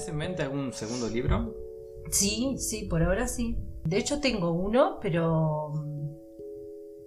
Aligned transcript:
¿Tenés 0.00 0.08
en 0.08 0.16
mente 0.16 0.42
algún 0.42 0.72
segundo 0.72 1.08
libro? 1.08 1.54
Sí, 2.10 2.56
sí, 2.58 2.86
por 2.86 3.02
ahora 3.02 3.28
sí. 3.28 3.56
De 3.84 3.98
hecho 3.98 4.20
tengo 4.20 4.50
uno, 4.52 4.98
pero... 5.02 5.72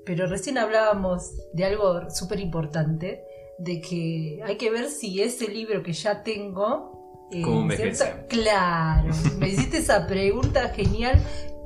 Pero 0.05 0.27
recién 0.27 0.57
hablábamos 0.57 1.31
de 1.53 1.65
algo 1.65 2.09
súper 2.11 2.39
importante, 2.39 3.23
de 3.57 3.79
que 3.81 4.41
hay 4.45 4.57
que 4.57 4.69
ver 4.69 4.89
si 4.89 5.21
ese 5.21 5.47
libro 5.47 5.81
que 5.81 5.93
ya 5.93 6.21
tengo... 6.23 7.27
eh, 7.31 7.41
¿Cómo. 7.41 7.69
Claro, 8.27 9.13
me 9.39 9.47
hiciste 9.49 9.77
esa 9.77 10.05
pregunta 10.05 10.69
genial 10.69 11.19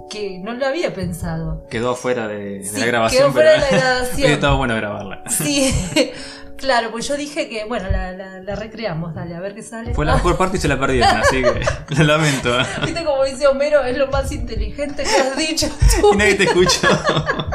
que 0.09 0.39
no 0.39 0.53
lo 0.53 0.65
había 0.65 0.93
pensado. 0.93 1.65
Quedó 1.69 1.93
fuera 1.95 2.27
de, 2.29 2.59
de 2.59 2.63
Sí, 2.63 2.79
la 2.79 2.85
grabación. 2.85 3.23
quedó 3.23 3.31
fuera 3.33 3.51
pero 3.55 3.65
de 3.65 3.71
la 3.71 3.77
grabación. 3.83 4.31
estado 4.31 4.57
bueno 4.57 4.75
grabarla. 4.75 5.23
Sí, 5.29 5.73
claro, 6.57 6.91
pues 6.91 7.07
yo 7.07 7.15
dije 7.15 7.47
que, 7.49 7.65
bueno, 7.65 7.89
la, 7.89 8.11
la- 8.11 8.39
la 8.41 8.55
recreamos, 8.55 9.13
dale, 9.15 9.35
a 9.35 9.39
ver 9.39 9.53
qué 9.55 9.61
sale. 9.63 9.93
Fue 9.93 10.05
la 10.05 10.15
mejor 10.15 10.37
parte 10.37 10.57
y 10.57 10.59
se 10.59 10.67
la 10.67 10.79
perdieron, 10.79 11.09
así 11.17 11.41
que 11.41 11.95
lo 11.95 12.03
lamento. 12.03 12.57
Viste 12.85 13.03
como 13.05 13.23
dice 13.23 13.47
Homero, 13.47 13.83
es 13.83 13.97
lo 13.97 14.07
más 14.07 14.31
inteligente 14.31 15.03
que 15.03 15.09
has 15.21 15.37
dicho 15.37 15.67
tú. 16.01 16.13
Y 16.13 16.17
nadie 16.17 16.35
te 16.35 16.43
escuchó. 16.45 16.87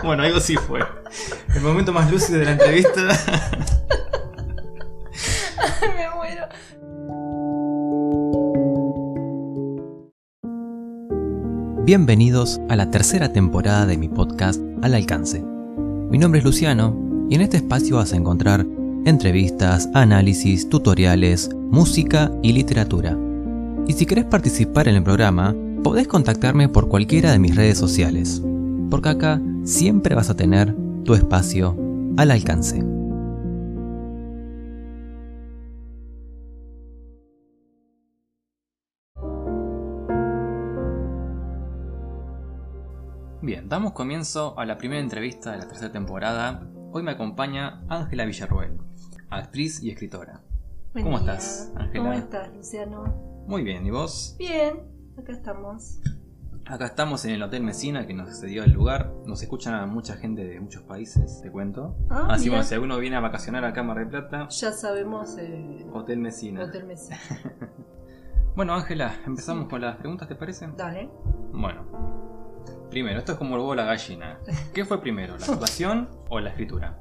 Bueno, 0.03 0.23
algo 0.23 0.41
sí 0.41 0.57
fue. 0.57 0.81
El 1.55 1.61
momento 1.63 1.93
más 1.93 2.11
lúcido 2.11 2.39
de 2.39 2.45
la 2.47 2.53
entrevista. 2.53 3.01
Me 5.97 6.11
muero. 6.17 6.47
Bienvenidos 11.85 12.61
a 12.69 12.77
la 12.77 12.91
tercera 12.91 13.33
temporada 13.33 13.87
de 13.87 13.97
mi 13.99 14.09
podcast 14.09 14.61
Al 14.83 14.95
Alcance. 14.95 15.43
Mi 15.43 16.19
nombre 16.19 16.39
es 16.39 16.45
Luciano 16.45 16.97
y 17.29 17.35
en 17.35 17.41
este 17.41 17.57
espacio 17.59 17.97
vas 17.97 18.13
a 18.13 18.17
encontrar 18.17 18.65
entrevistas, 19.05 19.89
análisis, 19.95 20.69
tutoriales, 20.69 21.51
música 21.55 22.31
y 22.43 22.53
literatura. 22.53 23.17
Y 23.89 23.95
si 23.95 24.07
querés 24.07 24.27
participar 24.27 24.89
en 24.89 24.97
el 24.97 25.03
programa, 25.03 25.55
podés 25.83 26.07
contactarme 26.07 26.69
por 26.69 26.89
cualquiera 26.89 27.33
de 27.33 27.39
mis 27.39 27.57
redes 27.57 27.79
sociales, 27.79 28.43
porque 28.91 29.09
acá 29.09 29.41
siempre 29.65 30.15
vas 30.15 30.31
a 30.31 30.37
tener 30.37 30.75
tu 31.05 31.15
espacio 31.15 31.77
al 32.17 32.31
alcance. 32.31 32.85
Bien, 43.45 43.69
damos 43.69 43.93
comienzo 43.93 44.57
a 44.57 44.65
la 44.65 44.79
primera 44.79 45.01
entrevista 45.01 45.51
de 45.51 45.59
la 45.59 45.67
tercera 45.67 45.91
temporada. 45.91 46.69
Hoy 46.93 47.03
me 47.03 47.11
acompaña 47.11 47.83
Ángela 47.89 48.25
Villarroel, 48.25 48.79
actriz 49.33 49.83
y 49.83 49.91
escritora. 49.91 50.41
Buen 50.93 51.05
¿Cómo 51.05 51.19
día. 51.21 51.35
estás, 51.35 51.73
Ángela? 51.77 52.05
¿Cómo 52.05 52.13
estás, 52.13 52.55
Luciano? 52.55 53.05
Muy 53.47 53.63
bien, 53.63 53.87
¿y 53.87 53.91
vos? 53.91 54.37
Bien, 54.39 54.81
acá 55.19 55.33
estamos. 55.33 56.01
Acá 56.67 56.87
estamos 56.87 57.25
en 57.25 57.33
el 57.33 57.43
Hotel 57.43 57.63
Mesina 57.65 58.07
que 58.07 58.15
nos 58.15 58.39
cedió 58.39 58.63
el 58.63 58.73
lugar. 58.73 59.13
Nos 59.27 59.43
escuchan 59.43 59.89
mucha 59.91 60.17
gente 60.17 60.45
de 60.45 60.61
muchos 60.61 60.83
países, 60.83 61.41
te 61.43 61.51
cuento. 61.51 61.97
Ah, 62.09 62.29
Así 62.31 62.49
bueno, 62.51 62.63
si 62.65 62.75
alguno 62.75 62.99
viene 62.99 63.17
a 63.17 63.21
vacacionar 63.21 63.65
a 63.65 63.73
Cámara 63.73 64.01
de 64.01 64.07
Plata, 64.07 64.49
Ya 64.49 64.71
sabemos 64.73 65.37
eh, 65.39 65.87
Hotel 65.93 66.19
Mesina. 66.19 66.65
Hotel 66.65 66.85
Messi. 66.85 67.15
Bueno, 68.55 68.75
Ángela, 68.75 69.15
empezamos 69.27 69.67
con 69.67 69.81
las 69.81 69.97
preguntas, 69.97 70.29
¿te 70.29 70.35
parece? 70.35 70.69
Dale. 70.77 71.09
Bueno, 71.55 71.87
primero, 72.91 73.19
esto 73.19 73.33
es 73.33 73.39
como 73.39 73.55
el 73.55 73.61
huevo 73.63 73.75
la 73.75 73.87
gallina. 73.87 74.41
¿Qué 74.75 74.85
fue 74.85 75.01
primero, 75.01 75.39
la 75.39 75.47
actuación 75.53 76.11
o 76.29 76.39
la 76.39 76.51
escritura? 76.51 76.99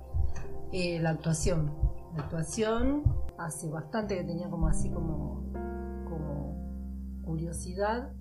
Eh, 0.72 0.98
la 1.02 1.10
actuación. 1.10 1.91
La 2.16 2.24
actuación 2.24 3.04
hace 3.38 3.70
bastante 3.70 4.16
que 4.18 4.24
tenía 4.24 4.50
como 4.50 4.68
así 4.68 4.90
como, 4.92 5.44
como 6.06 7.22
curiosidad. 7.24 8.14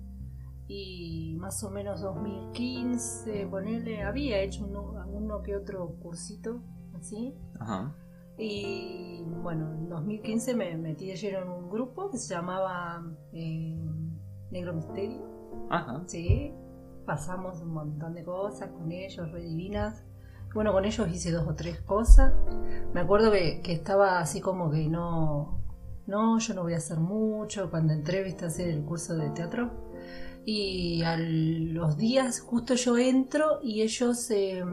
Y 0.67 1.35
más 1.37 1.61
o 1.63 1.69
menos 1.69 2.01
2015, 2.01 3.47
ponele, 3.47 4.03
había 4.03 4.39
hecho 4.39 4.65
uno, 4.65 5.05
uno 5.11 5.41
que 5.41 5.55
otro 5.55 5.97
cursito, 6.01 6.61
así. 6.97 7.35
Ajá. 7.59 7.93
Y 8.37 9.23
bueno, 9.43 9.71
en 9.73 9.89
2015 9.89 10.55
me 10.55 10.77
metí 10.77 11.07
de 11.07 11.15
lleno 11.15 11.39
en 11.39 11.49
un 11.49 11.69
grupo 11.69 12.09
que 12.09 12.17
se 12.17 12.33
llamaba 12.33 13.03
eh, 13.33 13.77
Negro 14.49 14.73
Misterio. 14.73 15.21
Ajá. 15.69 16.01
Sí, 16.07 16.53
pasamos 17.05 17.61
un 17.61 17.73
montón 17.73 18.13
de 18.13 18.23
cosas 18.23 18.69
con 18.71 18.91
ellos, 18.91 19.29
re 19.31 19.43
divinas. 19.43 20.05
Bueno, 20.53 20.73
con 20.73 20.85
ellos 20.85 21.07
hice 21.11 21.31
dos 21.31 21.47
o 21.47 21.55
tres 21.55 21.79
cosas. 21.81 22.33
Me 22.93 23.01
acuerdo 23.01 23.31
que, 23.31 23.61
que 23.61 23.71
estaba 23.73 24.19
así 24.19 24.41
como 24.41 24.69
que 24.69 24.87
no, 24.89 25.61
no, 26.07 26.39
yo 26.39 26.53
no 26.53 26.63
voy 26.63 26.73
a 26.73 26.77
hacer 26.77 26.97
mucho. 26.97 27.69
Cuando 27.69 27.93
entré, 27.93 28.23
viste, 28.23 28.45
a 28.45 28.47
hacer 28.49 28.67
el 28.69 28.83
curso 28.83 29.15
de 29.15 29.29
teatro. 29.29 29.71
Y 30.45 31.03
a 31.03 31.17
los 31.17 31.97
días, 31.97 32.39
justo 32.41 32.73
yo 32.73 32.97
entro 32.97 33.59
y 33.61 33.81
ellos 33.81 34.29
eh, 34.31 34.63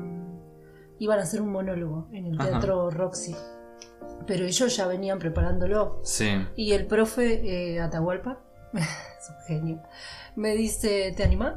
iban 0.99 1.19
a 1.19 1.23
hacer 1.23 1.43
un 1.43 1.53
monólogo 1.53 2.09
en 2.13 2.27
el 2.27 2.41
Ajá. 2.41 2.51
teatro 2.51 2.91
Roxy. 2.91 3.37
Pero 4.27 4.45
ellos 4.47 4.75
ya 4.77 4.87
venían 4.87 5.19
preparándolo. 5.19 6.01
Sí. 6.03 6.31
Y 6.57 6.73
el 6.73 6.87
profe 6.87 7.75
eh, 7.75 7.81
Atahualpa, 7.81 8.41
es 8.73 9.31
un 9.31 9.47
genio, 9.47 9.83
me 10.37 10.55
dice, 10.55 11.13
¿te 11.17 11.23
animás? 11.23 11.55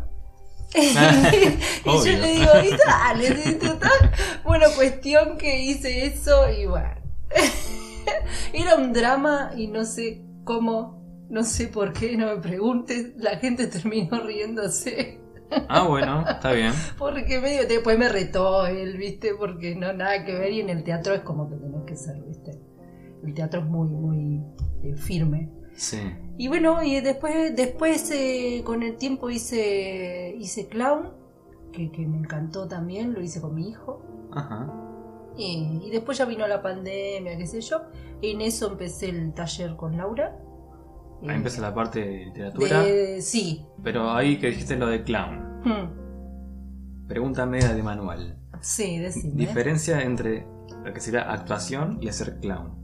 y 1.85 1.89
yo 1.89 2.03
le 2.03 2.27
digo, 2.27 2.51
y 2.63 2.77
dale, 2.85 3.53
total. 3.53 4.11
Bueno, 4.43 4.67
cuestión 4.75 5.37
que 5.37 5.61
hice 5.61 6.05
eso 6.05 6.49
y 6.49 6.65
bueno. 6.65 6.95
Era 8.53 8.75
un 8.75 8.93
drama 8.93 9.51
y 9.55 9.67
no 9.67 9.85
sé 9.85 10.23
cómo, 10.43 11.25
no 11.29 11.43
sé 11.43 11.67
por 11.67 11.93
qué, 11.93 12.17
no 12.17 12.27
me 12.27 12.41
preguntes, 12.41 13.13
la 13.17 13.37
gente 13.37 13.67
terminó 13.67 14.21
riéndose. 14.21 15.19
Ah, 15.67 15.83
bueno, 15.87 16.25
está 16.27 16.53
bien. 16.53 16.71
Porque 16.97 17.39
medio 17.39 17.67
después 17.67 17.99
me 17.99 18.07
retó 18.07 18.65
él, 18.65 18.97
¿viste? 18.97 19.33
Porque 19.37 19.75
no 19.75 19.91
nada 19.91 20.23
que 20.23 20.33
ver 20.33 20.53
y 20.53 20.61
en 20.61 20.69
el 20.69 20.83
teatro 20.83 21.13
es 21.13 21.21
como 21.21 21.49
que 21.49 21.57
tenés 21.57 21.83
que 21.85 21.95
ser, 21.95 22.21
¿viste? 22.21 22.57
El 23.23 23.33
teatro 23.33 23.59
es 23.59 23.65
muy, 23.65 23.87
muy 23.87 24.41
eh, 24.83 24.95
firme. 24.95 25.49
Sí. 25.75 25.99
Y 26.37 26.47
bueno, 26.47 26.83
y 26.83 26.99
después, 27.01 27.55
después 27.55 28.09
eh, 28.11 28.61
con 28.65 28.83
el 28.83 28.97
tiempo 28.97 29.29
hice, 29.29 30.35
hice 30.37 30.67
clown, 30.67 31.13
que, 31.71 31.91
que 31.91 32.05
me 32.05 32.17
encantó 32.17 32.67
también, 32.67 33.13
lo 33.13 33.21
hice 33.21 33.39
con 33.41 33.55
mi 33.55 33.69
hijo. 33.69 34.01
Ajá. 34.33 34.71
Y, 35.37 35.79
y 35.83 35.89
después 35.91 36.17
ya 36.17 36.25
vino 36.25 36.47
la 36.47 36.61
pandemia, 36.61 37.37
qué 37.37 37.47
sé 37.47 37.61
yo. 37.61 37.81
En 38.21 38.41
eso 38.41 38.71
empecé 38.71 39.09
el 39.09 39.33
taller 39.33 39.75
con 39.75 39.97
Laura. 39.97 40.37
Ahí 41.23 41.29
Eh, 41.29 41.33
empieza 41.35 41.61
la 41.61 41.73
parte 41.73 41.99
de 42.01 42.25
literatura. 42.25 42.81
de- 42.81 43.21
sí. 43.21 43.65
Pero 43.83 44.11
ahí 44.11 44.37
que 44.39 44.47
dijiste 44.47 44.75
lo 44.75 44.87
de 44.87 45.03
clown. 45.03 45.61
Hmm. 45.63 47.07
Pregunta 47.07 47.45
media 47.45 47.73
de 47.73 47.83
manual. 47.83 48.37
Sí, 48.61 48.97
decime. 48.99 49.33
Diferencia 49.35 50.01
entre 50.03 50.45
lo 50.83 50.93
que 50.93 50.99
sería 50.99 51.31
actuación 51.31 51.97
y 52.01 52.09
hacer 52.09 52.39
clown. 52.39 52.80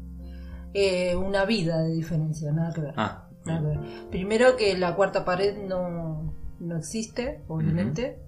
Eh, 0.74 1.16
una 1.16 1.46
vida 1.46 1.80
de 1.82 1.94
diferencia, 1.94 2.52
nada 2.52 2.74
que 2.74 2.82
ver. 2.82 2.94
Ah, 2.98 3.28
Nada 3.46 3.62
que 3.62 3.68
ver. 3.68 3.80
Primero 4.10 4.56
que 4.56 4.78
la 4.78 4.96
cuarta 4.96 5.24
pared 5.26 5.58
no, 5.68 6.34
no 6.60 6.78
existe, 6.78 7.44
obviamente. 7.48 8.20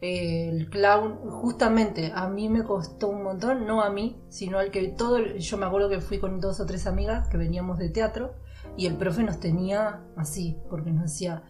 Eh, 0.00 0.50
el 0.50 0.68
clown, 0.68 1.16
justamente, 1.30 2.12
a 2.14 2.28
mí 2.28 2.48
me 2.50 2.62
costó 2.64 3.08
un 3.08 3.22
montón, 3.22 3.66
no 3.66 3.80
a 3.82 3.88
mí, 3.88 4.20
sino 4.28 4.58
al 4.58 4.70
que 4.70 4.88
todo, 4.88 5.18
yo 5.18 5.56
me 5.56 5.64
acuerdo 5.64 5.88
que 5.88 6.00
fui 6.00 6.18
con 6.18 6.40
dos 6.40 6.60
o 6.60 6.66
tres 6.66 6.86
amigas 6.86 7.28
que 7.28 7.38
veníamos 7.38 7.78
de 7.78 7.88
teatro 7.88 8.34
y 8.76 8.86
el 8.86 8.96
profe 8.96 9.22
nos 9.22 9.40
tenía 9.40 10.02
así, 10.16 10.58
porque 10.68 10.90
nos 10.90 11.04
decía, 11.04 11.44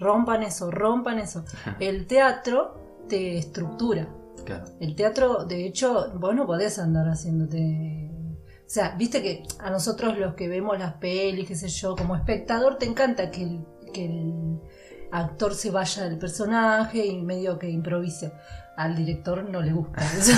rompan 0.00 0.42
eso, 0.42 0.70
rompan 0.72 1.18
eso. 1.20 1.44
El 1.78 2.06
teatro 2.06 3.04
te 3.08 3.38
estructura. 3.38 4.08
claro. 4.44 4.64
El 4.80 4.96
teatro, 4.96 5.44
de 5.44 5.66
hecho, 5.66 6.10
vos 6.18 6.34
no 6.34 6.46
podés 6.46 6.78
andar 6.80 7.06
haciéndote. 7.08 7.99
O 8.70 8.72
sea, 8.72 8.94
viste 8.96 9.20
que 9.20 9.42
a 9.58 9.68
nosotros 9.68 10.16
los 10.16 10.34
que 10.34 10.46
vemos 10.46 10.78
las 10.78 10.92
pelis, 10.94 11.48
qué 11.48 11.56
sé 11.56 11.66
yo, 11.66 11.96
como 11.96 12.14
espectador, 12.14 12.78
te 12.78 12.86
encanta 12.86 13.28
que 13.32 13.42
el, 13.42 13.64
que 13.92 14.04
el 14.04 14.60
actor 15.10 15.54
se 15.54 15.72
vaya 15.72 16.04
del 16.04 16.18
personaje 16.18 17.04
y 17.04 17.20
medio 17.20 17.58
que 17.58 17.68
improvise. 17.68 18.30
Al 18.76 18.94
director 18.94 19.42
no 19.50 19.60
le 19.60 19.72
gusta. 19.72 20.00
Eso, 20.16 20.34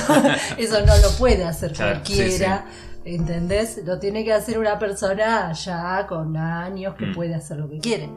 eso 0.57 0.81
no 0.87 0.97
lo 0.97 1.11
puede 1.19 1.45
hacer 1.45 1.73
Claro, 1.75 2.01
cualquiera. 2.01 2.65
¿Entendés? 3.05 3.83
Lo 3.85 3.99
tiene 3.99 4.25
que 4.25 4.33
hacer 4.33 4.59
una 4.59 4.79
persona 4.79 5.53
ya 5.53 6.07
con 6.07 6.35
años 6.39 6.95
que 6.95 7.05
Mm. 7.09 7.15
puede 7.15 7.35
hacer 7.35 7.59
lo 7.59 7.69
que 7.69 7.81
quiere. 7.81 8.09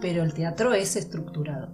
Pero 0.00 0.24
el 0.24 0.34
teatro 0.34 0.74
es 0.74 0.96
estructurado. 0.96 1.68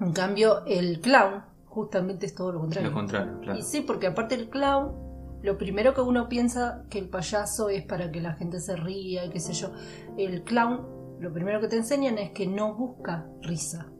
En 0.00 0.12
cambio, 0.12 0.64
el 0.66 1.00
clown 1.00 1.42
justamente 1.66 2.26
es 2.26 2.34
todo 2.36 2.52
lo 2.52 2.60
contrario. 2.60 2.90
Lo 2.90 2.94
contrario, 2.94 3.40
claro. 3.40 3.58
Y 3.58 3.62
sí, 3.62 3.80
porque 3.80 4.06
aparte 4.06 4.36
el 4.36 4.48
clown, 4.48 4.92
lo 5.42 5.58
primero 5.58 5.92
que 5.94 6.00
uno 6.00 6.28
piensa 6.28 6.84
que 6.88 6.98
el 6.98 7.08
payaso 7.08 7.68
es 7.68 7.84
para 7.84 8.10
que 8.10 8.20
la 8.20 8.34
gente 8.34 8.60
se 8.60 8.76
ría 8.76 9.24
y 9.24 9.30
qué 9.30 9.40
sé 9.40 9.52
yo. 9.52 9.72
El 10.16 10.44
clown, 10.44 10.86
lo 11.20 11.32
primero 11.32 11.60
que 11.60 11.68
te 11.68 11.76
enseñan 11.76 12.18
es 12.18 12.30
que 12.30 12.46
no 12.46 12.74
busca 12.74 13.26
risa. 13.42 13.90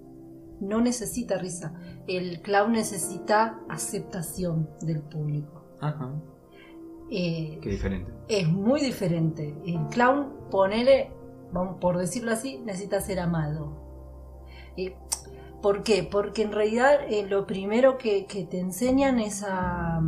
No 0.61 0.81
necesita 0.81 1.39
risa. 1.39 1.75
El 2.07 2.41
clown 2.43 2.73
necesita 2.73 3.59
aceptación 3.69 4.71
del 4.81 5.01
público. 5.01 5.77
Ajá. 5.81 6.13
Eh, 7.11 7.59
Qué 7.61 7.71
diferente. 7.71 8.13
es 8.29 8.49
muy 8.49 8.81
diferente. 8.81 9.57
El 9.67 9.89
clown, 9.89 10.49
ponele, 10.51 11.11
vamos 11.53 11.79
por 11.81 11.99
decirlo 11.99 12.31
así, 12.31 12.59
necesita 12.59 13.01
ser 13.01 13.19
amado. 13.19 13.83
Eh, 14.77 14.95
¿Por 15.61 15.83
qué? 15.83 16.09
Porque 16.09 16.43
en 16.43 16.53
realidad 16.53 17.01
eh, 17.09 17.27
lo 17.29 17.47
primero 17.47 17.99
que, 17.99 18.27
que 18.27 18.45
te 18.45 18.59
enseñan 18.59 19.21
es 19.21 19.45
a, 19.47 20.01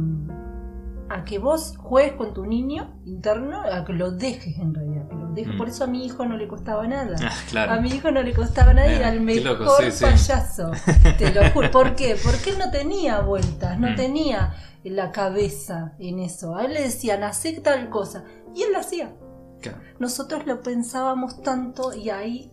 a 1.15 1.25
que 1.25 1.39
vos 1.39 1.77
juegues 1.79 2.15
con 2.15 2.35
tu 2.35 2.45
niño 2.45 3.01
interno, 3.05 3.61
a 3.61 3.85
que 3.85 3.93
lo 3.93 4.11
dejes 4.11 4.59
en 4.59 4.75
realidad, 4.75 5.09
que 5.09 5.15
lo 5.15 5.29
dejes. 5.33 5.55
Mm. 5.55 5.59
Por 5.59 5.69
eso 5.69 5.85
a 5.85 5.87
mi 5.87 6.05
hijo 6.05 6.27
no 6.27 6.37
le 6.37 6.49
costaba 6.49 6.87
nada. 6.89 7.17
Ah, 7.23 7.31
claro. 7.49 7.73
A 7.73 7.81
mi 7.81 7.89
hijo 7.91 8.11
no 8.11 8.21
le 8.23 8.35
costaba 8.35 8.75
nada 8.75 8.91
y 8.93 8.97
Mira, 8.97 9.09
al 9.09 9.21
mejor 9.21 9.61
loco, 9.61 9.77
sí, 9.81 9.91
sí. 9.93 10.05
payaso. 10.05 10.71
Te 11.19 11.33
lo 11.33 11.49
juro. 11.51 11.71
¿Por 11.73 11.95
qué? 11.95 12.17
Porque 12.23 12.51
él 12.51 12.59
no 12.59 12.71
tenía 12.71 13.21
vueltas, 13.21 13.79
no 13.79 13.91
Mm. 13.93 13.97
tenía 13.97 14.55
la 14.83 15.13
cabeza 15.13 15.95
en 15.99 16.19
eso. 16.19 16.57
A 16.57 16.65
él 16.65 16.75
le 16.75 16.83
decían, 16.83 17.23
hace 17.23 17.61
tal 17.61 17.89
cosa. 17.91 18.25
Y 18.55 18.63
él 18.63 18.73
lo 18.73 18.81
hacía. 18.81 19.15
Claro. 19.63 19.79
Nosotros 20.01 20.47
lo 20.47 20.63
pensábamos 20.63 21.43
tanto 21.43 21.95
y 21.95 22.11
ahí 22.11 22.51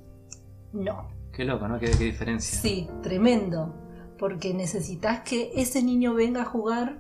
no. 0.72 1.10
Qué 1.34 1.46
loco, 1.46 1.68
¿no? 1.68 1.80
Qué, 1.80 1.88
qué 1.92 2.06
diferencia. 2.06 2.60
Sí, 2.60 2.88
tremendo. 3.02 3.76
Porque 4.20 4.54
necesitas 4.54 5.22
que 5.22 5.52
ese 5.56 5.82
niño 5.82 6.14
venga 6.14 6.44
a 6.44 6.46
jugar 6.46 6.98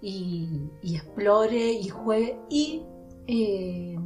y, 0.00 0.70
y 0.82 0.96
explore 0.96 1.72
y 1.72 1.88
juegue. 1.88 2.38
Y 2.48 2.82
eh, 3.26 3.98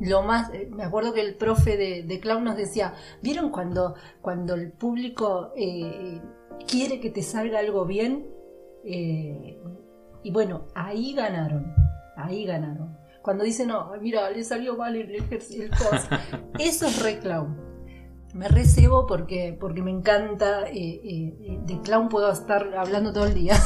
lo 0.00 0.22
más, 0.22 0.52
eh, 0.52 0.68
me 0.70 0.84
acuerdo 0.84 1.12
que 1.12 1.20
el 1.20 1.34
profe 1.36 1.76
de, 1.76 2.02
de 2.02 2.20
clown 2.20 2.44
nos 2.44 2.56
decía, 2.56 2.94
¿vieron 3.22 3.50
cuando, 3.50 3.94
cuando 4.20 4.54
el 4.54 4.72
público 4.72 5.52
eh, 5.56 6.20
quiere 6.66 7.00
que 7.00 7.10
te 7.10 7.22
salga 7.22 7.58
algo 7.58 7.84
bien? 7.86 8.26
Eh, 8.84 9.58
y 10.22 10.30
bueno, 10.30 10.66
ahí 10.74 11.14
ganaron, 11.14 11.72
ahí 12.16 12.44
ganaron. 12.44 12.96
Cuando 13.22 13.42
dicen, 13.42 13.68
no, 13.68 13.92
mira, 14.00 14.30
le 14.30 14.44
salió 14.44 14.76
mal 14.76 14.94
el 14.94 15.14
ejercicio, 15.14 15.64
el 15.64 15.70
cos". 15.70 16.08
eso 16.58 16.86
es 16.86 17.02
re 17.02 17.18
clown. 17.18 17.65
Me 18.36 18.48
recebo 18.48 19.06
porque, 19.06 19.56
porque 19.58 19.82
me 19.82 19.90
encanta, 19.90 20.68
eh, 20.68 21.00
eh, 21.02 21.58
de 21.64 21.80
clown 21.80 22.10
puedo 22.10 22.30
estar 22.30 22.74
hablando 22.76 23.12
todo 23.12 23.26
el 23.26 23.34
día, 23.34 23.56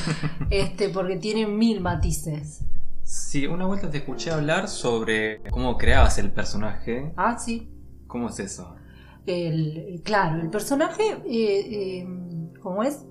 este, 0.50 0.90
porque 0.90 1.16
tiene 1.16 1.46
mil 1.46 1.80
matices. 1.80 2.62
Sí, 3.08 3.46
una 3.46 3.64
vuelta 3.64 3.90
te 3.90 3.98
escuché 3.98 4.30
hablar 4.30 4.68
sobre 4.68 5.40
cómo 5.50 5.78
creabas 5.78 6.18
el 6.18 6.30
personaje. 6.30 7.10
Ah, 7.16 7.38
sí. 7.38 7.72
¿Cómo 8.06 8.28
es 8.28 8.38
eso? 8.38 8.76
El, 9.24 10.02
claro, 10.04 10.42
el 10.42 10.50
personaje, 10.50 11.02
eh, 11.26 12.00
eh, 12.00 12.08
como 12.60 12.82
es, 12.82 13.06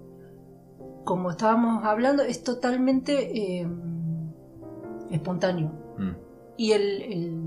como 1.03 1.31
estábamos 1.31 1.83
hablando, 1.83 2.21
es 2.21 2.43
totalmente 2.43 3.59
eh, 3.59 3.67
espontáneo. 5.09 5.71
Mm. 5.97 6.11
Y 6.57 6.71
el, 6.73 7.01
el, 7.01 7.41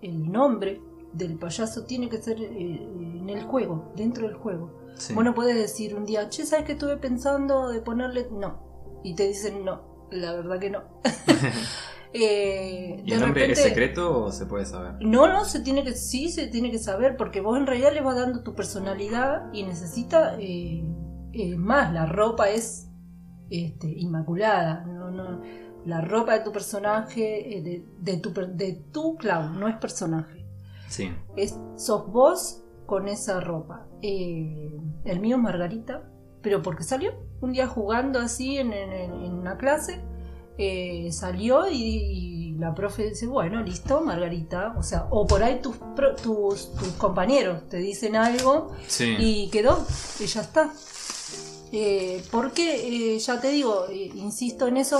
el 0.00 0.32
nombre 0.32 0.80
del 1.16 1.38
payaso 1.38 1.84
tiene 1.84 2.08
que 2.08 2.18
ser 2.18 2.40
eh, 2.40 2.48
en 2.52 3.28
el 3.28 3.42
juego, 3.44 3.92
dentro 3.96 4.28
del 4.28 4.36
juego. 4.36 4.78
Sí. 4.94 5.14
Vos 5.14 5.24
no 5.24 5.34
podés 5.34 5.56
decir 5.56 5.94
un 5.94 6.04
día, 6.04 6.28
che, 6.28 6.46
¿sabes 6.46 6.64
que 6.64 6.72
estuve 6.72 6.96
pensando 6.96 7.68
de 7.68 7.80
ponerle.? 7.80 8.28
No. 8.30 9.00
Y 9.02 9.14
te 9.14 9.28
dicen, 9.28 9.64
no, 9.64 10.08
la 10.10 10.32
verdad 10.32 10.58
que 10.58 10.70
no. 10.70 10.82
Eh, 12.18 13.02
¿Y 13.04 13.10
de 13.10 13.14
el 13.14 13.20
nombre 13.20 13.50
es 13.50 13.60
secreto 13.60 14.24
o 14.24 14.32
se 14.32 14.46
puede 14.46 14.64
saber? 14.64 14.94
no, 15.00 15.26
no, 15.26 15.44
se 15.44 15.60
tiene 15.60 15.84
que, 15.84 15.92
sí, 15.92 16.30
se 16.30 16.46
tiene 16.46 16.70
que 16.70 16.78
saber, 16.78 17.16
porque 17.16 17.42
vos 17.42 17.58
en 17.58 17.66
realidad 17.66 17.92
le 17.92 18.00
vas 18.00 18.16
dando 18.16 18.42
tu 18.42 18.54
personalidad 18.54 19.52
y 19.52 19.64
necesita 19.64 20.36
eh, 20.38 20.82
eh, 21.32 21.56
más. 21.56 21.92
La 21.92 22.06
ropa 22.06 22.48
es 22.48 22.88
este, 23.50 23.88
inmaculada, 23.88 24.84
no, 24.86 25.10
no, 25.10 25.42
la 25.84 26.00
ropa 26.00 26.38
de 26.38 26.44
tu 26.44 26.52
personaje, 26.52 27.58
eh, 27.58 27.62
de, 27.62 27.84
de 27.98 28.16
tu, 28.18 28.32
de 28.32 28.72
tu 28.92 29.16
clown, 29.16 29.58
no 29.60 29.68
es 29.68 29.76
personaje. 29.76 30.35
Sí. 30.88 31.10
Es, 31.36 31.58
sos 31.76 32.06
vos 32.10 32.62
con 32.86 33.08
esa 33.08 33.40
ropa. 33.40 33.86
Eh, 34.02 34.70
el 35.04 35.20
mío 35.20 35.36
es 35.36 35.42
Margarita, 35.42 36.08
pero 36.42 36.62
porque 36.62 36.84
salió 36.84 37.12
un 37.40 37.52
día 37.52 37.66
jugando 37.66 38.20
así 38.20 38.58
en, 38.58 38.72
en- 38.72 38.92
en 38.92 39.32
una 39.34 39.56
clase, 39.56 40.00
eh, 40.58 41.10
salió 41.12 41.68
y, 41.68 41.74
y 41.82 42.52
la 42.58 42.74
profe 42.74 43.10
dice, 43.10 43.26
bueno, 43.26 43.62
listo, 43.62 44.00
Margarita. 44.00 44.74
O 44.78 44.82
sea, 44.82 45.06
o 45.10 45.26
por 45.26 45.42
ahí 45.42 45.60
tus, 45.60 45.76
pro- 45.94 46.14
tus, 46.16 46.72
tus 46.74 46.88
compañeros 46.92 47.68
te 47.68 47.76
dicen 47.78 48.16
algo 48.16 48.72
Sí. 48.86 49.16
y 49.18 49.50
quedó, 49.50 49.84
y 50.20 50.26
ya 50.26 50.40
está. 50.40 50.72
Eh, 51.78 52.22
porque, 52.30 53.14
eh, 53.14 53.18
ya 53.18 53.38
te 53.38 53.50
digo, 53.50 53.84
eh, 53.90 54.10
insisto 54.14 54.66
en 54.66 54.78
eso, 54.78 54.98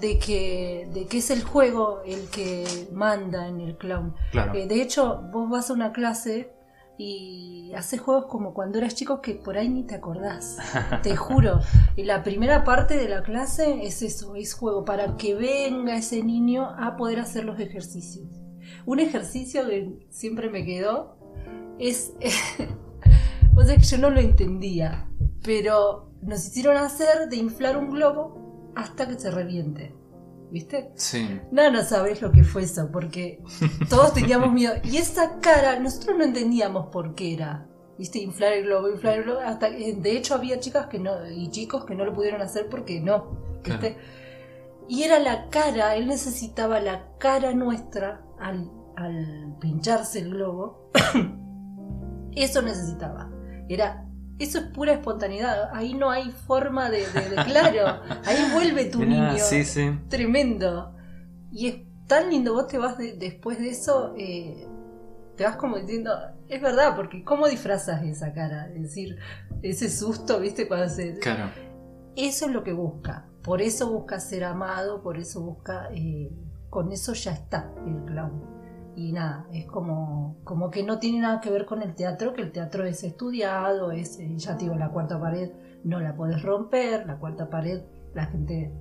de 0.00 0.18
que, 0.18 0.88
de 0.92 1.06
que 1.06 1.18
es 1.18 1.30
el 1.30 1.44
juego 1.44 2.02
el 2.04 2.28
que 2.28 2.88
manda 2.92 3.46
en 3.46 3.60
el 3.60 3.76
clown. 3.76 4.16
Claro. 4.32 4.52
De 4.52 4.82
hecho, 4.82 5.22
vos 5.32 5.48
vas 5.48 5.70
a 5.70 5.74
una 5.74 5.92
clase 5.92 6.50
y 6.98 7.72
haces 7.76 8.00
juegos 8.00 8.26
como 8.26 8.52
cuando 8.52 8.78
eras 8.78 8.96
chico 8.96 9.20
que 9.20 9.34
por 9.36 9.56
ahí 9.56 9.68
ni 9.68 9.84
te 9.84 9.94
acordás. 9.94 10.56
te 11.04 11.14
juro. 11.14 11.60
Y 11.94 12.02
la 12.02 12.24
primera 12.24 12.64
parte 12.64 12.96
de 12.96 13.08
la 13.08 13.22
clase 13.22 13.86
es 13.86 14.02
eso, 14.02 14.34
es 14.34 14.54
juego 14.54 14.84
para 14.84 15.16
que 15.16 15.36
venga 15.36 15.96
ese 15.96 16.24
niño 16.24 16.68
a 16.68 16.96
poder 16.96 17.20
hacer 17.20 17.44
los 17.44 17.60
ejercicios. 17.60 18.26
Un 18.86 18.98
ejercicio 18.98 19.68
que 19.68 20.04
siempre 20.10 20.50
me 20.50 20.64
quedó 20.64 21.16
es... 21.78 22.12
o 23.54 23.62
sea 23.62 23.76
que 23.76 23.84
yo 23.84 23.98
no 23.98 24.10
lo 24.10 24.18
entendía, 24.18 25.08
pero 25.44 26.07
nos 26.22 26.46
hicieron 26.46 26.76
hacer 26.76 27.28
de 27.28 27.36
inflar 27.36 27.76
un 27.76 27.90
globo 27.90 28.72
hasta 28.74 29.08
que 29.08 29.18
se 29.18 29.30
reviente. 29.30 29.94
¿Viste? 30.50 30.92
Sí. 30.94 31.40
No, 31.52 31.70
no 31.70 31.82
sabes 31.82 32.22
lo 32.22 32.32
que 32.32 32.42
fue 32.42 32.62
eso, 32.62 32.90
porque 32.90 33.42
todos 33.90 34.14
teníamos 34.14 34.52
miedo. 34.52 34.74
Y 34.82 34.96
esa 34.96 35.40
cara, 35.40 35.78
nosotros 35.78 36.16
no 36.16 36.24
entendíamos 36.24 36.86
por 36.86 37.14
qué 37.14 37.34
era. 37.34 37.66
¿Viste? 37.98 38.20
Inflar 38.20 38.52
el 38.52 38.64
globo, 38.64 38.88
inflar 38.88 39.18
el 39.18 39.24
globo. 39.24 39.40
Hasta, 39.40 39.70
de 39.70 40.16
hecho, 40.16 40.34
había 40.34 40.60
chicas 40.60 40.86
que 40.86 40.98
no, 40.98 41.28
y 41.28 41.50
chicos 41.50 41.84
que 41.84 41.94
no 41.94 42.04
lo 42.04 42.14
pudieron 42.14 42.40
hacer 42.40 42.68
porque 42.70 43.00
no. 43.00 43.60
¿Viste? 43.64 43.96
Y 44.88 45.02
era 45.02 45.18
la 45.18 45.50
cara, 45.50 45.96
él 45.96 46.06
necesitaba 46.06 46.80
la 46.80 47.10
cara 47.18 47.52
nuestra 47.52 48.22
al, 48.38 48.70
al 48.96 49.56
pincharse 49.60 50.20
el 50.20 50.30
globo. 50.30 50.90
eso 52.34 52.62
necesitaba. 52.62 53.30
Era. 53.68 54.07
Eso 54.38 54.58
es 54.58 54.64
pura 54.66 54.92
espontaneidad. 54.92 55.70
Ahí 55.74 55.94
no 55.94 56.10
hay 56.10 56.30
forma 56.30 56.90
de, 56.90 57.06
de- 57.10 57.30
de- 57.30 57.44
claro. 57.44 58.00
Ahí 58.24 58.36
vuelve 58.52 58.84
tu 58.86 59.04
niño 59.04 59.38
Sí, 59.38 59.64
sí. 59.64 59.98
tremendo. 60.08 60.94
Y 61.50 61.66
es 61.68 61.76
tan 62.06 62.30
lindo, 62.30 62.54
vos 62.54 62.68
te 62.68 62.78
vas 62.78 62.96
de- 62.98 63.14
después 63.14 63.58
de 63.58 63.70
eso, 63.70 64.14
eh, 64.16 64.66
te 65.36 65.44
vas 65.44 65.56
como 65.56 65.76
diciendo, 65.78 66.12
es 66.48 66.60
verdad, 66.62 66.94
porque 66.96 67.24
¿cómo 67.24 67.48
disfrazas 67.48 68.02
esa 68.02 68.32
cara? 68.32 68.68
Es 68.74 68.82
decir, 68.82 69.18
ese 69.62 69.90
susto, 69.90 70.40
¿viste? 70.40 70.68
Cuando 70.68 70.88
se... 70.88 71.18
Claro. 71.18 71.50
Eso 72.16 72.46
es 72.46 72.52
lo 72.52 72.62
que 72.64 72.72
busca. 72.72 73.26
Por 73.42 73.62
eso 73.62 73.90
busca 73.90 74.18
ser 74.20 74.44
amado, 74.44 75.02
por 75.02 75.16
eso 75.18 75.40
busca... 75.40 75.88
eh, 75.92 76.30
con 76.70 76.92
eso 76.92 77.12
ya 77.14 77.32
está 77.32 77.70
el 77.86 78.04
clown. 78.04 78.57
Y 79.00 79.12
nada, 79.12 79.46
es 79.52 79.64
como, 79.66 80.38
como 80.42 80.70
que 80.70 80.82
no 80.82 80.98
tiene 80.98 81.20
nada 81.20 81.40
que 81.40 81.50
ver 81.50 81.66
con 81.66 81.82
el 81.82 81.94
teatro, 81.94 82.32
que 82.34 82.42
el 82.42 82.50
teatro 82.50 82.84
es 82.84 83.04
estudiado, 83.04 83.92
es, 83.92 84.18
eh, 84.18 84.34
ya 84.36 84.56
te 84.56 84.64
digo, 84.64 84.74
la 84.74 84.90
cuarta 84.90 85.20
pared 85.20 85.50
no 85.84 86.00
la 86.00 86.16
puedes 86.16 86.42
romper, 86.42 87.06
la 87.06 87.16
cuarta 87.18 87.48
pared, 87.48 87.82
la 88.14 88.26
gente 88.26 88.72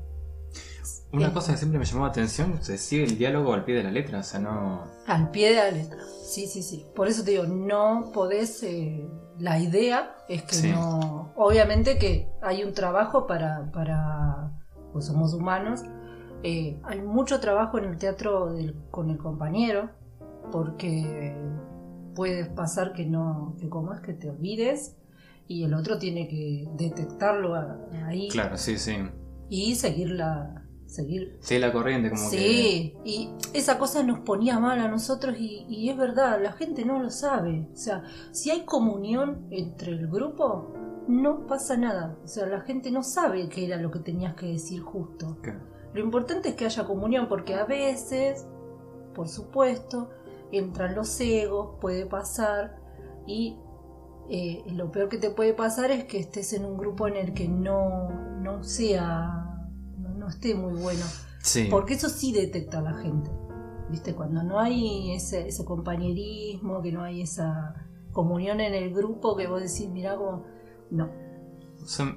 Una 1.14 1.32
cosa 1.34 1.52
que 1.52 1.58
siempre 1.60 1.78
me 1.78 1.86
llamó 1.86 2.06
la 2.06 2.10
atención, 2.10 2.58
se 2.64 2.78
sigue 2.80 3.04
el 3.04 3.18
diálogo 3.18 3.54
al 3.54 3.64
pie 3.64 3.76
de 3.76 3.84
la 3.84 3.92
letra, 3.92 4.20
o 4.20 4.24
sea, 4.24 4.40
no... 4.40 4.86
Al 5.06 5.30
pie 5.30 5.50
de 5.52 5.56
la 5.58 5.72
letra. 5.72 6.00
Sí, 6.26 6.48
sí, 6.48 6.64
sí. 6.64 6.86
Por 6.96 7.08
eso 7.08 7.24
te 7.24 7.32
digo, 7.32 7.44
no 7.46 8.12
podés. 8.14 8.62
eh, 8.64 9.08
la 9.40 9.60
idea 9.60 10.16
es 10.28 10.42
que 10.44 10.56
Sí. 10.56 10.72
no. 10.72 11.32
Obviamente 11.36 11.98
que 12.00 12.28
hay 12.42 12.64
un 12.64 12.74
trabajo 12.74 13.28
para. 13.28 13.72
para 13.72 14.52
pues 14.92 15.06
somos 15.06 15.34
humanos. 15.34 15.84
eh, 16.44 16.80
hay 16.84 17.02
mucho 17.02 17.40
trabajo 17.40 17.78
en 17.78 17.86
el 17.86 17.98
teatro 17.98 18.52
del- 18.54 18.76
con 18.92 19.10
el 19.10 19.18
compañero. 19.18 19.90
Porque 20.52 21.36
puede 22.16 22.46
pasar 22.46 22.94
que 22.94 23.06
no. 23.06 23.56
que 23.60 23.70
como 23.70 23.94
es 23.94 24.02
que 24.02 24.14
te 24.14 24.30
olvides. 24.30 24.96
Y 25.48 25.64
el 25.64 25.74
otro 25.74 25.98
tiene 25.98 26.28
que 26.28 26.68
detectarlo 26.76 27.56
ahí. 28.06 28.28
Claro, 28.30 28.58
sí, 28.58 28.78
sí. 28.78 28.98
Y 29.50 29.76
seguirla. 29.76 30.64
Seguir 30.88 31.38
Sí, 31.42 31.60
la 31.60 31.74
corriente 31.74 32.10
como 32.10 32.30
que... 32.30 32.38
Sí, 32.38 32.96
y 33.04 33.30
esa 33.54 33.78
cosa 33.78 34.04
nos 34.04 34.20
ponía 34.20 34.58
mal 34.58 34.80
a 34.80 34.88
nosotros 34.88 35.36
y, 35.38 35.66
y 35.68 35.90
es 35.90 35.98
verdad, 35.98 36.42
la 36.42 36.54
gente 36.54 36.86
no 36.86 37.02
lo 37.02 37.10
sabe. 37.10 37.68
O 37.74 37.76
sea, 37.76 38.04
si 38.32 38.52
hay 38.52 38.62
comunión 38.64 39.48
entre 39.52 39.92
el 39.92 40.08
grupo, 40.08 40.74
no 41.08 41.48
pasa 41.48 41.78
nada. 41.78 42.18
O 42.24 42.28
sea, 42.28 42.46
la 42.46 42.62
gente 42.62 42.92
no 42.92 43.04
sabe 43.04 43.50
qué 43.50 43.66
era 43.66 43.78
lo 43.78 43.92
que 43.92 44.00
tenías 44.00 44.36
que 44.36 44.48
decir 44.48 44.82
justo. 44.82 45.38
Lo 45.94 46.02
importante 46.02 46.50
es 46.50 46.56
que 46.56 46.66
haya 46.66 46.86
comunión 46.86 47.28
porque 47.28 47.56
a 47.56 47.66
veces, 47.66 48.46
por 49.16 49.28
supuesto, 49.28 50.10
entran 50.52 50.96
los 50.96 51.20
egos, 51.20 51.78
puede 51.82 52.06
pasar 52.06 52.78
y 53.26 53.58
eh, 54.30 54.64
lo 54.68 54.92
peor 54.92 55.10
que 55.10 55.18
te 55.18 55.30
puede 55.30 55.54
pasar 55.54 55.92
es 55.92 56.06
que 56.06 56.20
estés 56.20 56.54
en 56.54 56.66
un 56.66 56.78
grupo 56.78 57.08
en 57.08 57.16
el 57.16 57.34
que 57.34 57.48
no, 57.48 58.10
no 58.42 58.64
sea, 58.64 59.68
no, 59.98 60.10
no 60.10 60.28
esté 60.28 60.56
muy 60.56 60.74
bueno. 60.74 61.06
Sí. 61.42 61.68
Porque 61.70 61.94
eso 61.94 62.10
sí 62.10 62.34
detecta 62.34 62.80
a 62.80 62.82
la 62.82 62.94
gente. 62.96 63.30
¿viste? 63.90 64.14
Cuando 64.14 64.44
no 64.44 64.60
hay 64.60 65.14
ese, 65.14 65.48
ese 65.48 65.66
compañerismo, 65.66 66.82
que 66.82 66.92
no 66.92 67.04
hay 67.04 67.22
esa 67.22 67.76
comunión 68.12 68.60
en 68.60 68.74
el 68.74 68.94
grupo 68.94 69.36
que 69.36 69.48
vos 69.48 69.62
decís, 69.62 69.90
mirá 69.90 70.16
como... 70.16 70.46
No, 70.90 71.10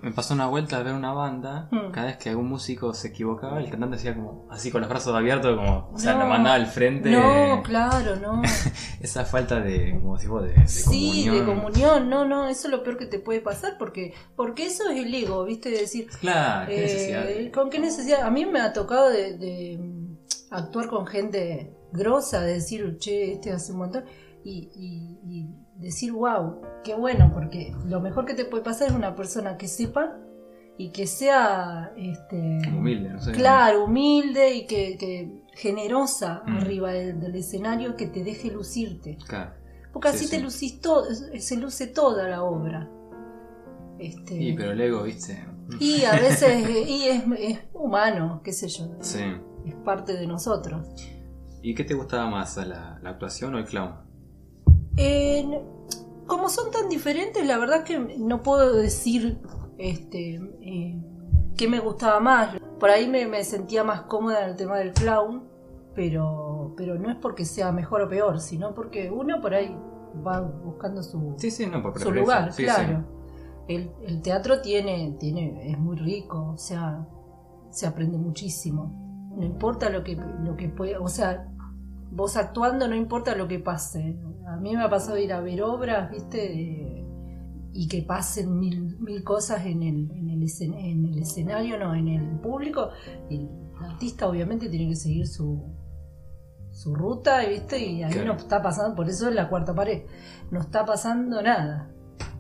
Me 0.03 0.11
pasó 0.11 0.35
una 0.35 0.47
vuelta 0.49 0.79
a 0.79 0.83
ver 0.83 0.95
una 0.95 1.13
banda, 1.13 1.69
Mm. 1.71 1.93
cada 1.93 2.07
vez 2.09 2.17
que 2.17 2.31
algún 2.31 2.49
músico 2.49 2.93
se 2.93 3.09
equivocaba, 3.09 3.61
el 3.61 3.71
cantante 3.71 3.97
hacía 3.97 4.15
como 4.17 4.47
así 4.51 4.71
con 4.73 4.81
los 4.81 4.91
brazos 4.91 5.15
abiertos, 5.15 5.57
como, 5.57 5.91
o 5.93 5.99
sea, 5.99 6.15
lo 6.19 6.27
mandaba 6.27 6.57
al 6.57 6.67
frente. 6.67 7.11
no, 7.11 7.63
claro, 7.65 8.17
no. 8.17 8.43
Esa 9.01 9.25
falta 9.25 9.61
de, 9.61 9.93
como 10.01 10.15
decís 10.17 10.29
vos, 10.29 10.43
de, 10.43 10.55
de 10.55 10.67
Sí, 10.69 11.25
comunión. 11.25 11.35
de 11.39 11.45
comunión, 11.45 12.11
no, 12.11 12.25
no, 12.27 12.49
eso 12.49 12.67
es 12.67 12.73
lo 12.73 12.83
peor 12.83 12.99
que 12.99 13.07
te 13.07 13.21
puede 13.21 13.41
pasar 13.41 13.77
porque 13.79 14.13
porque 14.37 14.67
eso 14.67 14.91
es 14.91 14.99
el 14.99 15.15
ego, 15.15 15.45
¿viste? 15.45 15.71
De 15.71 15.79
decir, 15.79 16.09
Claro, 16.21 16.67
qué 16.69 16.79
eh, 16.79 16.83
necesidad. 16.83 17.53
¿con 17.53 17.71
qué 17.71 17.79
necesidad? 17.79 18.23
A 18.23 18.31
mí 18.31 18.45
me 18.47 18.61
ha 18.61 18.73
tocado 18.73 19.09
de, 19.09 19.39
de, 19.39 19.79
mm, 19.79 20.17
actuar 20.51 20.89
con 20.89 21.07
gente 21.07 21.73
grosa, 21.93 22.41
de 22.41 22.55
decir, 22.55 22.97
che, 22.99 23.33
este 23.35 23.53
hace 23.53 23.71
un 23.73 23.79
montón, 23.79 24.05
y, 24.43 24.69
y- 24.75 25.21
y 25.25 25.47
decir, 25.81 26.13
wow, 26.13 26.61
qué 26.85 26.95
bueno, 26.95 27.31
porque 27.35 27.75
lo 27.87 28.01
mejor 28.01 28.25
que 28.27 28.35
te 28.35 28.45
puede 28.45 28.63
pasar 28.63 28.89
es 28.89 28.95
una 28.95 29.15
persona 29.15 29.57
que 29.57 29.67
sepa 29.69 30.17
y 30.79 30.91
que 30.93 31.07
sea, 31.07 31.93
este, 31.97 32.59
humilde, 32.77 33.11
no 33.11 33.21
sé. 33.21 33.33
Claro, 33.33 33.85
humilde 33.85 34.55
y 34.55 34.67
que, 34.67 34.97
que 34.99 35.43
generosa 35.55 36.43
Mm. 36.47 36.57
arriba 36.59 36.93
del, 36.93 37.21
del 37.21 37.35
escenario 37.35 37.97
que 37.97 38.07
te 38.07 38.25
deje 38.25 38.51
lucirte. 38.51 39.19
Claro. 39.27 39.53
Porque 39.93 40.09
Sí, 40.11 40.15
así 40.17 40.25
sí. 40.27 40.31
te 40.37 40.41
lucís 40.43 40.81
todo, 40.81 41.05
se 41.15 41.57
luce 41.57 41.87
toda 41.89 42.29
la 42.29 42.43
obra. 42.45 42.89
Este, 43.99 44.35
Y 44.43 44.55
pero 44.57 44.73
el 44.73 44.81
ego, 44.81 45.03
viste. 45.03 45.45
y 45.79 46.05
a 46.05 46.13
veces 46.13 46.67
y 46.89 47.09
es, 47.09 47.23
es 47.39 47.59
humano, 47.75 48.41
qué 48.43 48.53
sé 48.53 48.69
yo, 48.69 48.89
Sí. 49.01 49.21
es 49.67 49.75
parte 49.85 50.15
de 50.15 50.27
nosotros. 50.27 50.87
¿Y 51.63 51.75
qué 51.75 51.85
te 51.85 51.93
gustaba 51.95 52.31
más, 52.31 52.57
la, 52.57 52.99
la 53.03 53.11
actuación 53.11 53.55
o 53.55 53.59
el 53.59 53.65
clown? 53.67 53.93
En- 54.97 55.61
como 56.27 56.49
son 56.49 56.71
tan 56.71 56.89
diferentes, 56.89 57.45
la 57.47 57.59
verdad 57.59 57.83
que 57.85 57.99
no 57.99 58.43
puedo 58.43 58.77
decir 58.77 59.41
este, 59.79 60.37
eh, 60.61 60.97
qué 61.57 61.69
me 61.69 61.81
gustaba 61.81 62.21
más. 62.21 62.57
Por 62.79 62.91
ahí 62.91 63.09
me, 63.09 63.27
me 63.27 63.43
sentía 63.45 63.83
más 63.85 64.03
cómoda 64.03 64.45
en 64.45 64.51
el 64.51 64.57
tema 64.57 64.79
del 64.79 64.93
clown, 64.93 65.45
pero, 65.95 66.73
pero 66.77 66.99
no 66.99 67.11
es 67.11 67.17
porque 67.17 67.45
sea 67.45 67.73
mejor 67.73 68.03
o 68.03 68.09
peor, 68.09 68.41
sino 68.41 68.75
porque 68.75 69.11
uno 69.11 69.41
por 69.41 69.55
ahí 69.55 69.77
va 70.27 70.41
buscando 70.41 71.03
su, 71.03 71.35
Sí, 71.37 71.51
sí, 71.51 71.67
no, 71.67 71.83
por 71.83 71.99
su 71.99 72.13
lugar, 72.13 72.53
Sí, 72.53 72.65
claro. 72.65 73.05
El, 73.69 73.91
el 74.07 74.23
teatro 74.23 74.61
tiene, 74.61 75.17
tiene, 75.19 75.71
es 75.71 75.79
muy 75.79 75.97
rico, 75.97 76.53
o 76.55 76.59
sea, 76.59 77.07
se 77.71 77.87
aprende 77.87 78.19
muchísimo. 78.19 79.31
No 79.37 79.45
importa 79.45 79.91
lo 79.91 80.03
que, 80.03 80.17
lo 80.17 80.57
que 80.57 80.69
puede, 80.69 80.97
o 80.97 81.07
sea, 81.09 81.49
vos 82.11 82.37
actuando 82.37 82.89
no 82.89 82.95
importa 82.97 83.35
lo 83.37 83.47
que 83.49 83.59
pase. 83.59 84.17
A 84.49 84.57
mí 84.57 84.77
me 84.77 84.83
ha 84.83 84.91
pasado 84.91 85.17
ir 85.19 85.33
a 85.33 85.41
ver 85.41 85.63
obras, 85.63 86.11
viste, 86.11 87.05
y 87.73 87.89
que 87.89 88.03
pasen 88.03 88.59
mil, 88.59 88.99
mil 88.99 89.23
cosas 89.23 89.65
en 89.67 89.83
el, 89.83 90.11
en, 90.11 90.29
el 90.31 90.43
escen- 90.43 90.77
en 90.77 91.07
el 91.07 91.19
escenario, 91.19 91.79
no, 91.79 91.95
en 91.95 92.09
el 92.09 92.41
público. 92.41 92.91
Y 93.29 93.37
el 93.37 93.49
artista 93.81 94.29
obviamente 94.29 94.69
tiene 94.69 94.89
que 94.89 94.97
seguir 94.97 95.27
su, 95.29 95.63
su 96.73 96.95
ruta, 96.95 97.45
¿viste? 97.47 97.79
Y 97.79 98.03
ahí 98.03 98.13
Claro. 98.13 98.35
no 98.35 98.39
está 98.39 98.61
pasando, 98.63 98.97
por 98.97 99.09
eso 99.09 99.29
es 99.29 99.35
la 99.35 99.49
cuarta 99.49 99.75
pared, 99.75 100.03
no 100.51 100.61
está 100.61 100.85
pasando 100.85 101.41
nada. 101.43 101.91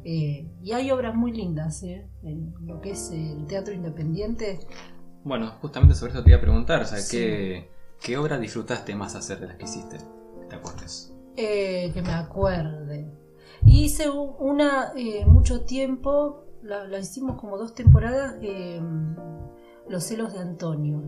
Eh, 0.02 0.50
y 0.62 0.72
hay 0.72 0.90
obras 0.90 1.14
muy 1.14 1.30
lindas, 1.32 1.82
¿eh? 1.84 2.08
En 2.22 2.54
lo 2.66 2.80
que 2.80 2.90
es 2.92 3.10
el 3.12 3.46
teatro 3.46 3.72
independiente. 3.74 4.58
Bueno, 5.22 5.52
justamente 5.60 5.94
sobre 5.94 6.12
eso 6.12 6.22
te 6.24 6.30
iba 6.30 6.38
a 6.38 6.40
preguntar, 6.40 6.80
o 6.82 6.84
sea, 6.86 6.98
Sí. 6.98 7.18
¿qué, 7.18 7.70
¿qué 8.00 8.16
obra 8.16 8.38
disfrutaste 8.38 8.94
más 8.94 9.14
hacer 9.14 9.40
de 9.40 9.48
las 9.48 9.56
que 9.56 9.64
hiciste? 9.64 9.98
¿Te 10.48 10.56
acuerdes? 10.56 11.14
Eh, 11.36 11.90
que 11.94 12.02
me 12.02 12.12
acuerde. 12.12 13.06
Hice 13.64 14.08
una 14.10 14.92
eh, 14.96 15.24
mucho 15.26 15.64
tiempo, 15.64 16.44
la, 16.62 16.84
la 16.84 16.98
hicimos 16.98 17.38
como 17.40 17.58
dos 17.58 17.74
temporadas, 17.74 18.36
eh, 18.40 18.80
Los 19.88 20.04
celos 20.04 20.32
de 20.32 20.40
Antonio. 20.40 21.02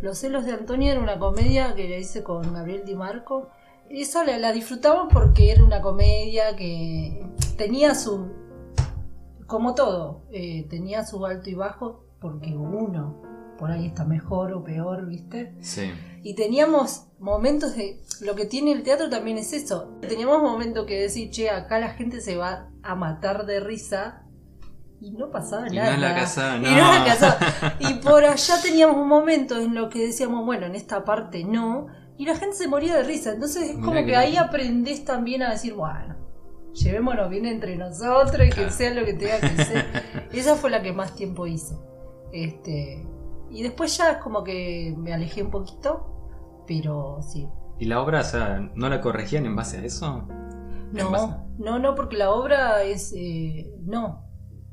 Los 0.00 0.18
celos 0.18 0.44
de 0.44 0.52
Antonio 0.52 0.92
era 0.92 1.00
una 1.00 1.18
comedia 1.18 1.74
que 1.74 1.88
la 1.88 1.96
hice 1.96 2.22
con 2.22 2.52
Gabriel 2.52 2.84
Di 2.84 2.94
Marco. 2.94 3.50
Esa 3.88 4.24
la, 4.24 4.38
la 4.38 4.52
disfrutamos 4.52 5.12
porque 5.12 5.52
era 5.52 5.64
una 5.64 5.80
comedia 5.80 6.56
que 6.56 7.26
tenía 7.56 7.94
su, 7.94 8.26
como 9.46 9.74
todo, 9.74 10.22
eh, 10.30 10.66
tenía 10.68 11.04
su 11.04 11.24
alto 11.24 11.50
y 11.50 11.54
bajo 11.54 12.04
porque 12.20 12.56
uno 12.56 13.22
por 13.58 13.70
ahí 13.70 13.86
está 13.86 14.04
mejor 14.04 14.52
o 14.52 14.62
peor, 14.64 15.06
¿viste? 15.06 15.54
Sí. 15.60 15.90
Y 16.26 16.34
teníamos 16.34 17.06
momentos 17.20 17.76
de. 17.76 18.02
Lo 18.20 18.34
que 18.34 18.46
tiene 18.46 18.72
el 18.72 18.82
teatro 18.82 19.08
también 19.08 19.38
es 19.38 19.52
eso. 19.52 19.96
Teníamos 20.00 20.42
momentos 20.42 20.84
que 20.84 21.00
decir, 21.00 21.30
che, 21.30 21.50
acá 21.50 21.78
la 21.78 21.90
gente 21.90 22.20
se 22.20 22.34
va 22.34 22.68
a 22.82 22.96
matar 22.96 23.46
de 23.46 23.60
risa. 23.60 24.24
Y 25.00 25.12
no 25.12 25.30
pasaba 25.30 25.68
Y 25.68 25.76
no 25.76 25.82
nada. 25.82 25.94
en 25.94 26.00
la 26.00 26.14
casa, 26.16 26.56
Y 26.56 26.62
no. 26.62 26.70
no 26.70 26.94
en 26.96 26.98
la 26.98 27.04
casa. 27.04 27.76
Y 27.78 27.94
por 28.00 28.24
allá 28.24 28.54
teníamos 28.60 28.96
un 28.96 29.06
momento 29.06 29.56
en 29.56 29.72
lo 29.76 29.88
que 29.88 30.04
decíamos, 30.04 30.44
bueno, 30.44 30.66
en 30.66 30.74
esta 30.74 31.04
parte 31.04 31.44
no. 31.44 31.86
Y 32.18 32.26
la 32.26 32.34
gente 32.34 32.56
se 32.56 32.66
moría 32.66 32.96
de 32.96 33.04
risa. 33.04 33.30
Entonces 33.30 33.62
es 33.62 33.74
Mirá 33.76 33.84
como 33.86 34.00
que 34.00 34.06
que 34.06 34.16
ahí 34.16 34.32
loco. 34.34 34.46
aprendés 34.46 35.04
también 35.04 35.44
a 35.44 35.52
decir, 35.52 35.74
bueno, 35.74 36.16
llevémonos 36.72 37.30
bien 37.30 37.46
entre 37.46 37.76
nosotros 37.76 38.48
y 38.48 38.50
que 38.50 38.68
sea 38.72 38.92
lo 38.94 39.04
que 39.04 39.14
tenga 39.14 39.38
que 39.38 39.64
ser. 39.64 39.86
Esa 40.32 40.56
fue 40.56 40.70
la 40.70 40.82
que 40.82 40.92
más 40.92 41.14
tiempo 41.14 41.46
hice. 41.46 41.76
Este, 42.32 43.06
y 43.48 43.62
después 43.62 43.96
ya 43.96 44.10
es 44.10 44.18
como 44.18 44.42
que 44.42 44.92
me 44.98 45.14
alejé 45.14 45.44
un 45.44 45.52
poquito, 45.52 46.14
pero 46.66 47.20
sí. 47.22 47.48
¿Y 47.78 47.86
la 47.86 48.00
obra, 48.00 48.20
o 48.20 48.24
sea, 48.24 48.70
no 48.74 48.88
la 48.88 49.00
corregían 49.00 49.46
en 49.46 49.54
base 49.56 49.78
a 49.78 49.84
eso? 49.84 50.26
Base- 50.92 51.26
No, 51.28 51.46
no, 51.58 51.78
no, 51.78 51.94
porque 51.94 52.16
la 52.16 52.30
obra 52.32 52.82
es... 52.82 53.12
eh, 53.16 53.70
no, 53.84 54.24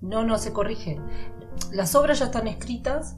no, 0.01 0.23
no 0.23 0.37
se 0.37 0.53
corrige. 0.53 0.99
Las 1.71 1.95
obras 1.95 2.19
ya 2.19 2.25
están 2.25 2.47
escritas 2.47 3.17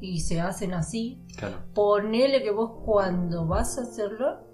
y 0.00 0.20
se 0.20 0.40
hacen 0.40 0.72
así. 0.74 1.24
Claro. 1.36 1.56
Ponele 1.74 2.42
que 2.42 2.50
vos 2.52 2.82
cuando 2.84 3.46
vas 3.46 3.78
a 3.78 3.82
hacerlo, 3.82 4.46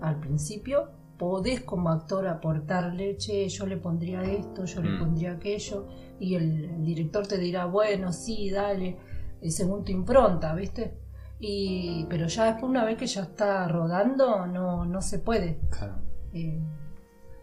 al 0.00 0.20
principio, 0.20 0.90
podés 1.18 1.60
como 1.62 1.90
actor 1.90 2.26
aportarle, 2.28 3.16
che, 3.16 3.48
yo 3.48 3.66
le 3.66 3.76
pondría 3.76 4.22
esto, 4.22 4.64
yo 4.64 4.82
le 4.82 4.90
Mm. 4.90 4.98
pondría 4.98 5.32
aquello, 5.32 5.86
y 6.18 6.34
el, 6.34 6.64
el 6.64 6.84
director 6.84 7.26
te 7.26 7.38
dirá, 7.38 7.66
bueno, 7.66 8.12
sí, 8.12 8.50
dale, 8.50 8.98
eh, 9.40 9.50
según 9.50 9.84
tu 9.84 9.92
impronta, 9.92 10.54
¿viste? 10.54 10.98
Y, 11.44 12.06
pero 12.08 12.28
ya 12.28 12.44
después, 12.44 12.70
una 12.70 12.84
vez 12.84 12.96
que 12.96 13.06
ya 13.06 13.22
está 13.22 13.66
rodando, 13.66 14.46
no, 14.46 14.86
no 14.86 15.02
se 15.02 15.18
puede. 15.18 15.58
Claro. 15.70 15.96
Eh, 16.32 16.62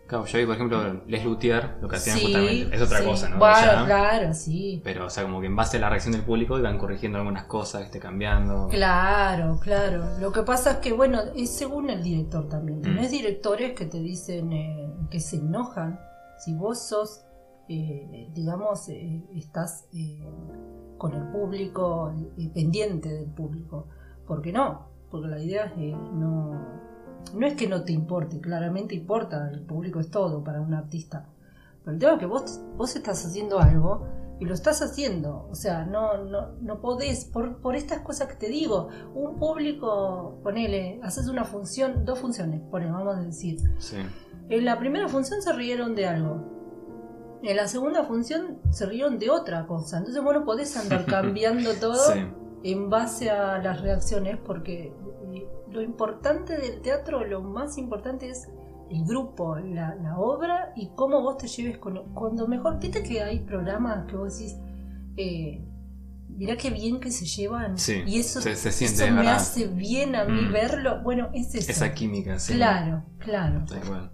Claro, 0.09 0.25
yo 0.25 0.39
vi, 0.39 0.45
por 0.47 0.55
ejemplo, 0.55 1.01
Les 1.05 1.23
Luthier, 1.23 1.75
lo 1.81 1.87
que 1.87 1.97
hacían 1.97 2.17
sí, 2.17 2.23
justamente. 2.23 2.75
Es 2.75 2.81
otra 2.81 2.97
sí. 2.97 3.05
cosa, 3.05 3.29
¿no? 3.29 3.37
Bueno, 3.37 3.61
Ya, 3.61 3.85
claro, 3.85 4.33
sí. 4.33 4.81
Pero, 4.83 5.05
o 5.05 5.09
sea, 5.11 5.21
como 5.21 5.39
que 5.39 5.45
en 5.45 5.55
base 5.55 5.77
a 5.77 5.81
la 5.81 5.89
reacción 5.89 6.13
del 6.13 6.23
público 6.23 6.57
iban 6.57 6.79
corrigiendo 6.79 7.19
algunas 7.19 7.43
cosas, 7.43 7.83
este, 7.83 7.99
cambiando. 7.99 8.69
Claro, 8.69 9.59
claro. 9.61 10.05
Lo 10.19 10.31
que 10.31 10.41
pasa 10.41 10.71
es 10.71 10.77
que, 10.77 10.93
bueno, 10.93 11.21
es 11.35 11.51
según 11.51 11.91
el 11.91 12.01
director 12.01 12.49
también. 12.49 12.79
Mm. 12.79 12.81
Tenés 12.81 13.11
directores 13.11 13.73
que 13.73 13.85
te 13.85 13.99
dicen 13.99 14.51
eh, 14.51 14.91
que 15.11 15.19
se 15.19 15.35
enojan. 15.35 15.99
Si 16.39 16.55
vos 16.55 16.81
sos, 16.81 17.25
eh, 17.69 18.31
digamos, 18.33 18.89
eh, 18.89 19.23
estás 19.35 19.87
eh, 19.93 20.27
con 20.97 21.13
el 21.13 21.27
público, 21.31 22.11
eh, 22.37 22.49
pendiente 22.53 23.09
del 23.09 23.29
público. 23.29 23.87
¿Por 24.27 24.41
qué 24.41 24.51
no? 24.51 24.87
Porque 25.09 25.27
la 25.27 25.39
idea 25.39 25.65
es 25.65 25.73
que 25.73 25.91
no... 25.91 26.89
No 27.33 27.45
es 27.45 27.55
que 27.55 27.67
no 27.67 27.83
te 27.83 27.91
importe, 27.91 28.39
claramente 28.39 28.95
importa, 28.95 29.49
el 29.51 29.61
público 29.61 29.99
es 29.99 30.09
todo 30.09 30.43
para 30.43 30.61
un 30.61 30.73
artista. 30.73 31.27
Pero 31.83 31.93
el 31.93 31.99
tema 31.99 32.13
es 32.13 32.19
que 32.19 32.25
vos, 32.25 32.61
vos 32.75 32.95
estás 32.95 33.25
haciendo 33.25 33.59
algo 33.59 34.07
y 34.39 34.45
lo 34.45 34.53
estás 34.53 34.81
haciendo. 34.81 35.47
O 35.51 35.53
sea, 35.53 35.85
no, 35.85 36.23
no, 36.23 36.53
no 36.61 36.79
podés, 36.79 37.25
por, 37.25 37.57
por 37.61 37.75
estas 37.75 37.99
cosas 38.01 38.29
que 38.29 38.35
te 38.35 38.47
digo, 38.47 38.87
un 39.13 39.37
público, 39.37 40.39
ponele, 40.43 40.99
haces 41.03 41.27
una 41.27 41.43
función, 41.43 42.05
dos 42.05 42.19
funciones, 42.19 42.61
ponele, 42.71 42.91
vamos 42.91 43.17
a 43.17 43.21
decir. 43.21 43.59
Sí. 43.79 43.97
En 44.49 44.65
la 44.65 44.79
primera 44.79 45.07
función 45.09 45.41
se 45.41 45.53
rieron 45.53 45.93
de 45.95 46.07
algo. 46.07 46.58
En 47.41 47.55
la 47.55 47.67
segunda 47.67 48.03
función 48.03 48.59
se 48.71 48.85
rieron 48.85 49.17
de 49.19 49.29
otra 49.29 49.65
cosa. 49.65 49.97
Entonces 49.99 50.21
vos 50.23 50.33
no 50.33 50.43
podés 50.45 50.75
andar 50.77 51.05
cambiando 51.07 51.73
todo 51.73 52.13
Sí. 52.13 52.19
en 52.63 52.89
base 52.89 53.29
a 53.29 53.57
las 53.59 53.81
reacciones 53.81 54.37
porque 54.45 54.93
lo 55.71 55.81
importante 55.81 56.57
del 56.57 56.81
teatro, 56.81 57.23
lo 57.25 57.41
más 57.41 57.77
importante 57.77 58.29
es 58.29 58.49
el 58.89 59.05
grupo, 59.05 59.55
la, 59.57 59.93
la 59.95 60.17
obra 60.17 60.73
y 60.75 60.89
cómo 60.95 61.21
vos 61.21 61.37
te 61.37 61.47
lleves 61.47 61.77
con... 61.77 62.11
Cuando 62.15 62.47
mejor, 62.47 62.79
viste 62.79 63.03
que 63.03 63.21
hay 63.21 63.39
programas 63.41 64.07
que 64.07 64.15
vos 64.15 64.35
decís, 64.37 64.57
eh, 65.15 65.63
mirá 66.27 66.57
qué 66.57 66.71
bien 66.71 66.99
que 66.99 67.11
se 67.11 67.25
llevan 67.25 67.77
Sí, 67.77 68.01
y 68.07 68.19
eso, 68.19 68.41
se- 68.41 68.55
se 68.55 68.71
siente, 68.71 68.95
eso 68.95 69.05
es 69.05 69.11
me 69.11 69.17
verdad. 69.17 69.35
hace 69.35 69.67
bien 69.67 70.15
a 70.15 70.25
mí 70.25 70.41
Mm. 70.41 70.51
verlo. 70.51 71.03
Bueno, 71.03 71.29
es 71.33 71.53
eso. 71.53 71.69
Esa 71.71 71.93
química, 71.93 72.39
sí. 72.39 72.53
Claro, 72.55 73.05
claro. 73.19 73.63
Tal 73.69 73.81
cual. 73.81 74.11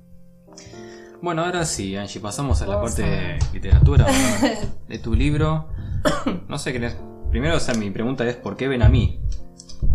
Bueno, 1.22 1.44
ahora 1.44 1.66
sí, 1.66 1.96
Angie, 1.96 2.20
pasamos 2.22 2.62
a 2.62 2.68
la 2.68 2.76
Vamos 2.76 2.92
parte 2.92 3.04
a- 3.04 3.08
de 3.08 3.40
literatura, 3.54 4.06
de 4.88 5.00
tu 5.00 5.14
libro. 5.14 5.68
No 6.48 6.58
sé, 6.60 6.72
querés. 6.72 6.96
Primero, 7.32 7.58
o 7.58 7.60
sea, 7.60 7.74
mi 7.74 7.90
pregunta 7.90 8.28
es: 8.28 8.36
¿por 8.36 8.56
qué 8.56 8.68
ven 8.68 8.84
a 8.84 8.90
mí? 8.90 9.20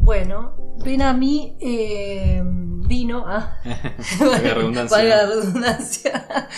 Bueno, 0.02 0.54
ven 0.84 1.02
a 1.02 1.12
mí 1.12 1.56
eh, 1.60 2.42
vino. 2.44 3.24
Ah, 3.26 3.56
Valga 4.20 4.54
redundancia. 4.54 4.96
valga 4.98 5.16
la 5.16 5.26
redundancia. 5.26 6.26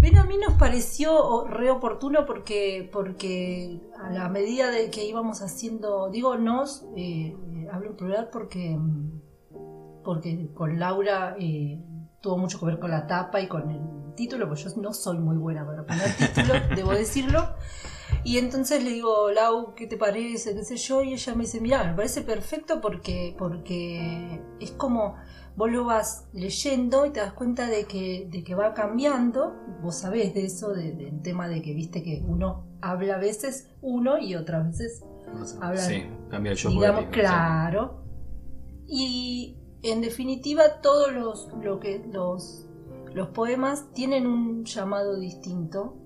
Ven 0.00 0.16
a 0.16 0.24
mí 0.24 0.38
nos 0.38 0.54
pareció 0.54 1.44
re 1.46 1.70
oportuno 1.70 2.24
porque, 2.24 2.88
porque 2.90 3.80
a 4.02 4.08
la 4.08 4.30
medida 4.30 4.70
de 4.70 4.90
que 4.90 5.04
íbamos 5.04 5.42
haciendo, 5.42 6.08
digo 6.08 6.38
nos, 6.38 6.86
eh, 6.96 7.36
eh, 7.36 7.68
hablo 7.70 7.90
en 7.90 7.96
plural 7.96 8.30
porque, 8.32 8.78
porque 10.02 10.48
con 10.54 10.78
Laura 10.78 11.36
eh, 11.38 11.78
tuvo 12.20 12.38
mucho 12.38 12.58
que 12.60 12.66
ver 12.66 12.78
con 12.78 12.90
la 12.90 13.06
tapa 13.06 13.40
y 13.40 13.46
con 13.48 13.70
el 13.70 14.14
título, 14.14 14.46
porque 14.48 14.62
yo 14.64 14.70
no 14.82 14.92
soy 14.92 15.18
muy 15.18 15.36
buena 15.36 15.64
para 15.66 15.84
poner 15.84 16.10
título, 16.16 16.54
debo 16.76 16.92
decirlo. 16.92 17.54
Y 18.24 18.38
entonces 18.38 18.82
le 18.84 18.90
digo, 18.90 19.30
Lau, 19.30 19.74
¿qué 19.74 19.86
te 19.86 19.96
parece? 19.96 20.54
¿Qué 20.54 20.64
sé 20.64 20.76
yo? 20.76 21.02
Y 21.02 21.12
ella 21.14 21.34
me 21.34 21.42
dice, 21.44 21.60
mira, 21.60 21.84
me 21.84 21.94
parece 21.94 22.22
perfecto 22.22 22.80
porque, 22.80 23.34
porque 23.38 24.42
es 24.60 24.72
como 24.72 25.16
vos 25.56 25.70
lo 25.70 25.84
vas 25.84 26.26
leyendo 26.32 27.06
y 27.06 27.10
te 27.10 27.20
das 27.20 27.32
cuenta 27.32 27.66
de 27.66 27.84
que, 27.84 28.26
de 28.30 28.42
que 28.44 28.54
va 28.54 28.74
cambiando. 28.74 29.54
Vos 29.82 29.96
sabés 29.96 30.34
de 30.34 30.44
eso, 30.44 30.72
de- 30.72 30.92
del 30.92 31.22
tema 31.22 31.48
de 31.48 31.62
que 31.62 31.72
viste 31.72 32.02
que 32.02 32.22
uno 32.26 32.66
habla 32.82 33.14
a 33.16 33.18
veces 33.18 33.68
uno 33.80 34.18
y 34.18 34.34
otras 34.34 34.66
veces 34.66 35.02
Habla- 35.60 35.80
Sí, 35.80 36.02
cambia 36.28 36.52
el 36.52 36.58
yo 36.58 36.70
digamos, 36.70 37.04
claro. 37.12 38.02
Y 38.86 39.56
en 39.82 40.00
definitiva, 40.00 40.80
todos 40.82 41.12
los, 41.12 41.48
lo 41.62 41.80
que, 41.80 42.04
los, 42.12 42.66
los 43.14 43.28
poemas 43.28 43.92
tienen 43.92 44.26
un 44.26 44.64
llamado 44.64 45.18
distinto. 45.18 45.96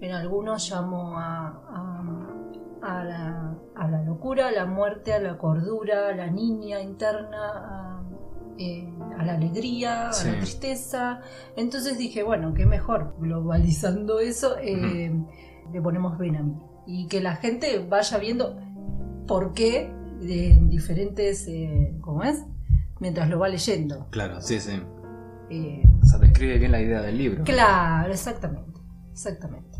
En 0.00 0.12
algunos 0.12 0.70
llamo 0.70 1.16
a, 1.16 1.46
a, 1.70 2.26
a 2.82 3.04
la, 3.04 3.58
a 3.76 3.88
la 3.88 4.02
locura, 4.02 4.48
a 4.48 4.50
la 4.50 4.66
muerte, 4.66 5.14
a 5.14 5.20
la 5.20 5.38
cordura, 5.38 6.08
a 6.08 6.14
la 6.14 6.26
niña 6.26 6.82
interna, 6.82 7.52
a, 7.54 8.02
eh, 8.58 8.92
la 9.24 9.34
alegría, 9.34 10.10
a 10.10 10.24
la 10.24 10.36
tristeza. 10.36 11.22
Entonces 11.56 11.96
dije, 11.96 12.22
bueno, 12.22 12.52
qué 12.52 12.66
mejor, 12.66 13.14
globalizando 13.18 14.20
eso, 14.20 14.58
eh, 14.58 15.10
le 15.72 15.80
ponemos 15.80 16.18
mí. 16.18 16.28
Y 16.86 17.06
que 17.06 17.22
la 17.22 17.36
gente 17.36 17.78
vaya 17.88 18.18
viendo 18.18 18.58
por 19.26 19.54
qué 19.54 19.90
de 20.20 20.58
diferentes, 20.68 21.46
eh, 21.48 21.96
¿cómo 22.02 22.22
es? 22.22 22.44
Mientras 23.00 23.28
lo 23.28 23.38
va 23.38 23.48
leyendo. 23.48 24.06
Claro, 24.10 24.40
sí, 24.40 24.58
sí. 24.60 24.80
Eh, 25.50 25.82
O 26.02 26.06
sea, 26.06 26.18
describe 26.18 26.58
bien 26.58 26.72
la 26.72 26.80
idea 26.80 27.00
del 27.00 27.16
libro. 27.18 27.44
claro, 27.44 28.12
exactamente. 28.12 28.80
Exactamente. 29.12 29.78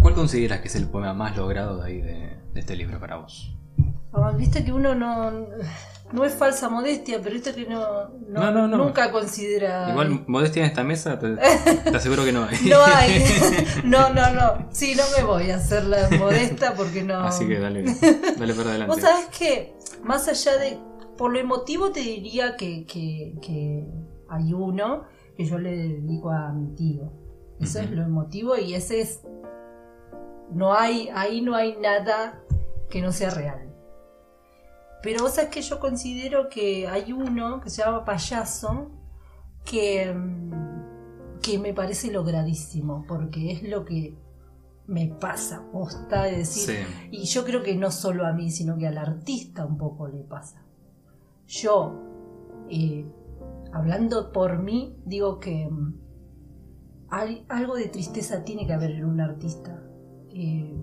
¿Cuál 0.00 0.14
consideras 0.14 0.60
que 0.60 0.68
es 0.68 0.76
el 0.76 0.88
poema 0.88 1.12
más 1.14 1.36
logrado 1.36 1.80
de 1.82 1.86
ahí 1.88 2.00
de, 2.00 2.38
de 2.54 2.60
este 2.60 2.76
libro 2.76 2.98
para 3.00 3.16
vos? 3.16 3.56
Ah, 4.12 4.32
Viste 4.36 4.64
que 4.64 4.72
uno 4.72 4.94
no, 4.94 5.30
no 6.12 6.24
es 6.24 6.32
falsa 6.34 6.68
modestia, 6.68 7.20
pero 7.22 7.34
viste 7.34 7.54
que 7.54 7.66
no, 7.66 8.08
no- 8.28 8.40
No, 8.40 8.50
no, 8.52 8.68
no. 8.68 8.76
nunca 8.78 9.10
considera. 9.12 9.90
Igual, 9.90 10.24
modestia 10.26 10.62
en 10.62 10.68
esta 10.68 10.82
mesa, 10.84 11.18
te, 11.18 11.36
te 11.90 11.96
aseguro 11.96 12.24
que 12.24 12.32
no 12.32 12.44
hay. 12.44 12.56
No 12.68 12.78
hay. 12.84 13.24
No, 13.84 14.10
no, 14.12 14.32
no. 14.32 14.68
Sí, 14.72 14.94
no 14.96 15.02
me 15.16 15.24
voy 15.24 15.50
a 15.50 15.56
hacer 15.56 15.84
la 15.84 16.08
modesta 16.18 16.74
porque 16.74 17.02
no. 17.02 17.20
Así 17.20 17.46
que 17.46 17.58
dale, 17.58 17.84
dale 18.38 18.54
para 18.54 18.70
adelante. 18.70 18.86
Vos 18.94 19.00
sabés 19.00 19.26
que, 19.36 19.74
más 20.02 20.26
allá 20.28 20.56
de. 20.58 20.78
Por 21.18 21.32
lo 21.32 21.38
emotivo, 21.38 21.90
te 21.90 22.00
diría 22.00 22.56
que, 22.56 22.86
que, 22.86 23.34
que 23.42 23.86
hay 24.28 24.52
uno 24.54 25.04
que 25.36 25.44
yo 25.44 25.58
le 25.58 25.76
dedico 25.76 26.30
a 26.30 26.52
mi 26.52 26.74
tío. 26.74 27.12
Eso 27.60 27.80
es 27.80 27.90
lo 27.90 28.02
emotivo 28.02 28.56
y 28.56 28.74
ese 28.74 29.00
es. 29.00 29.22
No 30.52 30.74
hay, 30.74 31.10
ahí 31.12 31.40
no 31.42 31.54
hay 31.56 31.76
nada 31.76 32.40
que 32.88 33.02
no 33.02 33.12
sea 33.12 33.30
real. 33.30 33.74
Pero 35.02 35.22
vos 35.22 35.34
sabés 35.34 35.50
que 35.50 35.62
yo 35.62 35.78
considero 35.80 36.48
que 36.48 36.86
hay 36.88 37.12
uno 37.12 37.60
que 37.60 37.68
se 37.70 37.82
llama 37.82 38.04
Payaso 38.04 38.90
que, 39.64 40.12
mm, 40.12 41.40
que 41.42 41.58
me 41.58 41.74
parece 41.74 42.10
logradísimo, 42.10 43.04
porque 43.06 43.52
es 43.52 43.62
lo 43.62 43.84
que 43.84 44.16
me 44.86 45.06
pasa, 45.08 45.66
posta 45.72 46.22
de 46.24 46.38
decir, 46.38 46.74
Sí. 46.86 47.08
y 47.12 47.24
yo 47.26 47.44
creo 47.44 47.62
que 47.62 47.76
no 47.76 47.90
solo 47.90 48.26
a 48.26 48.32
mí, 48.32 48.50
sino 48.50 48.78
que 48.78 48.86
al 48.86 48.96
artista 48.98 49.66
un 49.66 49.76
poco 49.76 50.08
le 50.08 50.22
pasa. 50.24 50.64
Yo, 51.48 51.94
eh, 52.70 53.06
hablando 53.72 54.32
por 54.32 54.58
mí, 54.58 54.96
digo 55.06 55.40
que 55.40 55.66
mm, 55.70 55.94
hay- 57.10 57.44
algo 57.48 57.74
de 57.76 57.86
tristeza 57.88 58.44
tiene 58.44 58.66
que 58.66 58.74
haber 58.74 58.90
en 58.92 59.04
un 59.06 59.20
artista. 59.20 59.82
Eh, 60.30 60.74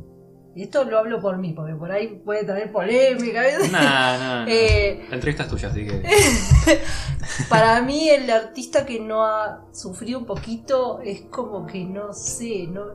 esto 0.55 0.83
lo 0.85 0.97
hablo 0.97 1.19
por 1.21 1.37
mí, 1.37 1.53
porque 1.53 1.75
por 1.75 1.91
ahí 1.91 2.19
puede 2.25 2.45
traer 2.45 2.71
polémica. 2.71 3.43
nah, 3.71 4.17
nah. 4.17 4.45
Eh, 4.49 5.05
La 5.09 5.15
entrevista 5.15 5.43
es 5.43 5.49
tuya, 5.49 5.67
así 5.67 5.85
que. 5.85 6.01
para 7.49 7.81
mí 7.83 8.09
el 8.09 8.27
artista 8.31 8.85
que 8.87 8.99
no 8.99 9.23
ha 9.23 9.65
sufrido 9.71 10.17
un 10.19 10.25
poquito 10.25 10.99
es 11.01 11.21
como 11.29 11.65
que 11.67 11.85
no 11.85 12.11
sé, 12.13 12.65
no, 12.67 12.85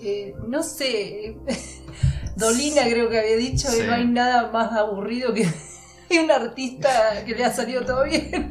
eh, 0.00 0.34
no 0.48 0.62
sé. 0.62 1.36
Dolina 2.36 2.84
creo 2.88 3.10
que 3.10 3.18
había 3.18 3.36
dicho 3.36 3.68
Sí. 3.68 3.80
que 3.80 3.86
no 3.86 3.92
hay 3.92 4.06
nada 4.06 4.50
más 4.50 4.72
aburrido 4.72 5.34
que 5.34 5.46
un 6.18 6.30
artista 6.30 6.88
que 7.24 7.34
le 7.34 7.44
ha 7.44 7.52
salido 7.52 7.84
todo 7.84 8.04
bien. 8.04 8.50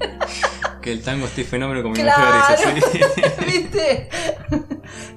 Que 0.82 0.92
el 0.94 1.04
tango 1.04 1.26
esté 1.26 1.44
fenómeno 1.44 1.84
como 1.84 1.94
Claro. 1.96 2.44
así. 2.48 3.00
¿Viste? 3.46 4.10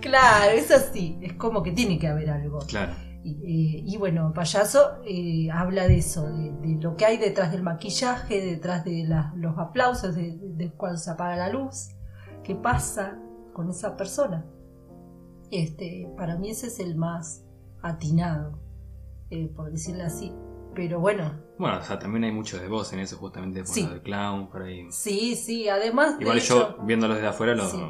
claro, 0.00 0.52
es 0.52 0.70
así. 0.70 1.18
Es 1.22 1.34
como 1.34 1.62
que 1.62 1.72
tiene 1.72 1.98
que 1.98 2.08
haber 2.08 2.30
algo. 2.30 2.58
Claro. 2.66 2.92
Y, 3.22 3.30
eh, 3.30 3.82
y 3.86 3.96
bueno, 3.96 4.32
Payaso 4.34 4.98
eh, 5.06 5.48
habla 5.50 5.88
de 5.88 5.96
eso, 5.98 6.28
de, 6.30 6.52
de 6.60 6.82
lo 6.82 6.94
que 6.96 7.06
hay 7.06 7.16
detrás 7.16 7.50
del 7.52 7.62
maquillaje, 7.62 8.40
detrás 8.44 8.84
de 8.84 9.04
la- 9.04 9.32
los 9.36 9.56
aplausos, 9.58 10.14
de, 10.14 10.36
de 10.38 10.70
cuando 10.72 10.98
se 10.98 11.10
apaga 11.10 11.36
la 11.36 11.48
luz, 11.48 11.88
qué 12.42 12.54
pasa 12.54 13.18
con 13.54 13.70
esa 13.70 13.96
persona. 13.96 14.44
Este, 15.50 16.06
para 16.18 16.36
mí 16.36 16.50
ese 16.50 16.66
es 16.66 16.78
el 16.80 16.96
más 16.96 17.42
atinado, 17.82 18.58
eh, 19.30 19.48
por 19.56 19.70
decirlo 19.70 20.04
así. 20.04 20.32
Pero 20.74 21.00
bueno, 21.00 21.32
Bueno, 21.58 21.78
o 21.78 21.82
sea, 21.82 21.98
también 21.98 22.24
hay 22.24 22.32
mucho 22.32 22.58
de 22.58 22.68
voz 22.68 22.92
en 22.92 23.00
eso, 23.00 23.16
justamente 23.16 23.60
por 23.60 23.68
Sí. 23.68 23.82
lo 23.82 23.90
del 23.90 24.02
clown, 24.02 24.48
por 24.50 24.62
ahí. 24.62 24.86
sí, 24.90 25.36
sí, 25.36 25.68
además 25.68 26.18
de 26.18 26.24
Igual 26.24 26.40
yo, 26.40 26.62
hecho- 26.74 26.78
viéndolo 26.82 27.14
desde 27.14 27.28
afuera, 27.28 27.54
lo, 27.54 27.68
Sí. 27.70 27.80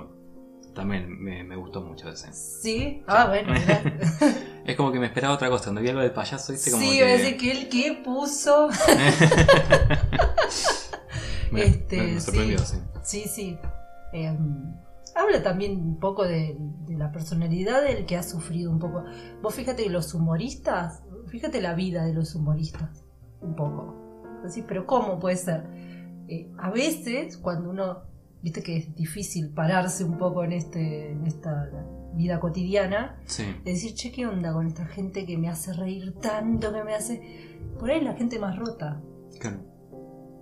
también 0.74 1.22
me, 1.22 1.44
me 1.44 1.57
gustó 1.57 1.81
mucho 1.81 2.09
ese. 2.11 2.33
Sí, 2.33 3.03
ah, 3.07 3.27
bueno. 3.29 3.55
Es 4.66 4.77
como 4.77 4.92
que 4.92 4.98
me 4.98 5.07
esperaba 5.07 5.35
otra 5.35 5.50
cosa. 5.50 5.64
Cuando 5.64 5.83
vi 5.83 5.88
algo 5.90 6.00
del 6.00 6.12
payaso, 6.12 6.53
viste 6.53 6.70
como 6.70 6.83
sí, 6.83 6.96
que. 6.98 7.05
decir 7.05 7.37
que 7.37 7.50
él 7.53 7.68
que 7.68 8.00
puso. 8.03 8.68
me, 11.50 11.62
este, 11.64 11.96
me- 11.98 12.12
me 12.14 12.20
sorprendió, 12.20 12.59
sí. 12.59 12.77
sí. 13.03 13.22
Sí, 13.22 13.29
sí. 13.29 13.59
Eh, 14.12 14.37
habla 15.14 15.42
también 15.42 15.77
un 15.79 15.98
poco 16.00 16.24
de, 16.24 16.57
de 16.59 16.96
la 16.96 17.12
personalidad 17.12 17.83
del 17.83 18.07
que 18.07 18.16
ha 18.16 18.22
sufrido 18.22 18.70
un 18.70 18.79
poco. 18.79 19.05
Vos 19.42 19.55
fíjate 19.55 19.85
que 19.85 19.90
los 19.90 20.14
humoristas, 20.14 21.03
fíjate 21.29 21.61
la 21.61 21.74
vida 21.74 22.05
de 22.05 22.14
los 22.14 22.35
humoristas, 22.35 23.04
un 23.44 23.54
poco. 23.54 23.94
Así, 24.44 24.62
pero 24.66 24.87
¿cómo 24.87 25.18
puede 25.18 25.37
ser? 25.37 25.64
Eh, 26.28 26.50
a 26.59 26.70
veces, 26.70 27.37
cuando 27.38 27.70
uno, 27.70 28.02
viste 28.42 28.62
que 28.62 28.76
es 28.76 28.94
difícil 28.94 29.50
pararse 29.50 30.04
un 30.04 30.18
poco 30.18 30.44
en, 30.44 30.52
este, 30.52 31.12
en 31.12 31.26
esta 31.26 31.70
vida 32.14 32.38
cotidiana, 32.40 33.16
Sí. 33.26 33.44
de 33.64 33.70
decir, 33.72 33.94
che, 33.94 34.12
¿qué 34.12 34.26
onda 34.26 34.52
con 34.52 34.66
esta 34.66 34.85
gente 34.87 35.26
que 35.26 35.37
me 35.38 35.48
hace 35.48 35.72
reír 35.72 36.14
tanto, 36.20 36.72
que 36.72 36.85
me 36.85 36.94
hace... 36.94 37.59
Por 37.78 37.90
ahí 37.90 38.00
la 38.00 38.14
gente 38.14 38.38
más 38.38 38.59
rota. 38.59 39.00
Claro. 39.40 39.59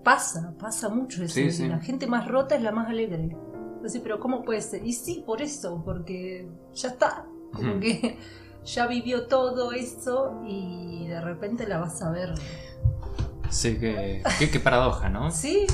Pasa, 0.05 0.55
pasa 0.59 0.89
mucho 0.89 1.23
eso. 1.25 1.35
Sí, 1.35 1.45
de 1.45 1.51
sí. 1.53 1.69
La 1.69 1.79
gente 1.79 2.07
más 2.07 2.27
rota 2.29 2.57
es 2.57 2.63
la 2.63 2.73
más 2.73 2.89
alegre. 2.89 3.37
Entonces, 3.77 4.01
pero 4.03 4.21
¿cómo 4.21 4.43
puede 4.45 4.61
ser? 4.61 4.85
Y 4.87 4.93
sí, 4.93 5.23
por 5.25 5.41
eso, 5.41 5.83
porque 5.85 6.49
ya 6.75 6.89
está. 6.89 7.27
Como 7.53 7.81
que 7.81 8.19
ya 8.65 8.87
vivió 8.87 9.27
todo 9.27 9.73
eso 9.73 10.41
y 10.47 11.07
de 11.09 11.21
repente 11.21 11.67
la 11.67 11.79
vas 11.79 12.03
a 12.03 12.11
ver. 12.11 12.35
Sí, 13.53 13.79
que. 13.79 14.23
Qué, 14.39 14.51
qué 14.51 14.61
paradoja, 14.61 15.09
¿no? 15.09 15.31
Sí, 15.31 15.67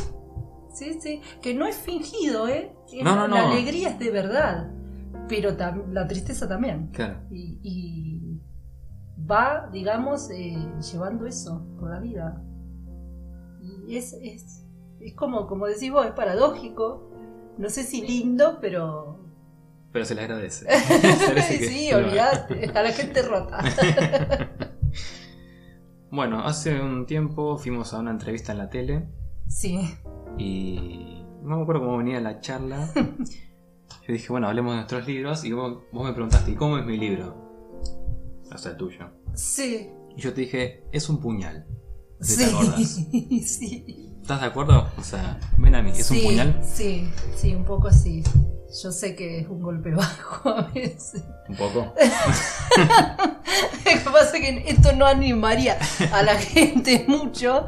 sí, 0.72 0.98
sí. 1.00 1.20
Que 1.40 1.54
no 1.54 1.66
es 1.66 1.76
fingido, 1.76 2.48
¿eh? 2.48 2.74
Es- 2.92 3.04
No, 3.04 3.14
no, 3.14 3.28
La 3.28 3.42
no. 3.42 3.52
alegría 3.52 3.90
es 3.90 3.98
de 3.98 4.10
verdad. 4.10 4.70
Pero 5.28 5.56
tam- 5.56 5.88
la 5.92 6.06
tristeza 6.08 6.48
también. 6.48 6.88
Claro. 6.88 7.20
Y, 7.30 7.58
y 7.62 8.40
va, 9.30 9.68
digamos, 9.72 10.30
eh, 10.30 10.56
llevando 10.90 11.26
eso 11.26 11.66
por 11.78 11.90
la 11.90 12.00
vida. 12.00 12.42
Y 13.86 13.96
es, 13.96 14.14
es, 14.22 14.64
es 15.00 15.14
como, 15.14 15.46
como 15.46 15.66
decís 15.66 15.90
vos, 15.92 16.06
es 16.06 16.12
paradójico. 16.12 17.10
No 17.58 17.68
sé 17.68 17.84
si 17.84 18.02
lindo, 18.06 18.58
pero. 18.60 19.20
Pero 19.92 20.04
se 20.04 20.14
le 20.14 20.22
agradece. 20.22 20.66
Que- 21.48 21.68
sí, 21.68 21.88
que 21.90 21.94
olvidate, 21.94 22.70
a 22.74 22.82
la 22.82 22.90
gente 22.92 23.22
rota. 23.22 23.58
Bueno, 26.10 26.40
hace 26.40 26.80
un 26.80 27.06
tiempo 27.06 27.58
fuimos 27.58 27.92
a 27.92 27.98
una 28.00 28.10
entrevista 28.10 28.52
en 28.52 28.58
la 28.58 28.70
tele 28.70 29.08
sí, 29.46 29.78
y 30.38 31.22
no 31.42 31.56
me 31.56 31.62
acuerdo 31.62 31.82
cómo 31.82 31.98
venía 31.98 32.20
la 32.20 32.40
charla. 32.40 32.90
Yo 34.06 34.14
dije, 34.14 34.28
bueno, 34.30 34.48
hablemos 34.48 34.72
de 34.72 34.76
nuestros 34.76 35.06
libros 35.06 35.44
y 35.44 35.52
vos, 35.52 35.82
vos 35.92 36.06
me 36.06 36.12
preguntaste, 36.12 36.52
¿y 36.52 36.54
cómo 36.54 36.78
es 36.78 36.86
mi 36.86 36.96
libro? 36.96 37.36
O 38.50 38.56
sea, 38.56 38.70
el 38.72 38.76
tuyo. 38.78 39.10
sí, 39.34 39.90
Y 40.16 40.20
yo 40.22 40.32
te 40.32 40.40
dije, 40.42 40.84
es 40.92 41.10
un 41.10 41.20
puñal. 41.20 41.66
¿Sí 42.20 42.38
¿Te 42.38 42.44
acordás? 42.46 42.80
sí. 43.44 44.14
¿Estás 44.22 44.40
de 44.40 44.46
acuerdo? 44.46 44.88
O 44.96 45.02
sea, 45.02 45.38
ven 45.58 45.74
a 45.74 45.82
mí, 45.82 45.90
¿es 45.90 46.10
un 46.10 46.16
Sí, 46.16 46.22
puñal? 46.26 46.60
Sí, 46.64 47.08
sí, 47.36 47.54
un 47.54 47.64
poco 47.64 47.88
así. 47.88 48.22
Yo 48.82 48.92
sé 48.92 49.16
que 49.16 49.40
es 49.40 49.48
un 49.48 49.62
golpe 49.62 49.90
bajo 49.94 50.48
a 50.50 50.62
veces. 50.74 51.24
Un 51.48 51.56
poco. 51.56 51.94
Lo 52.76 53.92
que 53.94 54.10
pasa 54.10 54.36
es 54.36 54.42
que 54.42 54.64
esto 54.70 54.92
no 54.92 55.06
animaría 55.06 55.78
a 56.12 56.22
la 56.22 56.34
gente 56.38 57.04
mucho, 57.08 57.66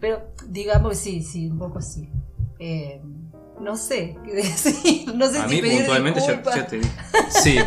pero 0.00 0.32
digamos 0.48 0.96
sí, 0.98 1.22
sí, 1.22 1.46
un 1.48 1.58
poco 1.58 1.80
sí. 1.80 2.10
Eh, 2.58 3.00
no 3.60 3.76
sé 3.76 4.16
qué 4.24 4.34
decir, 4.34 5.14
no 5.14 5.28
sé 5.28 5.38
A 5.38 5.48
si 5.48 5.54
mí 5.54 5.60
pedir 5.62 5.78
puntualmente 5.78 6.20
ya 6.20 6.66
te 6.66 6.78
dije. 6.78 6.90
Sí. 7.42 7.58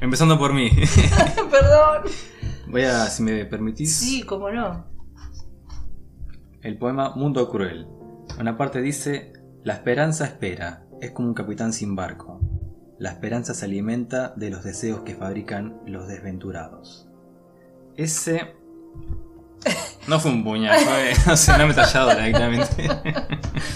Empezando 0.00 0.38
por 0.38 0.54
mí. 0.54 0.70
Perdón. 1.50 2.02
Voy 2.68 2.82
a, 2.82 3.06
si 3.06 3.22
me 3.22 3.44
permitís, 3.46 3.96
Sí, 3.96 4.22
cómo 4.22 4.50
no. 4.50 4.86
el 6.62 6.78
poema 6.78 7.14
Mundo 7.16 7.50
Cruel. 7.50 7.86
Una 8.38 8.56
parte 8.56 8.80
dice, 8.82 9.32
la 9.64 9.72
esperanza 9.74 10.26
espera, 10.26 10.84
es 11.00 11.10
como 11.12 11.28
un 11.28 11.34
capitán 11.34 11.72
sin 11.72 11.94
barco. 11.96 12.40
La 12.98 13.10
esperanza 13.10 13.54
se 13.54 13.64
alimenta 13.64 14.34
de 14.36 14.50
los 14.50 14.64
deseos 14.64 15.00
que 15.00 15.14
fabrican 15.14 15.80
los 15.86 16.08
desventurados. 16.08 17.08
Ese... 17.96 18.54
No 20.08 20.18
fue 20.20 20.30
un 20.32 20.42
puñal, 20.44 20.78
fue 20.80 21.12
no 21.26 21.36
sé, 21.36 21.52
una 21.52 21.64
ametralladora 21.64 22.24
directamente. 22.24 22.88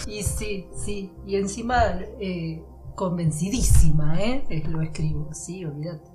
Y 0.07 0.23
sí, 0.23 0.67
sí. 0.75 1.13
Y 1.27 1.37
encima, 1.37 1.77
eh, 2.21 2.63
convencidísima, 2.95 4.21
¿eh? 4.21 4.45
Es- 4.49 4.69
Lo 4.69 4.83
escribo, 4.83 5.33
sí, 5.33 5.65
olvídate. 5.65 6.11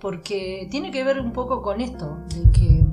Porque 0.00 0.66
tiene 0.70 0.90
que 0.90 1.04
ver 1.04 1.20
un 1.20 1.32
poco 1.32 1.62
con 1.62 1.80
esto, 1.80 2.18
de 2.34 2.50
que 2.50 2.86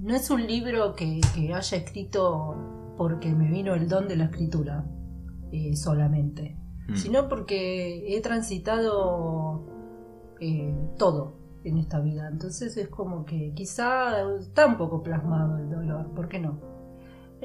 no 0.00 0.14
es 0.14 0.30
un 0.30 0.46
libro 0.46 0.94
que, 0.94 1.20
que 1.34 1.52
haya 1.54 1.76
escrito 1.76 2.94
porque 2.96 3.32
me 3.34 3.48
vino 3.50 3.74
el 3.74 3.88
don 3.88 4.08
de 4.08 4.16
la 4.16 4.24
escritura 4.24 4.84
eh, 5.52 5.74
solamente, 5.76 6.56
Mm. 6.88 6.94
sino 6.96 7.28
porque 7.28 8.16
he 8.16 8.20
transitado 8.22 9.66
eh, 10.40 10.74
todo 10.96 11.34
en 11.64 11.76
esta 11.78 12.00
vida. 12.00 12.28
Entonces 12.30 12.76
es 12.76 12.88
como 12.88 13.24
que 13.24 13.52
quizá 13.54 14.22
está 14.38 14.66
un 14.66 14.76
poco 14.78 15.02
plasmado 15.02 15.58
el 15.58 15.68
dolor, 15.68 16.14
¿por 16.14 16.28
qué 16.28 16.38
no? 16.38 16.60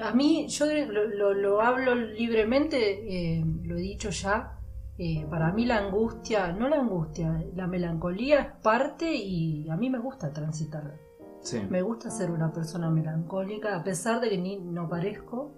A 0.01 0.13
mí, 0.13 0.47
yo 0.47 0.65
lo, 0.65 1.05
lo- 1.07 1.33
lo 1.33 1.61
hablo 1.61 1.93
libremente, 1.95 3.37
eh, 3.39 3.45
lo 3.63 3.75
he 3.77 3.81
dicho 3.81 4.09
ya, 4.09 4.59
eh, 4.97 5.25
para 5.29 5.51
mí 5.51 5.65
la 5.65 5.77
angustia, 5.79 6.51
no 6.51 6.69
la 6.69 6.77
angustia, 6.79 7.43
la 7.55 7.67
melancolía 7.67 8.39
es 8.39 8.47
parte 8.63 9.13
y 9.13 9.67
a 9.69 9.75
mí 9.75 9.89
me 9.89 9.99
gusta 9.99 10.31
transitarla. 10.31 10.95
Sí. 11.41 11.59
Me 11.69 11.81
gusta 11.81 12.09
ser 12.09 12.31
una 12.31 12.53
persona 12.53 12.89
melancólica, 12.89 13.75
a 13.75 13.83
pesar 13.83 14.21
de 14.21 14.29
que 14.29 14.37
ni 14.37 14.57
no 14.59 14.87
parezco, 14.87 15.51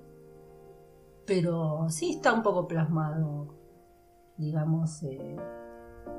pero 1.25 1.88
sí 1.89 2.11
está 2.15 2.33
un 2.33 2.43
poco 2.43 2.67
plasmado, 2.67 3.47
digamos, 4.38 5.01
eh, 5.03 5.35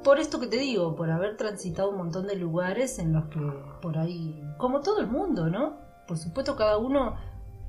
por 0.03 0.19
esto 0.19 0.41
que 0.41 0.47
te 0.47 0.57
digo, 0.59 0.95
por 0.97 1.11
haber 1.11 1.37
transitado 1.37 1.91
un 1.91 1.97
montón 1.99 2.27
de 2.27 2.37
lugares 2.37 2.99
en 2.99 3.13
los 3.13 3.27
que 3.27 3.41
por 3.83 3.99
ahí, 3.99 4.43
como 4.59 4.81
todo 4.81 5.01
el 5.01 5.07
mundo, 5.09 5.49
¿no? 5.49 5.77
Por 6.07 6.19
supuesto 6.19 6.57
cada 6.57 6.79
uno 6.79 7.17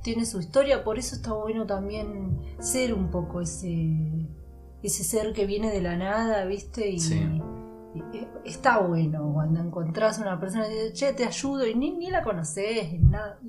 tiene 0.02 0.24
su 0.24 0.38
historia, 0.40 0.84
por 0.84 0.98
eso 0.98 1.16
está 1.16 1.32
bueno 1.32 1.66
también 1.66 2.38
ser 2.60 2.94
un 2.94 3.10
poco 3.10 3.40
ese, 3.40 4.28
ese 4.82 5.04
ser 5.04 5.32
que 5.32 5.44
viene 5.46 5.70
de 5.72 5.80
la 5.82 5.96
nada, 5.96 6.44
¿viste? 6.44 6.88
Y, 6.88 7.00
Sí. 7.00 7.40
y- 7.94 7.98
y 8.16 8.28
está 8.44 8.78
bueno 8.78 9.32
cuando 9.34 9.58
encontrás 9.60 10.18
a 10.18 10.22
una 10.22 10.38
persona 10.38 10.68
y 10.68 10.70
dices, 10.72 10.92
che, 10.92 11.12
te 11.14 11.24
ayudo 11.24 11.66
y 11.66 11.74
ni, 11.74 11.90
ni 11.96 12.10
la 12.10 12.22
conoces, 12.22 12.92
nada. 13.00 13.40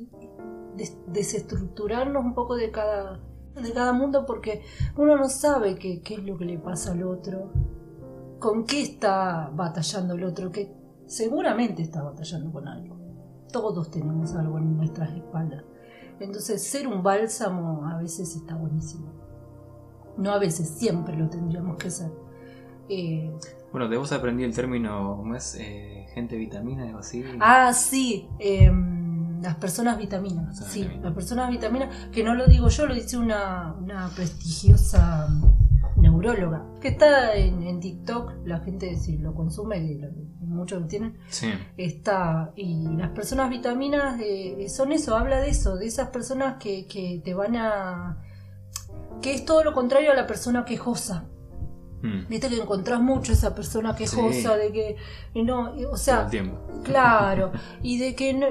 Des- 0.76 0.98
desestructurarnos 1.08 2.24
un 2.24 2.34
poco 2.34 2.56
de 2.56 2.72
cada, 2.72 3.20
de 3.62 3.72
cada 3.74 3.94
mundo 3.94 4.26
porque 4.26 4.62
uno 4.98 5.16
no 5.18 5.30
sabe 5.30 5.76
qué, 5.76 6.02
qué 6.02 6.16
es 6.16 6.24
lo 6.24 6.38
que 6.38 6.46
le 6.46 6.58
pasa 6.58 6.92
al 6.92 7.04
otro, 7.04 7.52
con 8.40 8.66
qué 8.66 8.82
está 8.82 9.50
batallando 9.54 10.16
el 10.16 10.24
otro, 10.24 10.52
que 10.52 10.72
seguramente 11.06 11.82
está 11.82 12.04
batallando 12.04 12.52
con 12.52 12.68
algo. 12.68 12.98
Todos 13.52 13.90
tenemos 13.90 14.36
algo 14.36 14.58
en 14.60 14.78
nuestras 14.78 15.12
espaldas. 15.14 15.64
Entonces, 16.20 16.64
ser 16.64 16.88
un 16.88 17.02
bálsamo 17.02 17.88
a 17.88 17.98
veces 17.98 18.36
está 18.36 18.56
buenísimo. 18.56 19.12
No 20.18 20.32
a 20.32 20.40
veces, 20.40 20.68
siempre 20.70 21.16
lo 21.16 21.30
tendríamos 21.30 21.78
que 21.78 21.90
ser. 21.90 22.12
Eh, 22.90 23.32
Bueno, 23.72 23.88
de 23.88 23.98
vos 23.98 24.12
aprendí 24.12 24.44
el 24.44 24.54
término, 24.54 25.16
¿cómo 25.18 25.36
es? 25.36 25.56
Eh, 25.60 26.08
gente 26.14 26.36
vitamina, 26.36 26.84
algo 26.84 27.00
así. 27.00 27.24
ah, 27.40 27.72
sí, 27.74 28.28
em, 28.40 28.89
las 29.42 29.56
personas 29.56 29.98
vitaminas. 29.98 30.58
Sí, 30.70 30.88
las 31.02 31.14
personas 31.14 31.50
vitaminas, 31.50 31.90
que 32.12 32.24
no 32.24 32.36
lo 32.36 32.46
digo 32.48 32.70
yo, 32.70 32.86
lo 32.88 32.94
dice 32.94 33.18
una, 33.18 33.74
una 33.80 34.10
prestigiosa 34.16 35.28
neuróloga, 35.98 36.64
que 36.82 36.90
está 36.90 37.36
en, 37.36 37.62
en 37.64 37.80
TikTok, 37.80 38.34
la 38.46 38.60
gente 38.60 38.96
si 38.98 39.18
lo 39.18 39.34
consume, 39.34 39.86
que 39.86 39.96
lo- 39.96 40.30
muchos 40.48 40.82
lo 40.82 40.88
tienen, 40.88 41.18
Sí. 41.30 41.48
está 41.78 42.52
y 42.56 42.88
las 42.98 43.10
personas 43.12 43.50
vitaminas 43.50 44.20
eh, 44.22 44.68
son 44.70 44.92
eso 44.92 45.16
habla 45.16 45.40
de 45.42 45.50
eso 45.50 45.76
de 45.78 45.86
esas 45.86 46.10
personas 46.10 46.56
que, 46.60 46.88
que 46.88 47.22
te 47.24 47.34
van 47.36 47.56
a 47.56 48.18
que 49.22 49.36
es 49.36 49.46
todo 49.46 49.64
lo 49.64 49.74
contrario 49.74 50.12
a 50.12 50.16
la 50.16 50.26
persona 50.28 50.66
quejosa 50.66 51.26
Mm. 52.02 52.28
viste 52.30 52.48
que 52.48 52.56
encontrás 52.62 53.02
mucho 53.02 53.34
esa 53.34 53.54
persona 53.54 53.94
quejosa 53.94 54.54
Sí. 54.54 54.60
de 54.60 54.72
que 54.72 54.96
no 55.44 55.74
o 55.92 55.98
sea 55.98 56.30
claro 56.84 57.52
y 57.84 58.00
de 58.00 58.16
que 58.16 58.34
no, 58.34 58.48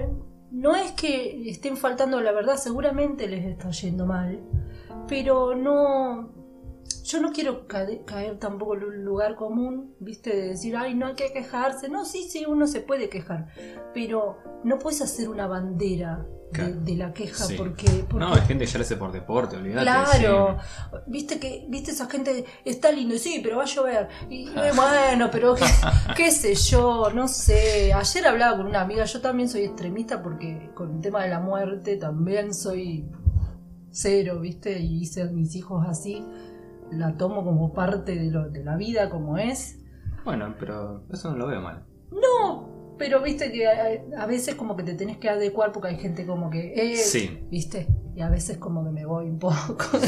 no 0.50 0.74
es 0.74 0.92
que 0.92 1.48
estén 1.48 1.76
faltando 1.76 2.20
la 2.20 2.32
verdad 2.32 2.56
seguramente 2.56 3.28
les 3.28 3.44
está 3.44 3.70
yendo 3.70 4.06
mal 4.06 4.40
pero 5.06 5.54
no 5.54 6.30
yo 7.08 7.20
no 7.22 7.32
quiero 7.32 7.66
caer 7.66 8.38
tampoco 8.38 8.74
en 8.76 8.84
un 8.84 9.04
lugar 9.04 9.34
común, 9.34 9.94
viste, 9.98 10.28
de 10.36 10.48
decir, 10.48 10.76
ay, 10.76 10.94
no 10.94 11.06
hay 11.06 11.14
que 11.14 11.32
quejarse. 11.32 11.88
No, 11.88 12.04
sí, 12.04 12.28
sí, 12.28 12.44
uno 12.46 12.66
se 12.66 12.80
puede 12.80 13.08
quejar, 13.08 13.48
pero 13.94 14.36
no 14.62 14.78
puedes 14.78 15.00
hacer 15.00 15.30
una 15.30 15.46
bandera 15.46 16.26
de, 16.52 16.96
la 16.96 17.12
queja 17.14 17.44
Sí. 17.44 17.54
porque, 17.56 17.86
porque- 18.08 18.18
No, 18.26 18.34
hay 18.34 18.40
gente 18.42 18.64
que 18.66 18.70
ya 18.70 18.78
lo 18.78 18.84
hace 18.84 18.96
por 18.96 19.12
deporte, 19.12 19.56
olvídate. 19.56 19.84
Claro, 19.84 20.58
sí. 20.60 20.96
viste 21.06 21.38
que, 21.38 21.66
viste 21.68 21.92
esa 21.92 22.06
gente, 22.10 22.44
está 22.64 22.92
lindo, 22.92 23.16
sí, 23.16 23.40
pero 23.42 23.56
va 23.56 23.62
a 23.62 23.66
llover. 23.66 24.08
Y 24.28 24.48
eh, 24.48 24.72
bueno, 24.76 25.30
pero 25.32 25.54
qué, 25.54 25.64
qué 26.16 26.30
sé 26.30 26.54
yo, 26.54 27.10
no 27.14 27.26
sé. 27.26 27.92
Ayer 27.94 28.26
hablaba 28.26 28.58
con 28.58 28.66
una 28.66 28.82
amiga, 28.82 29.04
yo 29.04 29.20
también 29.22 29.48
soy 29.48 29.62
extremista 29.64 30.22
porque 30.22 30.70
con 30.74 30.96
el 30.96 31.00
tema 31.00 31.22
de 31.22 31.30
la 31.30 31.40
muerte 31.40 31.96
también 31.96 32.52
soy 32.52 33.06
cero, 33.90 34.40
viste, 34.40 34.78
y 34.78 35.00
hice 35.02 35.22
a 35.22 35.26
mis 35.26 35.54
hijos 35.54 35.86
así. 35.88 36.22
La 36.90 37.16
tomo 37.16 37.44
como 37.44 37.72
parte 37.72 38.14
de, 38.14 38.30
lo, 38.30 38.48
de 38.50 38.64
la 38.64 38.76
vida 38.76 39.10
como 39.10 39.38
es. 39.38 39.78
Bueno, 40.24 40.54
pero 40.58 41.04
eso 41.12 41.30
no 41.30 41.36
lo 41.38 41.46
veo 41.46 41.60
mal. 41.60 41.84
No, 42.10 42.94
pero 42.98 43.22
viste 43.22 43.52
que 43.52 43.66
a, 43.66 44.22
a 44.22 44.26
veces 44.26 44.54
como 44.54 44.76
que 44.76 44.82
te 44.82 44.94
tenés 44.94 45.18
que 45.18 45.28
adecuar 45.28 45.72
porque 45.72 45.88
hay 45.88 45.98
gente 45.98 46.26
como 46.26 46.50
que... 46.50 46.72
eh, 46.74 46.96
Sí. 46.96 47.46
¿Viste? 47.50 47.86
Y 48.16 48.20
a 48.22 48.28
veces 48.28 48.58
como 48.58 48.84
que 48.84 48.90
me 48.90 49.06
voy 49.06 49.26
un 49.26 49.38
poco. 49.38 49.54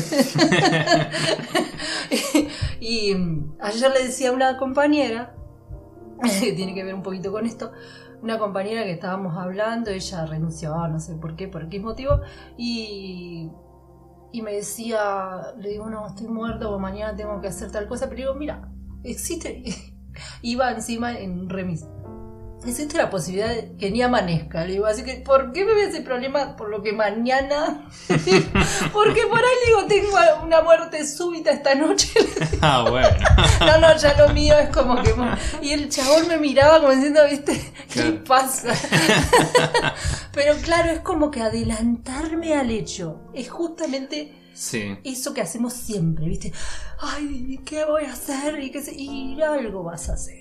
y, 2.81 3.15
mm, 3.15 3.57
ayer 3.61 3.91
le 3.93 4.05
decía 4.05 4.31
a 4.31 4.33
una 4.33 4.57
compañera, 4.57 5.35
que 6.41 6.53
tiene 6.53 6.75
que 6.75 6.85
ver 6.85 6.95
un 6.95 7.03
poquito 7.03 7.33
con 7.33 7.47
esto, 7.47 7.73
una 8.23 8.39
compañera 8.39 8.83
que 8.85 8.93
estábamos 8.93 9.37
hablando, 9.37 9.91
ella 9.91 10.27
renunció, 10.27 10.77
no 10.89 11.01
sé 11.01 11.15
por 11.15 11.37
qué, 11.37 11.49
por 11.49 11.69
qué 11.69 11.81
motivo, 11.81 12.21
y, 12.59 13.49
y 14.33 14.43
me 14.43 14.55
decía, 14.55 15.55
le 15.59 15.71
digo, 15.71 15.89
no, 15.89 16.07
estoy 16.07 16.29
muerto, 16.29 16.71
o 16.73 16.79
mañana 16.79 17.17
tengo 17.17 17.41
que 17.41 17.49
hacer 17.49 17.71
tal 17.71 17.89
cosa, 17.89 18.09
pero 18.09 18.17
digo, 18.17 18.35
mira, 18.35 18.71
existe, 19.03 19.63
iba 20.43 20.71
encima 20.71 21.19
en 21.19 21.49
remis. 21.49 21.87
Existe 22.67 22.99
la 22.99 23.09
posibilidad 23.09 23.49
de 23.49 23.75
que 23.79 23.91
ni 23.91 24.03
amanezca. 24.03 24.65
Le 24.67 24.73
digo, 24.73 24.85
así 24.87 25.03
que, 25.03 25.15
¿por 25.15 25.51
qué 25.53 25.65
me 25.65 25.73
ve 25.75 25.85
ese 25.85 26.03
problema? 26.03 26.57
Por 26.57 26.69
lo 26.69 26.83
que 26.83 26.93
mañana. 26.93 27.89
Porque 28.93 29.23
por 29.27 29.39
ahí 29.39 29.55
le 29.61 29.67
digo, 29.67 29.85
tengo 29.89 30.45
una 30.45 30.61
muerte 30.61 31.07
súbita 31.07 31.51
esta 31.53 31.75
noche. 31.75 32.11
ah, 32.61 32.85
bueno. 32.91 33.09
No, 33.61 33.79
no, 33.79 33.97
ya 33.97 34.15
lo 34.19 34.29
mío 34.35 34.59
es 34.59 34.69
como 34.69 35.03
que. 35.03 35.15
Y 35.63 35.73
el 35.73 35.89
chabón 35.89 36.29
me 36.29 36.37
miraba 36.37 36.81
como 36.81 36.93
diciendo, 36.93 37.21
¿viste? 37.31 37.73
¿Qué 37.93 38.13
pasa? 38.27 38.75
Pero 40.33 40.55
claro, 40.63 40.91
es 40.91 41.01
como 41.01 41.31
que 41.31 41.41
adelantarme 41.43 42.55
al 42.55 42.71
hecho. 42.71 43.21
Es 43.35 43.49
justamente 43.51 44.37
Sí. 44.53 44.99
eso 45.05 45.33
que 45.33 45.41
hacemos 45.41 45.73
siempre, 45.73 46.27
¿viste? 46.27 46.53
Ay, 47.01 47.59
¿qué 47.65 47.85
voy 47.87 48.05
a 48.05 48.13
hacer? 48.13 48.59
Y, 48.63 48.71
qué 48.71 48.83
sé- 48.83 48.95
y 48.95 49.41
algo 49.41 49.83
vas 49.83 50.11
a 50.11 50.15
hacer. 50.15 50.40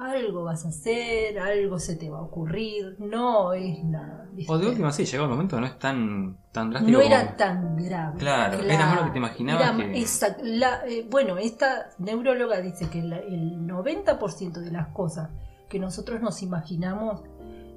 Algo 0.00 0.44
vas 0.44 0.64
a 0.64 0.68
hacer, 0.68 1.38
algo 1.38 1.78
se 1.78 1.94
te 1.96 2.08
va 2.08 2.18
a 2.18 2.22
ocurrir. 2.22 2.96
No 2.98 3.52
es 3.52 3.84
nada. 3.84 4.26
¿viste? 4.32 4.50
O 4.52 4.58
de 4.58 4.68
última, 4.68 4.90
sí, 4.92 5.04
llegó 5.04 5.24
el 5.24 5.30
momento, 5.30 5.60
no 5.60 5.66
es 5.66 5.78
tan, 5.78 6.38
tan 6.52 6.70
drástico. 6.70 6.98
No 6.98 7.04
era 7.04 7.24
como- 7.24 7.36
tan 7.36 7.76
grave. 7.76 8.18
Claro, 8.18 8.58
era 8.60 8.86
más 8.86 8.96
lo 9.00 9.04
que 9.06 9.10
te 9.10 9.18
imaginabas 9.18 9.62
Era- 9.62 9.76
que- 9.76 9.98
esa- 10.00 10.36
la- 10.42 10.86
eh, 10.88 11.06
bueno, 11.10 11.36
esta 11.36 11.90
neuróloga 11.98 12.60
dice 12.60 12.88
que 12.88 13.02
la- 13.02 13.18
el 13.18 13.66
90% 13.66 14.60
de 14.60 14.70
las 14.70 14.88
cosas 14.88 15.28
que 15.68 15.78
nosotros 15.78 16.20
nos 16.22 16.42
imaginamos 16.42 17.22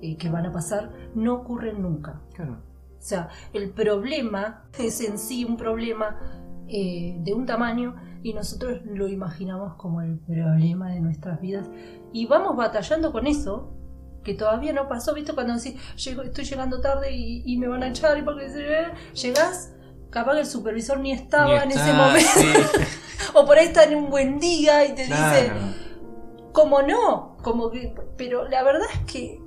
eh, 0.02 0.18
que 0.18 0.30
van 0.30 0.46
a 0.46 0.52
pasar 0.52 0.92
no 1.16 1.34
ocurren 1.36 1.82
nunca. 1.82 2.20
Claro. 2.34 2.54
O 2.54 3.02
sea, 3.06 3.30
el 3.54 3.70
problema 3.72 4.66
es 4.78 5.00
en 5.02 5.18
sí 5.18 5.44
un 5.46 5.56
problema 5.58 6.20
eh, 6.70 7.18
de 7.20 7.34
un 7.34 7.46
tamaño 7.46 7.96
y 8.24 8.34
nosotros 8.34 8.80
lo 8.86 9.08
imaginamos 9.08 9.76
como 9.76 10.02
el 10.02 10.18
problema 10.20 10.90
de 10.92 11.02
nuestras 11.02 11.40
vidas 11.42 11.68
y 12.12 12.26
vamos 12.26 12.56
batallando 12.56 13.12
con 13.12 13.28
eso 13.28 13.72
que 14.24 14.34
todavía 14.34 14.72
no 14.72 14.88
pasó, 14.88 15.14
¿viste? 15.14 15.34
Cuando 15.34 15.54
decís, 15.56 15.76
"Llego- 15.98 16.24
estoy 16.24 16.46
llegando 16.46 16.80
tarde 16.80 17.12
y, 17.12 17.44
y 17.46 17.58
me 17.58 17.68
van 17.68 17.84
a 17.84 17.90
echar 17.90 18.18
y 18.18 18.22
porque 18.22 18.48
llegás, 19.14 19.74
capaz 20.10 20.34
que 20.36 20.40
el 20.40 20.46
supervisor 20.46 21.00
ni 21.00 21.12
estaba 21.12 21.58
Ni 21.58 21.64
en 21.64 21.72
ese 21.72 21.92
momento 21.94 22.30
sí, 22.34 22.48
o 23.34 23.46
por 23.46 23.58
ahí 23.58 23.66
está 23.68 23.84
en 23.84 23.96
un 23.98 24.10
buen 24.10 24.40
día 24.40 24.86
y 24.86 24.96
te 24.96 25.02
dice, 25.02 25.14
claro. 25.14 25.60
como 26.54 26.82
no, 26.84 27.36
como 27.42 27.70
que, 27.70 27.94
pero 28.16 28.48
la 28.48 28.64
verdad 28.64 28.88
es 28.94 29.00
que, 29.12 29.42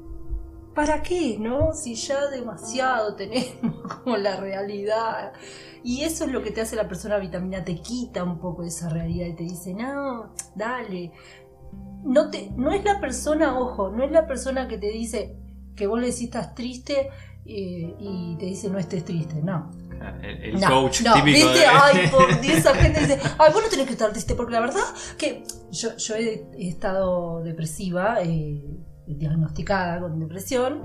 ¿para 0.77 1.03
qué, 1.03 1.39
no? 1.41 1.73
Si 1.73 1.95
ya 1.95 2.29
demasiado 2.29 3.17
tenemos 3.17 3.83
como 4.05 4.17
la 4.19 4.37
realidad. 4.37 5.33
Y 5.83 6.03
eso 6.03 6.25
es 6.27 6.31
lo 6.33 6.43
que 6.43 6.51
te 6.51 6.61
hace 6.61 6.77
la 6.77 6.87
persona 6.87 7.17
vitamina, 7.17 7.65
te 7.65 7.77
quita 7.81 8.23
un 8.23 8.39
poco 8.39 8.62
de 8.62 8.69
esa 8.69 8.91
realidad 8.91 9.27
y 9.27 9.35
te 9.35 9.45
dice, 9.45 9.73
no, 9.73 10.35
dale. 10.55 11.12
No, 12.05 12.31
te, 12.31 12.51
no 12.57 12.73
es 12.73 12.85
la 12.85 13.01
persona, 13.01 13.59
ojo, 13.59 13.89
no 13.91 14.05
es 14.05 14.12
la 14.12 14.27
persona 14.27 14.69
que 14.69 14.79
te 14.79 14.89
dice 14.91 15.37
que 15.75 15.87
vos 15.87 15.99
le 15.99 16.07
decís 16.07 16.25
estás 16.25 16.55
triste 16.55 17.09
eh, 17.45 17.95
y 17.99 18.37
te 18.39 18.47
dice 18.47 18.69
no 18.71 18.79
estés 18.79 19.05
triste, 19.05 19.43
no. 19.43 19.71
El, 20.23 20.43
el 20.43 20.61
No, 20.61 20.83
coach 20.83 21.01
no, 21.03 21.15
típico 21.15 21.49
¿viste? 21.49 21.59
de... 21.61 21.67
Ay, 21.67 22.09
por 22.12 22.41
Dios, 22.41 22.59
esa 22.59 22.75
gente 22.75 23.01
dice, 23.01 23.19
ay, 23.39 23.53
vos 23.53 23.62
no 23.62 23.69
tenés 23.69 23.87
que 23.87 23.93
estar 23.93 24.11
triste, 24.12 24.35
porque 24.35 24.53
la 24.53 24.61
verdad 24.61 24.81
que 25.19 25.43
yo, 25.71 25.97
yo 25.97 26.15
he, 26.17 26.47
he 26.59 26.69
estado 26.69 27.43
depresiva, 27.43 28.19
eh, 28.23 28.62
diagnosticada 29.07 30.01
con 30.01 30.19
depresión, 30.19 30.83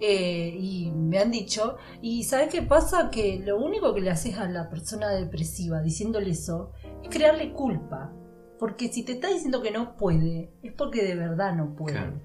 eh, 0.00 0.56
y 0.58 0.90
me 0.92 1.18
han 1.18 1.30
dicho, 1.30 1.76
y 2.00 2.24
¿sabes 2.24 2.48
qué 2.48 2.62
pasa? 2.62 3.10
Que 3.10 3.40
lo 3.44 3.58
único 3.58 3.94
que 3.94 4.00
le 4.00 4.10
haces 4.10 4.38
a 4.38 4.48
la 4.48 4.68
persona 4.68 5.10
depresiva 5.10 5.80
diciéndole 5.80 6.30
eso 6.30 6.72
es 7.02 7.08
crearle 7.08 7.52
culpa. 7.52 8.12
Porque 8.58 8.88
si 8.88 9.02
te 9.02 9.12
está 9.12 9.28
diciendo 9.28 9.62
que 9.62 9.72
no 9.72 9.96
puede, 9.96 10.52
es 10.62 10.72
porque 10.72 11.04
de 11.04 11.16
verdad 11.16 11.54
no 11.54 11.74
puede. 11.74 11.96
Claro. 11.96 12.20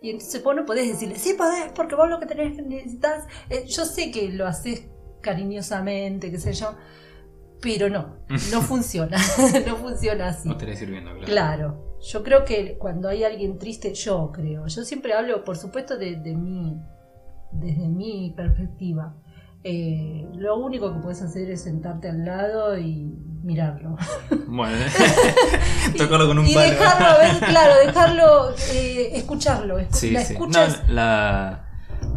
Y 0.00 0.10
entonces 0.10 0.42
vos 0.42 0.54
no 0.54 0.64
podés 0.64 0.88
decirle, 0.88 1.16
sí 1.16 1.34
podés, 1.34 1.72
porque 1.72 1.94
vos 1.94 2.08
lo 2.08 2.18
que 2.20 2.26
tenés 2.26 2.56
que 2.56 2.62
necesitas. 2.62 3.26
eh, 3.50 3.64
yo 3.66 3.84
sé 3.84 4.10
que 4.10 4.30
lo 4.30 4.46
haces 4.46 4.86
cariñosamente, 5.20 6.30
qué 6.30 6.38
sé 6.38 6.52
yo, 6.52 6.74
pero 7.60 7.88
no, 7.88 8.16
no 8.52 8.60
funciona. 8.62 9.16
no 9.66 9.76
funciona 9.76 10.28
así. 10.28 10.48
No 10.48 10.54
estaría 10.54 10.76
sirviendo, 10.76 11.10
claro. 11.12 11.26
Claro, 11.26 11.98
yo 12.00 12.22
creo 12.22 12.44
que 12.44 12.76
cuando 12.78 13.08
hay 13.08 13.24
alguien 13.24 13.58
triste, 13.58 13.92
yo 13.94 14.30
creo, 14.32 14.66
yo 14.66 14.84
siempre 14.84 15.12
hablo, 15.14 15.44
por 15.44 15.56
supuesto, 15.56 15.96
de, 15.98 16.16
de 16.16 16.34
mí, 16.34 16.76
desde 17.52 17.88
mi 17.88 18.32
perspectiva. 18.36 19.14
Eh, 19.64 20.28
lo 20.34 20.56
único 20.58 20.94
que 20.94 21.00
puedes 21.00 21.20
hacer 21.20 21.50
es 21.50 21.62
sentarte 21.64 22.08
al 22.08 22.24
lado 22.24 22.78
y 22.78 23.12
mirarlo. 23.42 23.96
Bueno, 24.50 24.78
tocarlo 25.96 26.26
con 26.26 26.38
un 26.38 26.46
y 26.46 26.54
palo. 26.54 26.70
dejarlo, 26.70 27.06
a 27.06 27.18
ver, 27.18 27.38
claro, 27.38 27.74
dejarlo, 27.86 28.50
eh, 28.72 29.10
escucharlo. 29.14 29.78
escu- 29.78 29.92
Sí, 29.92 30.10
la 30.12 30.20
sí. 30.24 30.32
escucha 30.32 30.60
No, 30.60 30.66
es- 30.72 30.88
la, 30.88 31.64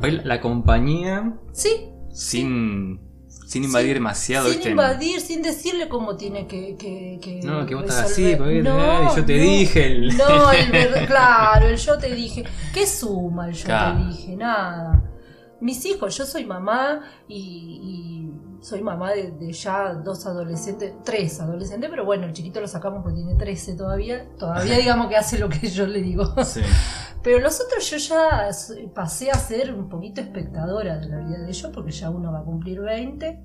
la, 0.02 0.10
la 0.24 0.42
compañía 0.42 1.34
sí, 1.52 1.90
sin, 2.14 3.02
sin 3.52 3.66
invadir 3.66 3.96
demasiado, 3.96 4.46
sin 4.48 4.56
¿viste? 4.58 4.70
invadir, 4.72 5.20
sin 5.20 5.42
decirle 5.42 5.90
cómo 5.90 6.16
tiene 6.16 6.48
que. 6.48 6.78
que, 6.78 7.20
que 7.22 7.42
No, 7.44 7.66
que 7.66 7.76
vos 7.76 7.84
estás 7.84 8.12
así, 8.12 8.34
porque 8.38 8.62
No, 8.64 8.80
eh, 8.80 9.08
yo 9.16 9.26
te 9.26 9.36
no. 9.38 9.44
dije. 9.44 9.86
El... 9.88 10.18
No, 10.18 10.52
el 10.54 10.72
ver- 10.72 11.06
claro, 11.06 11.68
el 11.68 11.76
yo 11.78 11.98
te 11.98 12.16
dije. 12.16 12.44
¿Qué 12.74 12.88
suma 12.88 13.48
el 13.50 13.54
yo 13.54 13.66
Claro. 13.66 14.00
te 14.00 14.06
dije? 14.08 14.36
Nada. 14.38 15.04
Mis 15.60 15.86
hijos, 15.86 16.18
yo 16.18 16.26
soy 16.26 16.46
mamá 16.46 17.02
y, 17.28 17.36
y 17.84 18.32
soy 18.62 18.82
mamá 18.82 19.12
de, 19.12 19.32
de 19.32 19.52
ya 19.52 19.94
dos 19.96 20.26
adolescentes, 20.26 20.94
tres 21.04 21.42
adolescentes, 21.42 21.90
pero 21.90 22.06
bueno, 22.06 22.26
el 22.28 22.34
chiquito 22.34 22.62
lo 22.62 22.68
sacamos 22.68 23.02
porque 23.04 23.18
tiene 23.18 23.36
13 23.36 23.76
todavía. 23.76 24.30
Todavía 24.38 24.78
digamos 24.80 25.08
que 25.08 25.18
hace 25.18 25.38
lo 25.40 25.50
que 25.50 25.68
yo 25.68 25.86
le 25.88 26.02
digo. 26.02 26.24
Sí. 26.46 26.62
Pero 27.24 27.38
los 27.40 27.62
otros 27.62 27.88
yo 27.88 27.98
ya 27.98 28.50
pasé 28.96 29.30
a 29.30 29.36
ser 29.36 29.74
un 29.76 29.90
poquito 29.90 30.22
espectadora 30.22 30.98
de 30.98 31.08
la 31.08 31.20
vida 31.20 31.38
de 31.38 31.50
ellos 31.50 31.70
porque 31.72 31.92
ya 31.92 32.10
uno 32.10 32.32
va 32.32 32.40
a 32.40 32.44
cumplir 32.44 32.82
20 32.82 33.44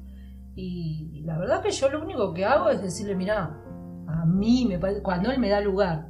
y 0.54 1.20
la 1.26 1.36
verdad 1.38 1.60
que 1.60 1.70
yo 1.70 1.90
lo 1.90 2.02
único 2.02 2.32
que 2.32 2.46
hago 2.46 2.70
es 2.70 2.80
decirle, 2.80 3.14
mira, 3.14 3.62
a 4.08 4.24
mí 4.24 4.64
me 4.66 4.78
parece, 4.78 5.02
cuando 5.02 5.30
él 5.30 5.38
me 5.38 5.50
da 5.50 5.60
lugar, 5.60 6.08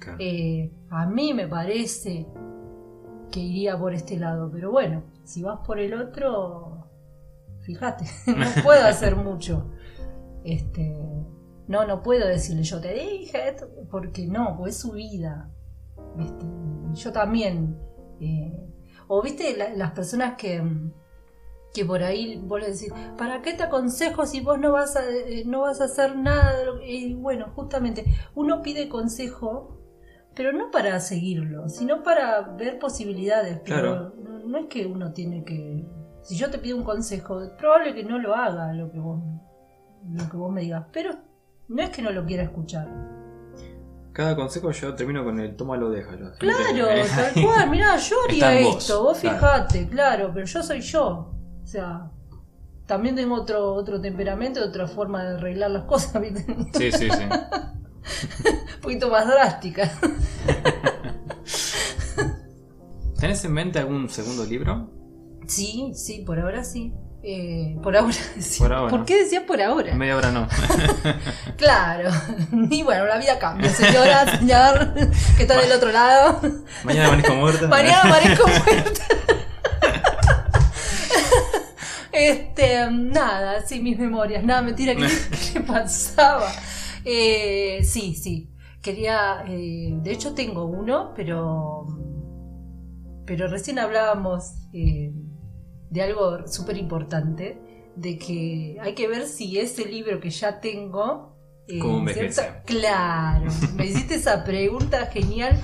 Claro. 0.00 0.16
eh, 0.20 0.72
a 0.88 1.04
mí 1.06 1.34
me 1.34 1.46
parece 1.48 2.26
que 3.30 3.40
iría 3.40 3.78
por 3.78 3.92
este 3.92 4.18
lado, 4.18 4.50
pero 4.50 4.70
bueno, 4.70 5.04
si 5.22 5.42
vas 5.42 5.58
por 5.66 5.78
el 5.80 5.92
otro, 5.92 6.81
fíjate, 7.62 8.04
no 8.26 8.46
puedo 8.62 8.84
hacer 8.86 9.16
mucho. 9.16 9.70
Este, 10.44 10.96
no, 11.68 11.86
no 11.86 12.02
puedo 12.02 12.26
decirle 12.26 12.62
yo 12.64 12.80
te 12.80 12.92
dije 12.94 13.54
porque 13.90 14.26
no, 14.26 14.56
pues 14.58 14.74
es 14.76 14.80
su 14.82 14.92
vida. 14.92 15.50
Yo 16.94 17.12
también. 17.12 17.78
eh, 18.20 18.58
o 19.08 19.20
viste 19.22 19.56
la- 19.56 19.70
las 19.70 19.90
personas 19.92 20.34
que, 20.36 20.62
que 21.74 21.84
por 21.84 22.02
ahí 22.02 22.40
vos 22.44 22.60
le 22.60 22.66
decís, 22.72 22.92
¿para 23.18 23.42
qué 23.42 23.52
te 23.54 23.62
aconsejo 23.64 24.26
si 24.26 24.40
vos 24.40 24.58
no 24.58 24.72
vas 24.72 24.96
a, 24.96 25.08
eh, 25.10 25.42
no 25.46 25.62
vas 25.62 25.80
a 25.80 25.84
hacer 25.84 26.16
nada? 26.16 26.56
de 26.58 26.66
lo 26.66 26.78
que-?" 26.78 26.86
Y 26.90 27.14
bueno, 27.14 27.46
justamente, 27.54 28.04
uno 28.34 28.62
pide 28.62 28.88
consejo, 28.88 29.78
pero 30.34 30.52
no 30.52 30.70
para 30.70 30.98
seguirlo, 31.00 31.68
sino 31.68 32.02
para 32.02 32.40
ver 32.42 32.78
posibilidades. 32.78 33.58
Pero 33.64 34.12
Claro. 34.14 34.14
no 34.46 34.58
es 34.58 34.66
que 34.66 34.86
uno 34.86 35.12
tiene 35.12 35.44
que. 35.44 35.84
Si 36.22 36.36
yo 36.36 36.50
te 36.50 36.58
pido 36.58 36.76
un 36.76 36.84
consejo, 36.84 37.42
es 37.42 37.50
probable 37.50 37.94
que 37.94 38.04
no 38.04 38.18
lo 38.18 38.34
haga 38.34 38.72
lo 38.72 38.90
que 38.90 38.98
vos, 38.98 39.20
lo 40.08 40.30
que 40.30 40.36
vos 40.36 40.52
me 40.52 40.60
digas, 40.62 40.84
pero 40.92 41.10
no 41.68 41.82
es 41.82 41.90
que 41.90 42.02
no 42.02 42.10
lo 42.10 42.24
quiera 42.24 42.44
escuchar. 42.44 42.88
Cada 44.12 44.36
consejo 44.36 44.70
yo 44.70 44.94
termino 44.94 45.24
con 45.24 45.40
el 45.40 45.56
toma 45.56 45.76
lo 45.76 45.90
deja. 45.90 46.16
yo. 46.16 46.32
Claro, 46.38 46.86
tal 47.16 47.42
cual, 47.42 47.70
mirá, 47.70 47.96
yo 47.96 48.16
haría 48.28 48.60
esto, 48.60 49.02
vos 49.02 49.18
fijate, 49.18 49.88
claro, 49.88 50.30
pero 50.32 50.46
yo 50.46 50.62
soy 50.62 50.80
yo. 50.80 51.34
O 51.62 51.66
sea, 51.66 52.10
también 52.86 53.16
tengo 53.16 53.34
otro, 53.34 53.74
otro 53.74 54.00
temperamento, 54.00 54.62
otra 54.62 54.86
forma 54.86 55.24
de 55.24 55.36
arreglar 55.36 55.70
las 55.70 55.84
cosas, 55.84 56.20
¿viste? 56.20 56.52
Un 56.52 56.72
Sí, 56.74 56.92
sí, 56.92 57.08
sí. 57.10 57.24
poquito 58.82 59.08
más 59.08 59.26
drástica. 59.26 59.90
¿Tenés 63.18 63.44
en 63.44 63.52
mente 63.52 63.78
algún 63.78 64.08
segundo 64.08 64.44
libro? 64.44 65.01
Sí, 65.46 65.92
sí, 65.94 66.22
por 66.26 66.38
ahora 66.38 66.64
sí. 66.64 66.92
Eh, 67.24 67.76
por 67.82 67.96
ahora 67.96 68.12
sí. 68.40 68.58
Por 68.58 68.72
ahora. 68.72 69.04
qué 69.06 69.22
decía 69.22 69.46
por 69.46 69.60
ahora? 69.60 69.92
En 69.92 69.98
media 69.98 70.16
hora 70.16 70.30
no. 70.32 70.48
Claro. 71.56 72.10
Y 72.70 72.82
bueno, 72.82 73.06
la 73.06 73.18
vida 73.18 73.38
cambia, 73.38 73.70
señora, 73.70 74.38
señor, 74.38 74.94
que 75.36 75.42
está 75.42 75.60
del 75.60 75.72
otro 75.72 75.92
lado. 75.92 76.40
Mañana 76.84 77.08
amanezco 77.08 77.34
muerta. 77.34 77.68
Mañana 77.68 78.02
amanezco 78.02 78.46
muerta. 78.48 79.02
Este, 82.12 82.90
nada, 82.90 83.66
sí, 83.66 83.80
mis 83.80 83.98
memorias. 83.98 84.44
Nada, 84.44 84.62
mentira, 84.62 84.94
¿qué, 84.94 85.06
qué 85.06 85.58
le 85.58 85.64
pasaba? 85.64 86.52
Eh, 87.04 87.80
sí, 87.84 88.14
sí. 88.14 88.50
Quería, 88.82 89.44
eh, 89.48 89.90
de 90.02 90.12
hecho 90.12 90.34
tengo 90.34 90.64
uno, 90.64 91.12
pero, 91.14 91.86
pero 93.24 93.48
recién 93.48 93.78
hablábamos 93.78 94.54
eh, 94.72 95.12
de 95.92 96.02
algo 96.02 96.46
súper 96.48 96.76
importante, 96.78 97.58
de 97.96 98.18
que 98.18 98.76
hay 98.80 98.94
que 98.94 99.06
ver 99.08 99.26
si 99.26 99.58
ese 99.58 99.84
libro 99.84 100.18
que 100.20 100.30
ya 100.30 100.60
tengo... 100.60 101.36
eh. 101.68 101.78
Claro, 102.64 103.50
me 103.76 103.86
hiciste 103.86 104.14
esa 104.16 104.42
pregunta 104.44 105.06
genial 105.12 105.60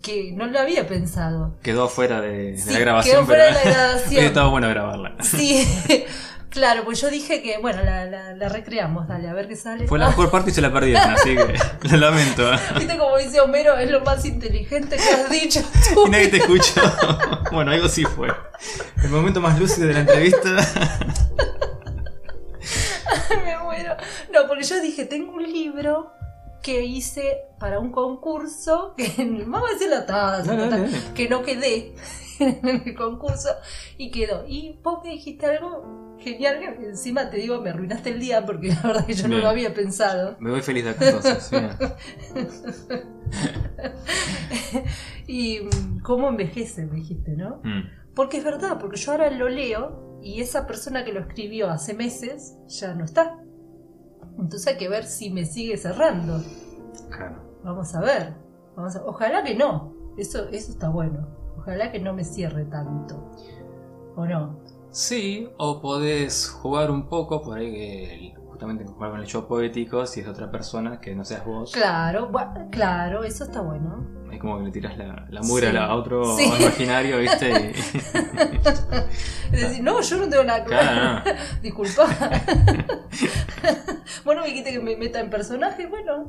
que 0.00 0.32
no 0.32 0.46
lo 0.46 0.58
había 0.58 0.86
pensado. 0.88 1.56
Quedó 1.62 1.88
fuera 1.88 2.20
de, 2.20 2.52
de 2.52 2.58
Sí, 2.58 2.72
la 2.72 2.78
grabación. 2.80 3.16
quedó 3.16 3.26
fuera 3.26 3.44
pero 3.46 3.58
de 3.58 3.64
la 3.64 3.70
grabación. 3.86 4.24
estado 4.24 4.50
bueno 4.50 4.68
grabarla. 4.68 5.16
Sí, 5.20 5.64
claro, 6.52 6.84
pues 6.84 7.00
yo 7.00 7.10
dije 7.10 7.42
que, 7.42 7.58
bueno, 7.58 7.82
la, 7.82 8.04
la- 8.06 8.34
la 8.34 8.48
recreamos, 8.48 9.08
dale, 9.08 9.28
a 9.28 9.32
ver 9.34 9.48
qué 9.48 9.56
sale. 9.56 9.88
Fue 9.88 9.98
la 9.98 10.08
mejor 10.08 10.30
parte 10.30 10.50
y 10.50 10.54
se 10.54 10.60
la 10.60 10.72
perdieron, 10.72 11.02
así 11.10 11.34
que 11.36 11.88
lo 11.88 11.96
lamento. 11.96 12.50
Viste 12.78 12.96
como 12.98 13.16
dice 13.18 13.40
Homero, 13.40 13.76
es 13.78 13.90
lo 13.90 14.00
más 14.02 14.24
inteligente 14.24 14.96
que 14.96 15.02
has 15.02 15.30
dicho 15.30 15.60
tú. 15.94 16.06
Y 16.06 16.10
nadie 16.10 16.28
te 16.28 16.36
escuchó. 16.38 16.80
Bueno, 17.50 17.70
algo 17.72 17.88
sí 17.88 18.04
fue. 18.04 18.28
El 19.02 19.10
momento 19.10 19.40
más 19.40 19.58
lúcido 19.58 19.88
de 19.88 19.94
la 19.94 20.00
entrevista. 20.00 20.48
Me 23.44 23.58
muero. 23.58 23.96
No, 24.32 24.46
porque 24.48 24.64
yo 24.64 24.80
dije, 24.80 25.04
tengo 25.04 25.32
un 25.34 25.42
libro 25.42 26.12
que 26.62 26.84
hice 26.84 27.38
para 27.58 27.78
un 27.80 27.90
concurso 27.90 28.94
que 28.96 29.12
vamos 29.46 29.68
a 29.70 29.72
decir 29.72 29.88
la 29.88 30.06
taza, 30.06 30.54
dale, 30.54 30.68
dale. 30.68 30.88
que 31.14 31.28
no 31.28 31.42
quedé 31.42 31.92
en 32.38 32.82
el 32.86 32.94
concurso 32.94 33.48
y 33.98 34.10
quedó. 34.10 34.44
Y 34.46 34.78
vos 34.82 35.00
me 35.04 35.10
dijiste 35.10 35.46
algo 35.46 36.11
genial 36.22 36.58
que 36.60 36.66
encima 36.88 37.28
te 37.30 37.36
digo, 37.38 37.60
me 37.60 37.70
arruinaste 37.70 38.10
el 38.10 38.20
día 38.20 38.44
porque 38.46 38.68
la 38.68 38.80
verdad 38.82 39.06
que 39.06 39.14
yo 39.14 39.28
no 39.28 39.38
lo 39.38 39.48
había 39.48 39.74
pensado. 39.74 40.36
Me 40.40 40.50
voy 40.50 40.62
feliz 40.62 40.84
de 40.84 40.90
acá 40.90 41.06
entonces. 41.08 41.50
Y 45.26 45.60
cómo 46.02 46.28
envejece, 46.28 46.86
me 46.86 46.96
dijiste, 46.96 47.32
¿no? 47.36 47.60
Mm, 47.64 48.14
Porque 48.14 48.38
es 48.38 48.44
verdad, 48.44 48.78
porque 48.78 48.96
yo 48.98 49.12
ahora 49.12 49.30
lo 49.30 49.48
leo 49.48 50.18
y 50.22 50.40
esa 50.40 50.66
persona 50.66 51.04
que 51.04 51.12
lo 51.12 51.20
escribió 51.20 51.70
hace 51.70 51.94
meses 51.94 52.56
ya 52.68 52.94
no 52.94 53.04
está. 53.04 53.38
Entonces 54.38 54.66
hay 54.66 54.76
que 54.76 54.88
ver 54.88 55.04
si 55.04 55.30
me 55.30 55.44
sigue 55.44 55.76
cerrando. 55.76 56.42
claro. 57.10 57.50
Vamos 57.64 57.94
a 57.94 58.00
ver. 58.00 58.34
Vamos 58.76 58.96
a- 58.96 59.04
Ojalá 59.04 59.44
que 59.44 59.54
no. 59.54 59.94
Eso, 60.18 60.48
eso 60.48 60.72
está 60.72 60.88
bueno. 60.88 61.28
Ojalá 61.56 61.92
que 61.92 62.00
no 62.00 62.12
me 62.12 62.24
cierre 62.24 62.64
tanto. 62.64 63.30
¿O 64.16 64.26
no? 64.26 64.60
Sí, 64.92 65.48
o 65.56 65.80
podés 65.80 66.48
jugar 66.48 66.90
un 66.90 67.08
poco 67.08 67.40
por 67.42 67.58
ahí 67.58 67.72
que 67.72 68.34
justamente 68.46 68.84
jugar 68.84 69.10
con 69.12 69.20
el 69.20 69.26
show 69.26 69.46
poético 69.48 70.04
si 70.06 70.20
es 70.20 70.28
otra 70.28 70.50
persona 70.50 71.00
que 71.00 71.14
no 71.14 71.24
seas 71.24 71.44
vos. 71.46 71.72
Claro, 71.72 72.30
claro, 72.70 73.24
eso 73.24 73.44
está 73.44 73.62
bueno. 73.62 74.06
Es 74.30 74.38
como 74.38 74.58
que 74.58 74.64
le 74.64 74.70
tiras 74.70 74.96
la, 74.98 75.26
la 75.30 75.40
mugre 75.42 75.70
Sí. 75.70 75.76
a, 75.76 75.94
otro 75.94 76.36
Sí. 76.36 76.44
imaginario, 76.44 77.18
¿viste? 77.18 77.50
Y- 77.50 77.72
Es 79.54 79.60
decir, 79.60 79.82
no, 79.84 80.00
yo 80.00 80.16
no 80.16 80.28
tengo 80.28 80.44
nada 80.44 80.64
que 80.64 80.70
ver. 80.70 80.80
Claro, 80.80 81.22
no. 81.24 81.32
Disculpa. 81.62 82.06
bueno, 84.24 84.40
me 84.42 84.46
dijiste 84.48 84.72
que 84.72 84.80
me 84.80 84.96
meta 84.96 85.20
en 85.20 85.30
personaje, 85.30 85.86
bueno. 85.86 86.28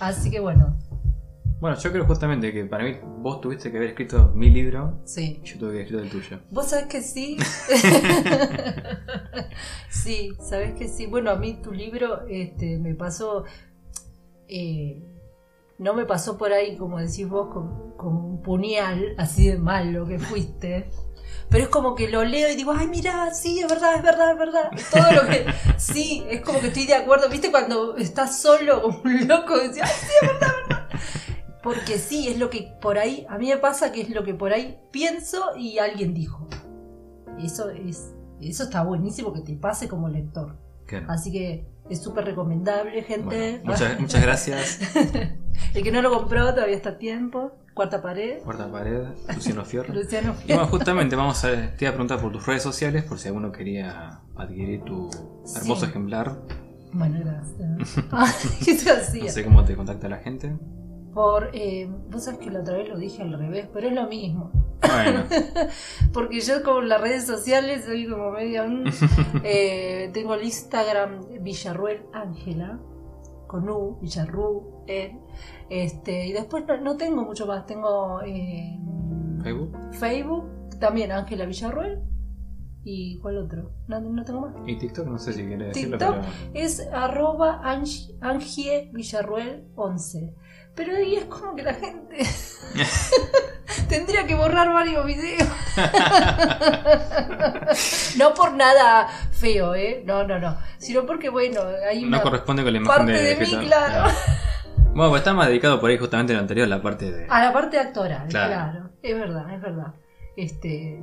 Así 0.00 0.30
que 0.30 0.40
bueno, 0.40 0.76
Bueno, 1.62 1.78
yo 1.78 1.92
creo 1.92 2.04
justamente 2.06 2.52
que 2.52 2.64
para 2.64 2.82
mí 2.82 2.96
vos 3.18 3.40
tuviste 3.40 3.70
que 3.70 3.76
haber 3.76 3.90
escrito 3.90 4.32
mi 4.34 4.50
libro 4.50 4.98
sí. 5.04 5.40
y 5.40 5.46
yo 5.46 5.60
tuve 5.60 5.70
que 5.70 5.76
haber 5.76 5.80
escrito 5.82 6.02
el 6.02 6.10
tuyo. 6.10 6.40
Vos 6.50 6.70
sabés 6.70 6.86
que 6.86 7.00
sí. 7.00 7.36
sí, 9.88 10.32
sabés 10.40 10.74
que 10.74 10.88
sí. 10.88 11.06
Bueno, 11.06 11.30
a 11.30 11.36
mí 11.36 11.62
tu 11.62 11.70
libro 11.70 12.26
este, 12.26 12.78
me 12.78 12.96
pasó. 12.96 13.44
eh, 14.48 15.04
no 15.78 15.94
me 15.94 16.04
pasó 16.04 16.36
por 16.36 16.52
ahí, 16.52 16.76
como 16.76 16.98
decís 16.98 17.28
vos, 17.28 17.54
con, 17.54 17.92
con 17.96 18.16
un 18.16 18.42
puñal 18.42 19.14
así 19.16 19.46
de 19.46 19.56
malo 19.56 20.04
que 20.04 20.18
fuiste. 20.18 20.90
Pero 21.48 21.64
es 21.64 21.70
como 21.70 21.94
que 21.94 22.08
lo 22.08 22.24
leo 22.24 22.50
y 22.50 22.56
digo, 22.56 22.72
ay, 22.76 22.86
mira, 22.86 23.32
sí, 23.34 23.60
es 23.60 23.68
verdad, 23.68 23.96
es 23.96 24.02
verdad, 24.02 24.32
es 24.32 24.38
verdad. 24.38 24.70
Todo 24.90 25.12
lo 25.12 25.28
que. 25.28 25.46
Sí, 25.78 26.24
es 26.30 26.40
como 26.42 26.60
que 26.60 26.68
estoy 26.68 26.86
de 26.86 26.94
acuerdo. 26.94 27.28
¿Viste 27.28 27.50
cuando 27.50 27.96
estás 27.96 28.40
solo 28.40 28.80
como 28.80 29.02
un 29.04 29.28
loco? 29.28 29.58
Decís, 29.58 29.80
ay, 29.82 29.90
sí, 29.90 30.06
es 30.22 30.28
verdad, 30.28 30.54
es 30.61 30.61
verdad. 30.61 30.61
Porque 31.62 31.98
sí, 31.98 32.28
es 32.28 32.38
lo 32.38 32.50
que 32.50 32.74
por 32.80 32.98
ahí. 32.98 33.26
A 33.28 33.38
mí 33.38 33.48
me 33.48 33.56
pasa 33.58 33.92
que 33.92 34.00
es 34.02 34.10
lo 34.10 34.24
que 34.24 34.34
por 34.34 34.52
ahí 34.52 34.78
pienso 34.90 35.56
y 35.56 35.78
alguien 35.78 36.14
dijo. 36.14 36.48
Eso 37.38 37.70
es. 37.70 38.14
Eso 38.40 38.64
está 38.64 38.82
buenísimo 38.82 39.32
que 39.32 39.40
te 39.40 39.54
pase 39.54 39.88
como 39.88 40.08
lector. 40.08 40.56
Claro. 40.86 41.06
Así 41.08 41.30
que 41.30 41.64
es 41.88 42.02
súper 42.02 42.24
recomendable, 42.24 43.02
gente. 43.02 43.60
Bueno, 43.64 43.72
muchas, 43.72 44.00
muchas 44.00 44.22
gracias. 44.22 44.80
El 45.74 45.82
que 45.82 45.92
no 45.92 46.02
lo 46.02 46.10
compró 46.10 46.52
todavía 46.52 46.76
está 46.76 46.90
a 46.90 46.98
tiempo. 46.98 47.52
Cuarta 47.74 48.02
pared. 48.02 48.42
Cuarta 48.42 48.70
pared, 48.70 49.04
Luciano 49.34 49.64
Fierro. 49.64 49.94
Luciano 49.94 50.34
Y 50.44 50.52
bueno, 50.52 50.66
justamente 50.68 51.16
vamos 51.16 51.42
a, 51.44 51.50
te 51.74 51.84
iba 51.84 51.90
a 51.90 51.92
preguntar 51.94 52.20
por 52.20 52.30
tus 52.32 52.44
redes 52.44 52.62
sociales 52.62 53.04
por 53.04 53.18
si 53.18 53.28
alguno 53.28 53.50
quería 53.50 54.20
adquirir 54.36 54.82
tu 54.82 55.08
hermoso 55.56 55.84
Sí. 55.84 55.90
ejemplar. 55.90 56.36
Bueno, 56.92 57.20
gracias. 57.24 58.58
¿Qué 58.64 58.74
te 58.74 58.90
hacía? 58.90 59.24
No 59.24 59.30
sé 59.30 59.44
cómo 59.44 59.64
te 59.64 59.74
contacta 59.74 60.08
la 60.08 60.18
gente. 60.18 60.54
Por, 61.12 61.50
eh, 61.52 61.90
vos 62.10 62.24
sabés 62.24 62.40
que 62.40 62.50
la 62.50 62.60
otra 62.60 62.78
vez 62.78 62.88
lo 62.88 62.96
dije 62.96 63.22
al 63.22 63.38
revés, 63.38 63.68
pero 63.72 63.88
es 63.88 63.94
lo 63.94 64.06
mismo. 64.06 64.50
Bueno, 64.80 65.24
Porque 66.12 66.40
yo 66.40 66.62
con 66.62 66.88
las 66.88 67.00
redes 67.00 67.26
sociales 67.26 67.84
soy 67.84 68.08
como 68.08 68.30
medio... 68.30 68.66
mm, 68.66 68.84
eh, 69.44 70.10
tengo 70.12 70.34
el 70.34 70.44
Instagram 70.44 71.20
Villarruel 71.40 72.02
Ángela, 72.12 72.80
con 73.46 73.68
U, 73.68 73.98
Villarru, 74.00 74.84
E. 74.86 75.18
Este, 75.68 76.26
y 76.26 76.32
después 76.32 76.64
no, 76.66 76.78
no 76.78 76.96
tengo 76.96 77.22
mucho 77.22 77.46
más. 77.46 77.66
Tengo 77.66 78.22
eh, 78.22 78.78
Facebook 79.42 79.76
Facebook, 79.92 80.78
también 80.80 81.12
Ángela 81.12 81.44
Villarruel. 81.44 82.00
¿Y 82.84 83.18
cuál 83.20 83.38
otro? 83.38 83.70
No, 83.86 84.00
no 84.00 84.24
tengo 84.24 84.40
más. 84.40 84.54
y 84.66 84.76
TikTok, 84.76 85.06
no 85.06 85.18
sé 85.18 85.32
si 85.32 85.44
quieres 85.44 85.68
decirlo, 85.68 85.98
TikTok 85.98 86.16
pero. 86.16 86.64
es 86.64 86.80
arroba 86.92 87.60
Angie 87.62 88.90
Villarruel 88.92 89.68
11. 89.76 90.34
Pero 90.74 90.96
ahí 90.96 91.16
es 91.16 91.24
como 91.26 91.54
que 91.54 91.62
la 91.62 91.74
gente 91.74 92.18
tendría 93.88 94.26
que 94.26 94.34
borrar 94.34 94.72
varios 94.72 95.04
videos. 95.04 95.48
no 98.18 98.34
por 98.34 98.52
nada 98.54 99.08
feo, 99.32 99.74
¿eh? 99.74 100.02
No, 100.06 100.26
no, 100.26 100.38
no. 100.38 100.56
Sino 100.78 101.04
porque, 101.06 101.28
bueno, 101.28 101.60
hay 101.88 102.04
una 102.04 102.18
No 102.18 102.22
corresponde 102.22 102.62
con 102.62 102.72
la 102.72 102.78
imagen 102.78 102.96
parte 103.06 103.12
de, 103.12 103.34
de 103.34 103.46
mí, 103.46 103.66
claro. 103.66 104.10
Bueno, 104.94 105.10
pues 105.10 105.20
está 105.20 105.32
más 105.34 105.48
dedicado 105.48 105.80
por 105.80 105.90
ahí 105.90 105.98
justamente 105.98 106.32
a 106.32 106.36
lo 106.36 106.42
anterior, 106.42 106.68
la 106.68 106.82
parte 106.82 107.10
de. 107.10 107.26
A 107.28 107.44
la 107.44 107.52
parte 107.52 107.78
actoral, 107.78 108.28
Claro. 108.28 108.52
claro. 108.52 108.90
Es 109.02 109.14
verdad, 109.18 109.54
es 109.54 109.60
verdad. 109.60 109.94
Este. 110.36 111.02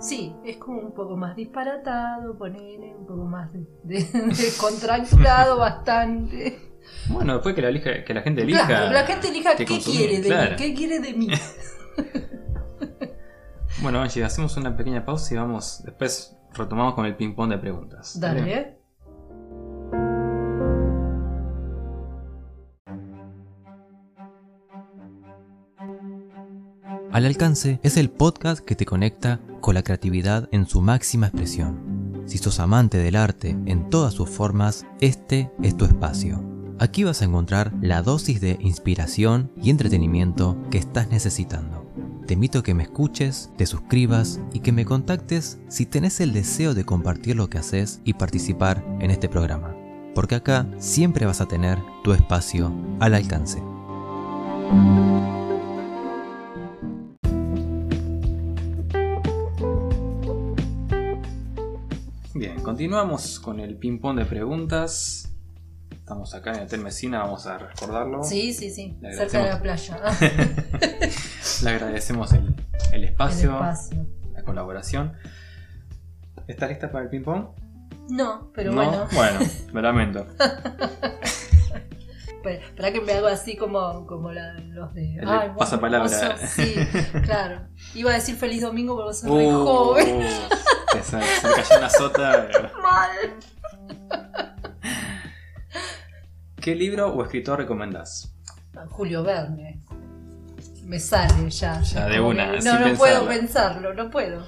Sí, 0.00 0.34
es 0.44 0.56
como 0.56 0.78
un 0.80 0.94
poco 0.94 1.16
más 1.16 1.36
disparatado, 1.36 2.36
poner 2.36 2.80
un 2.96 3.06
poco 3.06 3.24
más 3.24 3.52
de, 3.52 3.60
de- 3.84 4.04
descontracturado 4.28 5.58
bastante. 5.58 6.71
Bueno, 7.08 7.34
después 7.34 7.54
que 7.54 7.62
la, 7.62 7.68
elija- 7.70 8.04
que 8.04 8.14
la 8.14 8.22
gente 8.22 8.42
elija. 8.42 8.66
Claro, 8.66 8.92
la 8.92 9.04
gente 9.04 9.28
elija 9.28 9.56
qué 9.56 9.64
consumir, 9.66 9.98
quiere 10.00 10.20
de 10.22 10.28
claro. 10.28 10.50
mí, 10.50 10.56
qué 10.56 10.74
quiere 10.74 11.00
de 11.00 11.12
mí. 11.14 11.28
Bueno, 13.80 14.00
Angie, 14.00 14.22
hacemos 14.22 14.56
una 14.58 14.76
pequeña 14.76 15.04
pausa 15.04 15.34
y 15.34 15.38
vamos. 15.38 15.82
Después 15.84 16.36
retomamos 16.52 16.94
con 16.94 17.04
el 17.06 17.16
ping-pong 17.16 17.50
de 17.50 17.58
preguntas. 17.58 18.20
Dale, 18.20 18.54
¿eh? 18.54 18.76
Al 27.12 27.26
alcance 27.26 27.78
es 27.82 27.96
el 27.96 28.10
podcast 28.10 28.64
que 28.64 28.74
te 28.74 28.86
conecta 28.86 29.40
con 29.60 29.74
la 29.74 29.82
creatividad 29.82 30.48
en 30.52 30.66
su 30.66 30.80
máxima 30.80 31.26
expresión. 31.26 32.22
Si 32.26 32.38
sos 32.38 32.60
amante 32.60 32.98
del 32.98 33.16
arte 33.16 33.50
en 33.66 33.90
todas 33.90 34.14
sus 34.14 34.30
formas, 34.30 34.86
este 35.00 35.50
es 35.62 35.76
tu 35.76 35.84
espacio. 35.84 36.42
Aquí 36.82 37.04
vas 37.04 37.22
a 37.22 37.26
encontrar 37.26 37.72
la 37.80 38.02
dosis 38.02 38.40
de 38.40 38.58
inspiración 38.58 39.52
y 39.62 39.70
entretenimiento 39.70 40.58
que 40.68 40.78
estás 40.78 41.08
necesitando. 41.10 41.86
Te 42.26 42.34
invito 42.34 42.58
a 42.58 42.62
que 42.64 42.74
me 42.74 42.82
escuches, 42.82 43.52
te 43.56 43.66
suscribas 43.66 44.40
y 44.52 44.58
que 44.58 44.72
me 44.72 44.84
contactes 44.84 45.60
si 45.68 45.86
tenés 45.86 46.18
el 46.20 46.32
deseo 46.32 46.74
de 46.74 46.84
compartir 46.84 47.36
lo 47.36 47.48
que 47.48 47.58
haces 47.58 48.00
y 48.02 48.14
participar 48.14 48.84
en 48.98 49.12
este 49.12 49.28
programa. 49.28 49.76
Porque 50.12 50.34
acá 50.34 50.66
siempre 50.78 51.24
vas 51.24 51.40
a 51.40 51.46
tener 51.46 51.78
tu 52.02 52.14
espacio 52.14 52.72
al 52.98 53.14
alcance. 53.14 53.62
Bien, 62.34 62.60
continuamos 62.60 63.38
con 63.38 63.60
el 63.60 63.76
ping-pong 63.76 64.18
de 64.18 64.24
preguntas. 64.24 65.31
Estamos 66.02 66.34
acá 66.34 66.50
en 66.50 66.56
el 66.56 66.62
Hotel 66.64 66.80
Mesina, 66.80 67.20
vamos 67.20 67.46
a 67.46 67.58
recordarlo. 67.58 68.24
Sí, 68.24 68.52
sí, 68.52 68.70
sí. 68.70 68.98
Cerca 69.12 69.42
de 69.44 69.48
la 69.50 69.62
playa. 69.62 69.98
Le 71.62 71.70
agradecemos 71.70 72.32
el, 72.32 72.54
el 72.92 72.94
El 72.94 73.04
espacio, 73.04 73.52
espacio. 73.52 74.06
la 74.34 74.42
colaboración. 74.42 75.12
¿Estás 76.48 76.70
lista 76.70 76.90
para 76.90 77.04
el 77.04 77.10
ping-pong? 77.10 77.46
No, 78.10 78.50
pero 78.52 78.72
No, 78.72 78.82
bueno. 78.84 79.06
Bueno, 79.12 79.38
me 79.72 79.80
lamento. 79.80 80.26
Para 82.76 82.92
que 82.92 83.00
me 83.00 83.12
hago 83.12 83.28
así 83.28 83.56
como, 83.56 84.04
como 84.08 84.32
la- 84.32 84.54
los 84.54 84.92
de. 84.94 85.14
El 85.18 85.28
Ay, 85.28 85.50
vos 85.50 85.68
sos- 85.68 85.80
Sí, 86.50 86.74
claro. 87.22 87.60
Iba 87.94 88.10
a 88.10 88.14
decir 88.14 88.34
feliz 88.34 88.60
domingo, 88.62 88.96
pero 88.96 89.06
vos 89.06 89.20
sos 89.20 89.30
re 89.30 89.46
Uh, 89.46 89.64
joven. 89.64 90.26
te 90.92 91.02
sa- 91.04 91.22
se 91.22 91.46
me 91.46 91.54
cayó 91.54 91.78
una 91.78 91.90
sota. 91.90 92.48
Mal. 92.82 93.38
¿Qué 96.62 96.74
libro 96.74 97.12
o 97.12 97.22
escritor 97.22 97.58
recomendás? 97.58 98.34
Julio 98.90 99.22
Verne. 99.22 99.80
Me 100.84 100.98
sale 100.98 101.50
ya. 101.50 101.80
Ya, 101.82 102.06
de 102.06 102.20
una, 102.20 102.52
que- 102.52 102.60
No, 102.64 102.78
no 102.78 102.94
puedo 102.94 103.26
pensarlo. 103.26 103.94
no 103.94 104.10
puedo. 104.10 104.46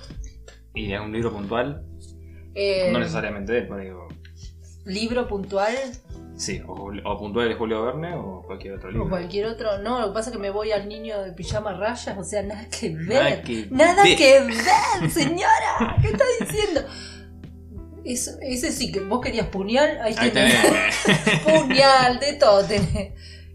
¿Y 0.74 0.93
es 0.93 1.01
un 1.01 1.12
libro 1.12 1.32
puntual? 1.32 1.84
Eh, 2.55 2.91
No 2.93 2.99
necesariamente 3.01 3.59
él, 3.59 3.66
pero 3.68 3.80
digo, 3.80 4.09
Libro 4.86 5.26
puntual 5.26 5.74
Sí, 6.36 6.61
o, 6.66 6.93
o 7.05 7.18
puntual 7.18 7.49
de 7.49 7.55
Julio 7.55 7.82
Verne 7.84 8.14
o 8.16 8.43
cualquier 8.45 8.74
otro 8.74 8.91
libro. 8.91 9.07
o 9.07 9.09
cualquier 9.09 9.47
otro. 9.47 9.78
No, 9.78 10.01
lo 10.01 10.09
que 10.09 10.14
pasa 10.14 10.30
es 10.30 10.36
que 10.36 10.43
me 10.43 10.51
voy 10.51 10.72
al 10.72 10.88
niño 10.88 11.22
de 11.22 11.32
pijama 11.32 11.72
rayas, 11.74 12.18
o 12.18 12.24
sea, 12.24 12.43
nada 12.43 12.66
que 12.68 12.91
ver. 12.91 13.07
Nada 13.09 13.43
que 13.43 13.66
Nada 13.70 14.03
ver. 14.03 14.16
que 14.18 14.41
ver, 14.41 15.11
señora. 15.11 15.97
¿Qué 16.03 16.09
está 16.09 16.24
diciendo? 16.41 16.80
Eso- 18.05 18.38
ese 18.42 18.70
sí 18.72 18.92
que 18.92 19.00
vos 19.00 19.20
querías 19.20 19.46
puñal, 19.48 19.98
ahí 20.02 20.14
Ahí 20.18 20.30
tenés. 20.30 20.55
tenés. 20.62 21.40
puñal, 21.44 22.18
de 22.20 22.32
todo 22.34 22.62
tenés. 22.64 23.12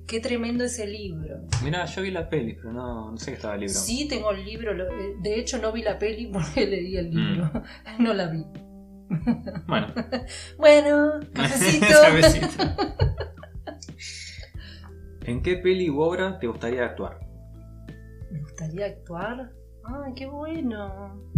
qué 0.08 0.20
tremendo 0.20 0.64
ese 0.64 0.88
libro. 0.88 1.42
Mirá, 1.64 1.86
yo 1.86 2.02
vi 2.02 2.10
la 2.12 2.28
peli, 2.30 2.56
pero 2.56 2.72
no, 2.74 3.12
no 3.12 3.18
sé 3.18 3.32
qué 3.32 3.36
estaba 3.36 3.54
el 3.56 3.60
libro. 3.62 3.76
Sí, 3.76 4.08
tengo 4.08 4.32
el 4.32 4.44
libro. 4.44 4.74
lo- 4.74 4.88
eh, 4.88 5.16
De 5.22 5.40
hecho, 5.40 5.60
no 5.60 5.72
vi 5.72 5.84
la 5.84 6.00
peli 6.00 6.28
porque 6.28 6.66
leí 6.68 6.98
el 6.98 7.12
libro. 7.12 7.46
Mm. 7.54 7.64
No 8.04 8.14
la 8.14 8.28
vi. 8.28 8.44
Bueno, 9.68 9.88
Bueno, 10.58 11.20
cafecito. 11.34 11.86
Cafecito. 11.88 12.64
¿En 15.26 15.42
qué 15.44 15.58
peli 15.58 15.90
u 15.90 16.00
obra 16.02 16.40
te 16.40 16.48
gustaría 16.48 16.86
actuar? 16.86 17.20
Me 18.32 18.40
gustaría 18.42 18.86
actuar. 18.88 19.52
Ay, 19.84 20.14
qué 20.16 20.26
bueno. 20.28 21.29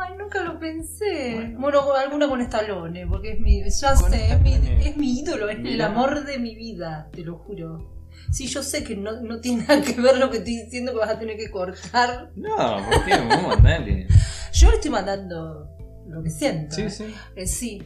Ay, 0.00 0.16
nunca 0.18 0.42
lo 0.42 0.58
pensé. 0.58 1.54
Bueno. 1.58 1.92
Alguna 1.94 2.28
con 2.28 2.40
Stallone, 2.40 3.06
porque 3.06 3.32
es 3.32 3.40
mi, 3.40 3.62
ya 3.62 3.96
sé, 3.96 4.32
es 4.32 4.40
mi, 4.40 4.54
Stallone. 4.54 4.88
es 4.88 4.96
mi 4.96 5.20
ídolo, 5.20 5.48
es 5.48 5.58
el 5.58 5.80
amor 5.80 6.24
de 6.24 6.38
mi 6.38 6.54
vida, 6.54 7.08
te 7.12 7.22
lo 7.22 7.38
juro. 7.38 7.94
Sí, 8.30 8.46
yo 8.46 8.62
sé 8.62 8.84
que 8.84 8.96
no, 8.96 9.20
no 9.20 9.40
tiene 9.40 9.64
nada 9.66 9.82
que 9.82 10.00
ver 10.00 10.18
lo 10.18 10.30
que 10.30 10.38
estoy 10.38 10.56
diciendo 10.56 10.92
que 10.92 10.98
vas 10.98 11.10
a 11.10 11.18
tener 11.18 11.36
que 11.36 11.50
cortar. 11.50 12.30
No, 12.34 12.56
¿por 12.56 13.04
qué? 13.04 13.12
Vamos, 13.12 13.62
dale. 13.62 14.08
Yo 14.52 14.70
le 14.70 14.76
estoy 14.76 14.90
mandando 14.90 15.68
lo 16.08 16.22
que 16.22 16.30
siento. 16.30 16.74
Sí, 16.74 16.90
sí. 16.90 17.14
Eh, 17.36 17.46
sí. 17.46 17.82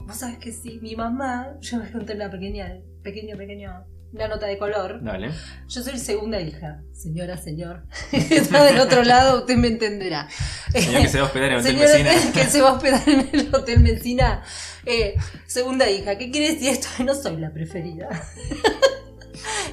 Vos 0.00 0.16
sabés 0.16 0.38
que 0.38 0.52
sí. 0.52 0.78
Mi 0.82 0.96
mamá, 0.96 1.56
yo 1.60 1.78
me 1.78 1.90
conté 1.90 2.14
una 2.14 2.30
pequeña, 2.30 2.80
pequeño, 3.02 3.36
pequeño, 3.36 3.84
una 4.12 4.28
nota 4.28 4.46
de 4.46 4.58
color. 4.58 5.02
Dale. 5.02 5.30
Yo 5.68 5.82
soy 5.82 5.98
segunda 5.98 6.40
hija. 6.40 6.82
Señora, 6.92 7.36
señor. 7.36 7.84
Está 8.12 8.64
del 8.64 8.80
otro 8.80 9.04
lado, 9.04 9.40
usted 9.40 9.56
me 9.56 9.68
entenderá. 9.68 10.28
Señor 10.72 11.02
que 11.02 11.08
se 11.08 11.18
va 11.18 11.24
a 11.24 11.26
hospedar 11.26 11.52
en 11.52 11.58
el 11.60 11.64
Hotel 11.64 11.76
Messina. 11.76 12.32
que 12.32 12.44
se 12.44 12.62
va 12.62 12.68
a 12.70 12.72
hospedar 12.72 13.08
en 13.08 13.28
el 13.32 13.54
Hotel 13.54 13.80
Messina. 13.80 14.42
Eh, 14.86 15.14
segunda 15.46 15.90
hija. 15.90 16.16
¿Qué 16.16 16.30
quiere 16.30 16.54
decir 16.54 16.68
esto? 16.70 16.88
No 17.04 17.14
soy 17.14 17.36
la 17.36 17.52
preferida. 17.52 18.08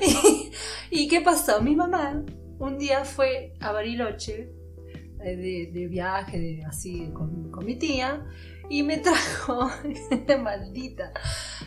y, 0.01 0.51
¿y 0.89 1.07
qué 1.07 1.21
pasó? 1.21 1.61
Mi 1.61 1.75
mamá 1.75 2.23
un 2.59 2.77
día 2.77 3.03
fue 3.03 3.53
a 3.59 3.71
Bariloche 3.71 4.49
eh, 5.23 5.35
de, 5.35 5.71
de 5.73 5.87
viaje, 5.87 6.39
de, 6.39 6.63
así 6.65 7.09
con, 7.13 7.51
con 7.51 7.65
mi 7.65 7.75
tía, 7.75 8.25
y 8.69 8.83
me 8.83 8.97
trajo, 8.97 9.69
maldita, 10.41 11.11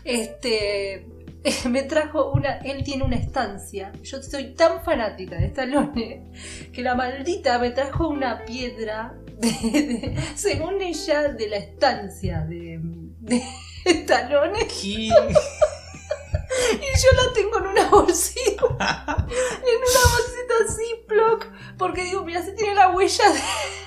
este, 0.04 1.06
me 1.68 1.82
trajo 1.84 2.30
una, 2.32 2.58
él 2.58 2.82
tiene 2.84 3.04
una 3.04 3.16
estancia, 3.16 3.92
yo 4.02 4.22
soy 4.22 4.54
tan 4.54 4.82
fanática 4.84 5.36
de 5.36 5.46
Stallone, 5.46 6.30
que 6.72 6.82
la 6.82 6.94
maldita 6.94 7.58
me 7.58 7.70
trajo 7.70 8.08
una 8.08 8.44
piedra, 8.44 9.14
de, 9.38 9.48
de- 9.50 10.16
según 10.34 10.80
ella, 10.82 11.28
de 11.28 11.48
la 11.48 11.56
estancia 11.56 12.40
de, 12.40 12.80
de 12.82 13.42
Stallone, 13.84 14.66
¿Qué? 14.66 15.10
y 15.10 15.10
yo 15.10 17.10
la 17.16 17.32
tengo 17.34 17.58
en 17.58 17.66
una 17.68 17.88
bolsita, 17.88 18.62
en 18.62 18.68
una 18.68 20.04
bolsita 20.12 20.54
Ziploc, 20.76 21.46
porque 21.78 22.04
digo, 22.04 22.24
mira, 22.24 22.42
se 22.42 22.52
tiene 22.52 22.74
la 22.74 22.90
huella 22.90 23.24
de... 23.32 23.40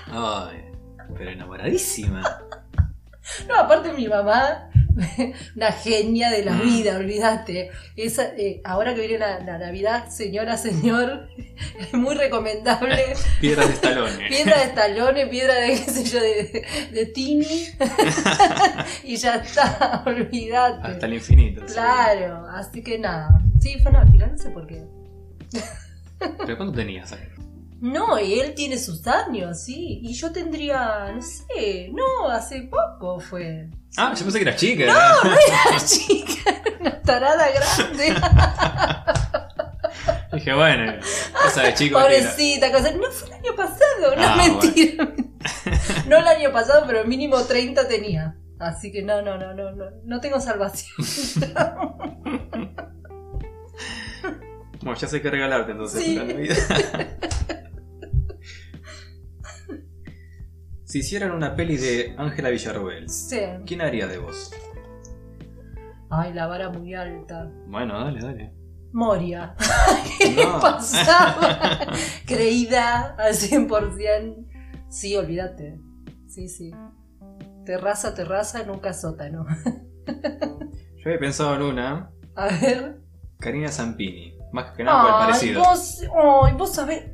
Ay, 0.08 0.66
pero 1.18 1.32
enamoradísima. 1.32 2.22
No, 3.48 3.56
aparte 3.56 3.94
mi 3.94 4.08
mamá, 4.08 4.70
una 5.56 5.72
genia 5.72 6.30
de 6.30 6.44
la 6.44 6.56
vida, 6.62 6.98
olvídate. 6.98 7.72
Esa, 7.96 8.36
eh, 8.38 8.62
ahora 8.64 8.94
que 8.94 9.02
viene 9.02 9.20
la, 9.20 9.40
la 9.40 9.58
Navidad, 9.58 10.10
señora, 10.10 10.58
señor, 10.58 11.30
es 11.80 11.94
muy 11.94 12.16
recomendable. 12.16 13.14
Piedras 13.42 13.68
de 13.68 13.74
estalones. 13.74 14.30
Piedra 14.30 14.66
de 14.66 14.68
talones, 14.74 15.30
piedra 15.30 15.56
de, 15.56 15.68
qué 15.70 15.92
sé 15.92 16.04
yo, 16.04 16.20
de, 16.20 16.66
de 16.92 17.06
tini. 17.08 17.66
y 19.04 19.16
ya 19.16 19.36
está, 19.36 20.04
olvídate. 20.06 20.88
Hasta 20.88 21.06
el 21.06 21.14
infinito. 21.16 21.62
sí. 21.68 21.74
Claro, 21.74 22.46
así 22.48 22.84
que 22.84 23.00
nada. 23.00 23.42
Sí, 23.60 23.78
fanática, 23.80 24.28
no 24.28 24.38
sé 24.38 24.50
por 24.50 24.68
qué. 24.68 24.84
¿Pero 26.20 26.58
cuánto 26.58 26.74
tenías? 26.74 27.16
No, 27.82 28.20
y 28.20 28.40
él 28.40 28.54
tiene 28.54 28.78
sus 28.78 29.06
años, 29.08 29.60
sí. 29.64 30.00
Y 30.04 30.14
yo 30.14 30.32
tendría, 30.32 31.12
no 31.16 31.22
sé, 31.22 31.90
no, 31.92 32.30
hace 32.30 32.62
poco 32.70 33.20
fue. 33.20 33.70
Ah, 33.98 34.14
yo 34.16 34.24
pensé 34.24 34.38
que 34.40 34.44
eras 34.48 34.56
chica. 34.60 34.84
Era 34.84 35.80
chica, 35.86 36.62
era 36.66 36.78
una 36.80 37.02
tarada 37.02 37.48
grande. 37.50 38.16
Dije, 40.34 40.54
bueno, 40.54 40.94
cosa 41.44 41.64
de 41.64 41.74
chico. 41.74 42.00
Pobrecita, 42.00 42.72
cosa. 42.72 42.92
No 42.92 43.12
fue 43.12 43.28
el 43.30 43.34
año 43.34 43.56
pasado, 43.56 44.16
no 44.16 44.22
Ah, 44.24 44.36
mentira. 44.62 45.12
no 46.08 46.18
el 46.18 46.28
año 46.28 46.52
pasado, 46.54 46.84
pero 46.88 47.04
mínimo 47.06 47.42
30 47.42 47.88
tenía. 47.88 48.38
Así 48.60 48.92
que 48.92 49.02
no, 49.02 49.24
no, 49.24 49.38
no, 49.40 49.54
no, 49.56 49.72
no, 49.72 49.86
no 50.06 50.22
tengo 50.22 50.40
salvación. 50.40 50.96
Bueno, 54.84 54.98
ya 55.00 55.08
sé 55.08 55.22
qué 55.22 55.30
regalarte 55.30 55.72
entonces 55.72 56.04
Sí. 56.04 56.16
para 56.16 56.28
la 56.28 56.34
Navidad. 56.34 56.58
Si 60.92 61.00
hicieran 61.00 61.32
una 61.32 61.56
peli 61.56 61.78
de 61.78 62.16
Ángela 62.18 62.50
Villarroel, 62.50 63.08
Sí. 63.10 63.40
¿quién 63.66 63.82
haría 63.82 64.08
de 64.08 64.18
vos? 64.18 64.52
Ay, 66.10 66.34
la 66.34 66.48
vara 66.48 66.70
muy 66.70 66.94
alta. 66.94 67.50
Bueno, 67.68 67.98
dale, 67.98 68.20
dale. 68.20 68.54
Moria. 68.92 69.56
¿Qué 70.20 70.32
le 70.34 70.46
No. 70.46 70.60
pasaba? 70.60 71.88
Creída 72.28 73.16
al 73.18 73.34
100%. 73.34 74.46
Sí, 74.90 75.16
olvídate. 75.16 75.80
Sí, 76.28 76.50
sí. 76.50 76.72
Terraza, 77.66 78.14
terraza, 78.14 78.64
nunca 78.64 78.92
sótano. 78.94 79.46
Yo 80.06 81.04
había 81.06 81.20
pensado 81.20 81.56
en 81.56 81.62
una, 81.62 82.12
A 82.36 82.48
ver. 82.48 83.00
Karina 83.40 83.70
Zampini. 83.70 84.34
Más 84.52 84.72
que 84.76 84.84
nada 84.84 85.02
por 85.04 85.10
el 85.10 85.16
Ay, 85.16 85.26
parecido. 85.28 85.62
vos, 85.64 86.02
ay, 86.44 86.54
vos 86.58 86.74
sabés. 86.74 87.11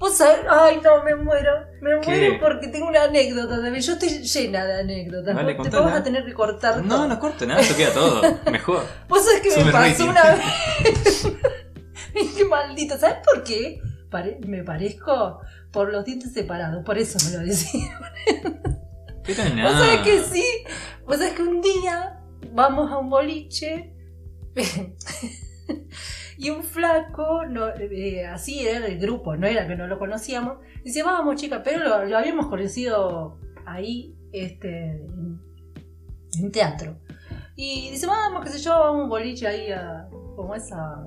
Vos 0.00 0.16
sabés, 0.16 0.38
ay, 0.48 0.80
no, 0.82 1.04
me 1.04 1.14
muero. 1.14 1.52
Me 1.82 2.00
¿Qué? 2.00 2.10
muero 2.10 2.40
porque 2.40 2.68
tengo 2.68 2.88
una 2.88 3.04
anécdota 3.04 3.60
también. 3.60 3.80
Yo 3.84 3.92
estoy 3.92 4.08
llena 4.22 4.64
de 4.64 4.80
anécdotas. 4.80 5.36
Dale, 5.36 5.54
Vos 5.54 5.68
te 5.70 5.76
vas 5.76 5.94
a 5.94 6.02
tener 6.02 6.24
que 6.24 6.32
cortar 6.32 6.82
No, 6.82 6.96
todo. 6.96 7.06
no 7.08 7.20
corte 7.20 7.46
nada, 7.46 7.60
esto 7.60 7.76
queda 7.76 7.92
todo. 7.92 8.22
Mejor. 8.50 8.82
Vos 9.08 9.24
sabés 9.24 9.42
que 9.42 9.62
me 9.64 9.70
pasó 9.70 9.88
rating. 9.88 10.08
una 10.08 10.24
vez. 10.82 11.28
qué 12.36 12.44
maldito. 12.46 12.98
¿Sabes 12.98 13.18
por 13.24 13.44
qué? 13.44 13.80
Pare- 14.10 14.38
me 14.46 14.64
parezco 14.64 15.40
por 15.70 15.92
los 15.92 16.04
dientes 16.04 16.32
separados. 16.32 16.82
Por 16.82 16.96
eso 16.98 17.18
me 17.30 17.36
lo 17.36 17.44
decía. 17.44 18.00
Pero 19.22 19.42
Vos 19.44 19.54
nada. 19.54 19.78
sabés 19.78 20.00
que 20.00 20.24
sí. 20.24 20.44
Vos 21.06 21.18
sabés 21.18 21.34
que 21.34 21.42
un 21.42 21.60
día 21.60 22.18
vamos 22.52 22.90
a 22.90 22.96
un 22.96 23.10
boliche 23.10 23.92
y 26.40 26.48
un 26.50 26.62
flaco, 26.62 27.44
no, 27.46 27.68
eh, 27.68 28.26
así 28.26 28.66
era 28.66 28.86
el 28.86 28.98
grupo, 28.98 29.36
no 29.36 29.46
era 29.46 29.66
que 29.68 29.76
no 29.76 29.86
lo 29.86 29.98
conocíamos, 29.98 30.58
dice, 30.82 31.02
vamos 31.02 31.36
chica, 31.36 31.62
pero 31.62 31.80
lo, 31.84 32.04
lo 32.06 32.16
habíamos 32.16 32.46
conocido 32.46 33.38
ahí 33.66 34.14
este, 34.32 34.92
en, 34.92 35.38
en 36.38 36.50
teatro. 36.50 36.96
Y 37.56 37.90
dice, 37.90 38.06
vamos, 38.06 38.42
qué 38.44 38.50
sé 38.52 38.58
yo, 38.60 38.72
a 38.72 38.90
un 38.90 39.08
boliche 39.10 39.46
ahí 39.46 39.70
a, 39.70 40.08
como 40.34 40.54
esa... 40.54 41.06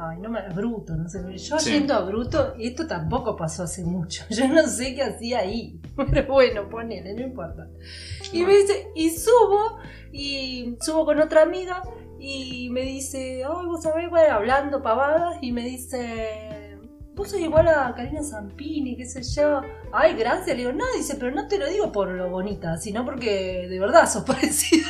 Ay, 0.00 0.18
no 0.20 0.30
me 0.30 0.40
bruto, 0.54 0.94
no 0.94 1.08
sé. 1.08 1.18
Yo 1.36 1.58
Sí. 1.58 1.72
yendo 1.72 1.92
a 1.92 2.00
bruto, 2.02 2.54
y 2.56 2.68
esto 2.68 2.86
tampoco 2.86 3.36
pasó 3.36 3.64
hace 3.64 3.84
mucho. 3.84 4.24
Yo 4.30 4.46
no 4.48 4.62
sé 4.62 4.94
qué 4.94 5.02
hacía 5.02 5.40
ahí. 5.40 5.80
Pero 5.96 6.26
bueno, 6.32 6.68
ponele, 6.70 7.12
no 7.14 7.22
importa. 7.22 7.68
Y 8.32 8.44
me 8.44 8.56
dice, 8.56 8.86
y 8.94 9.10
subo, 9.10 9.78
y 10.12 10.76
subo 10.80 11.04
con 11.04 11.18
otra 11.20 11.42
amiga, 11.42 11.82
y 12.18 12.68
me 12.70 12.82
dice, 12.82 13.44
ay, 13.44 13.66
vos 13.66 13.82
sabés, 13.82 14.10
bueno, 14.10 14.34
hablando 14.34 14.82
pavadas, 14.82 15.36
y 15.40 15.52
me 15.52 15.62
dice, 15.62 16.78
vos 17.14 17.30
sos 17.30 17.40
igual 17.40 17.68
a 17.68 17.94
Karina 17.94 18.22
Zampini, 18.22 18.96
qué 18.96 19.06
sé 19.06 19.22
yo. 19.22 19.60
Ay, 19.92 20.14
gracias, 20.14 20.48
le 20.48 20.56
digo, 20.64 20.72
no, 20.72 20.84
dice, 20.96 21.16
pero 21.16 21.30
no 21.32 21.46
te 21.48 21.58
lo 21.58 21.68
digo 21.68 21.92
por 21.92 22.08
lo 22.08 22.28
bonita, 22.30 22.76
sino 22.76 23.04
porque 23.04 23.66
de 23.68 23.78
verdad 23.78 24.08
sos 24.10 24.24
parecida. 24.26 24.88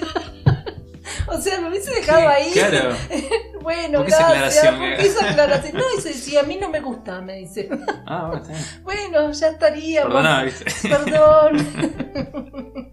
o 1.28 1.38
sea, 1.40 1.60
me 1.60 1.68
hubiese 1.68 1.92
dejado 1.94 2.28
ahí. 2.28 2.50
Claro. 2.52 2.94
Bueno, 3.60 3.98
¿Por 3.98 4.06
qué 4.06 4.12
esa 4.14 4.32
gracias. 4.32 4.64
aclaración, 4.64 4.78
¿Por 4.78 4.88
eh? 4.88 5.06
esa 5.06 5.30
aclaración? 5.30 5.76
No, 5.76 5.82
dice, 5.94 6.14
si 6.14 6.38
a 6.38 6.42
mí 6.42 6.56
no 6.58 6.70
me 6.70 6.80
gusta, 6.80 7.20
me 7.20 7.34
dice. 7.34 7.68
Ah, 8.06 8.40
bueno, 8.82 9.30
ya 9.32 9.48
estaría. 9.48 10.04
Perdona. 10.04 10.46
Perdón. 10.82 12.90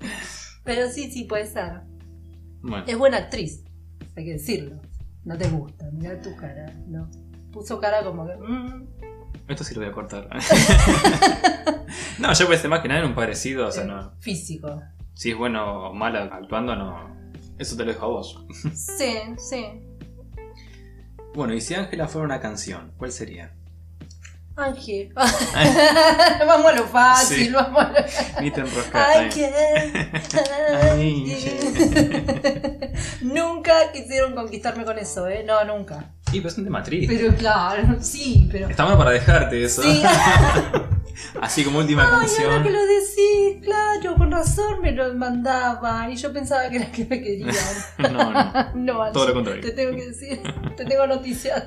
Pero 0.66 0.90
sí, 0.90 1.10
sí, 1.12 1.24
puede 1.24 1.46
ser. 1.46 1.84
Bueno, 2.62 2.84
Es 2.88 2.98
buena 2.98 3.18
actriz, 3.18 3.64
hay 4.16 4.26
que 4.26 4.32
decirlo. 4.34 4.82
No 5.24 5.38
te 5.38 5.48
gusta, 5.50 5.90
mira 5.92 6.22
tu 6.22 6.36
cara. 6.36 6.72
No. 6.88 7.10
Puso 7.52 7.80
cara 7.80 8.04
como 8.04 8.28
que. 8.28 8.36
mm, 8.36 8.88
esto 9.48 9.64
sí 9.64 9.76
lo 9.76 9.82
voy 9.82 9.90
a 9.90 9.94
cortar. 9.94 10.30
no, 12.20 12.34
yo 12.34 12.48
pensé 12.48 12.68
más 12.68 12.82
que 12.82 12.88
nada 12.88 13.02
en 13.02 13.08
un 13.08 13.16
parecido, 13.16 13.68
o 13.68 13.72
sea, 13.72 13.84
no. 13.84 14.12
Físico. 14.20 14.82
Si 15.14 15.32
es 15.32 15.38
bueno 15.38 15.90
o 15.90 15.94
malo 15.94 16.20
actuando, 16.20 16.76
no. 16.76 17.16
Eso 17.58 17.78
te 17.78 17.86
lo 17.86 17.92
dejo 17.94 18.06
a 18.06 18.10
vos. 18.10 18.46
Sí, 18.74 19.16
sí. 19.38 19.66
Bueno, 21.34 21.54
y 21.54 21.62
si 21.62 21.74
Ángela 21.74 22.08
fuera 22.08 22.26
una 22.26 22.40
canción, 22.40 22.92
¿cuál 22.98 23.12
sería? 23.12 23.54
Ángel. 24.58 25.12
vamos 26.48 26.72
a 26.72 26.76
lo 26.76 26.88
fácil, 26.88 27.48
Sí. 27.48 27.52
vamos 27.52 27.84
a 27.84 27.90
lo... 27.92 28.42
Ni 28.42 28.52
te. 28.52 28.64
Ángel. 28.94 29.52
nunca 33.22 33.92
quisieron 33.92 34.34
conquistarme 34.34 34.86
con 34.86 34.98
eso, 34.98 35.28
¿eh? 35.28 35.44
No, 35.46 35.64
nunca. 35.66 36.14
Sí, 36.32 36.38
pero 36.40 36.48
es 36.50 36.58
un 36.58 36.64
tema 36.64 36.84
triste. 36.84 37.16
Pero 37.16 37.36
claro, 37.36 37.98
sí, 38.02 38.48
pero... 38.52 38.70
Está 38.70 38.84
bueno 38.84 38.98
para 38.98 39.12
dejarte 39.12 39.64
eso. 39.64 39.82
Sí. 39.82 40.04
Así 41.42 41.64
como 41.64 41.80
última 41.80 42.04
Ay, 42.04 42.08
ahora 42.10 42.20
canción. 42.22 42.64
que 42.64 42.70
lo 42.72 42.86
decís, 42.86 43.64
claro, 43.64 44.16
con 44.16 44.32
razón 44.32 44.82
me 44.82 44.92
lo 44.92 45.14
mandaban 45.14 46.12
y 46.12 46.16
yo 46.16 46.32
pensaba 46.34 46.70
que 46.70 46.78
era 46.78 46.92
que 46.92 47.06
me 47.06 47.22
querían. 47.22 47.56
No, 47.98 48.32
no. 48.32 48.74
No, 48.76 49.02
Angie, 49.02 49.14
Todo 49.14 49.28
lo 49.28 49.34
contrario. 49.34 49.62
Te 49.62 49.72
tengo 49.72 49.96
que 49.96 50.08
decir, 50.08 50.42
te 50.76 50.86
tengo 50.86 51.08
noticias. 51.08 51.64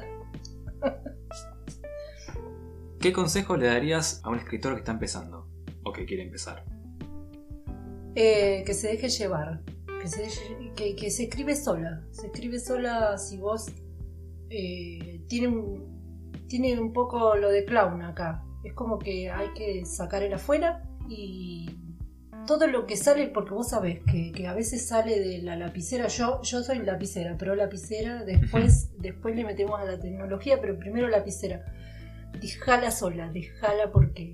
¿Qué 3.01 3.13
consejo 3.13 3.57
le 3.57 3.67
darías 3.67 4.21
a 4.25 4.31
un 4.31 4.39
escritor 4.39 4.75
que 4.75 4.81
está 4.81 4.91
empezando? 4.91 5.47
O 5.85 5.93
que 5.93 6.05
quiere 6.05 6.25
empezar. 6.25 6.65
Eh, 8.17 8.65
que 8.67 8.75
se 8.75 8.89
deje 8.89 9.09
llevar, 9.09 9.63
que 10.01 10.09
se, 10.09 10.29
que, 10.75 10.97
que 10.97 11.11
se 11.11 11.25
escribe 11.25 11.55
sola. 11.55 12.05
Se 12.11 12.27
escribe 12.27 12.59
sola 12.59 13.17
si 13.17 13.37
vos 13.37 13.67
eh, 14.51 15.23
tiene, 15.29 15.47
un, 15.47 16.33
tiene 16.49 16.81
un 16.81 16.93
poco 16.93 17.37
lo 17.37 17.51
de 17.51 17.65
clown 17.65 18.03
acá. 18.03 18.43
Es 18.65 18.75
como 18.75 18.99
que 18.99 19.31
hay 19.31 19.53
que 19.55 19.85
sacar 19.87 20.25
el 20.25 20.35
afuera 20.35 20.83
y 21.09 21.79
todo 22.49 22.67
lo 22.67 22.85
que 22.85 22.97
sale, 22.97 23.29
porque 23.29 23.55
vos 23.55 23.69
sabés 23.69 24.01
que, 24.11 24.33
que 24.33 24.49
a 24.49 24.55
veces 24.55 24.89
sale 24.89 25.21
de 25.21 25.39
la 25.43 25.55
lapicera. 25.55 26.09
Yo, 26.09 26.43
yo 26.43 26.65
soy 26.65 26.81
lapicera, 26.81 27.37
pero 27.39 27.55
lapicera, 27.55 28.25
después, 28.25 28.91
después 28.99 29.37
le 29.37 29.45
metemos 29.45 29.79
a 29.79 29.85
la 29.85 30.01
tecnología, 30.01 30.61
pero 30.61 30.77
primero 30.81 31.09
lapicera. 31.09 31.65
Dejala 32.41 32.91
sola, 32.91 33.31
dejala 33.33 33.91
porque 33.93 34.33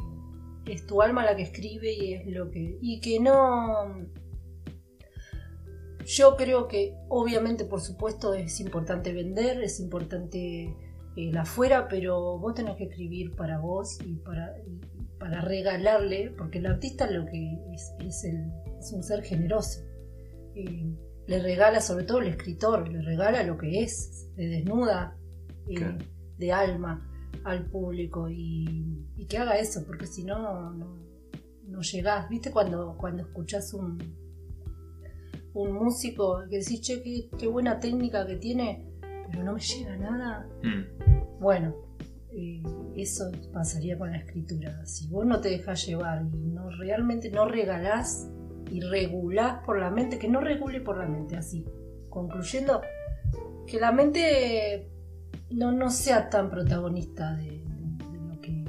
es 0.66 0.86
tu 0.86 1.00
alma 1.02 1.24
la 1.24 1.36
que 1.36 1.42
escribe 1.42 1.92
y 1.92 2.14
es 2.14 2.26
lo 2.26 2.50
que. 2.50 2.78
Y 2.80 3.00
que 3.00 3.20
no. 3.20 4.06
Yo 6.06 6.36
creo 6.36 6.68
que, 6.68 6.94
obviamente, 7.08 7.64
por 7.64 7.80
supuesto, 7.80 8.34
es 8.34 8.60
importante 8.60 9.12
vender, 9.14 9.62
es 9.62 9.80
importante 9.80 10.64
eh, 10.64 10.74
el 11.16 11.36
afuera, 11.38 11.88
pero 11.88 12.38
vos 12.38 12.54
tenés 12.54 12.76
que 12.76 12.84
escribir 12.84 13.34
para 13.34 13.58
vos 13.58 13.98
y 14.04 14.16
para, 14.16 14.54
y 14.66 14.80
para 15.18 15.40
regalarle, 15.40 16.30
porque 16.36 16.58
el 16.58 16.66
artista 16.66 17.10
lo 17.10 17.24
que 17.24 17.58
es, 17.72 17.94
es, 18.06 18.24
el- 18.24 18.52
es 18.78 18.92
un 18.92 19.02
ser 19.02 19.22
generoso. 19.22 19.80
Eh, 20.54 20.94
le 21.26 21.42
regala, 21.42 21.80
sobre 21.80 22.04
todo 22.04 22.18
el 22.18 22.28
escritor, 22.28 22.86
le 22.86 23.00
regala 23.00 23.42
lo 23.44 23.56
que 23.56 23.82
es, 23.82 24.28
le 24.36 24.46
desnuda 24.48 25.16
eh, 25.70 25.96
de 26.36 26.52
alma 26.52 27.10
al 27.44 27.66
público 27.66 28.28
y, 28.28 29.06
y 29.16 29.26
que 29.26 29.38
haga 29.38 29.58
eso, 29.58 29.84
porque 29.86 30.06
si 30.06 30.24
no, 30.24 30.72
no, 30.72 30.98
no 31.66 31.80
llegás. 31.80 32.28
¿Viste 32.28 32.50
cuando, 32.50 32.96
cuando 32.96 33.22
escuchás 33.22 33.74
un, 33.74 33.98
un 35.54 35.72
músico 35.72 36.42
que 36.48 36.58
decís, 36.58 36.80
che, 36.80 37.02
qué, 37.02 37.28
qué 37.38 37.46
buena 37.46 37.80
técnica 37.80 38.26
que 38.26 38.36
tiene, 38.36 38.86
pero 39.30 39.44
no 39.44 39.54
me 39.54 39.60
llega 39.60 39.96
nada? 39.96 40.48
Mm. 40.62 41.40
Bueno, 41.40 41.74
eh, 42.32 42.62
eso 42.96 43.30
pasaría 43.52 43.98
con 43.98 44.10
la 44.10 44.18
escritura. 44.18 44.84
Si 44.86 45.08
vos 45.08 45.26
no 45.26 45.40
te 45.40 45.50
dejás 45.50 45.86
llevar 45.86 46.26
y 46.32 46.48
no 46.48 46.70
realmente 46.70 47.30
no 47.30 47.46
regalás 47.46 48.28
y 48.70 48.80
regulás 48.80 49.62
por 49.64 49.78
la 49.78 49.90
mente, 49.90 50.18
que 50.18 50.28
no 50.28 50.40
regule 50.40 50.80
por 50.80 50.98
la 50.98 51.06
mente, 51.06 51.36
así. 51.36 51.64
Concluyendo, 52.08 52.80
que 53.66 53.78
la 53.78 53.92
mente 53.92 54.90
no, 55.50 55.72
no 55.72 55.90
sea 55.90 56.30
tan 56.30 56.50
protagonista 56.50 57.34
de, 57.36 57.44
de- 57.44 58.04
de 58.10 58.28
lo 58.34 58.40
que 58.40 58.64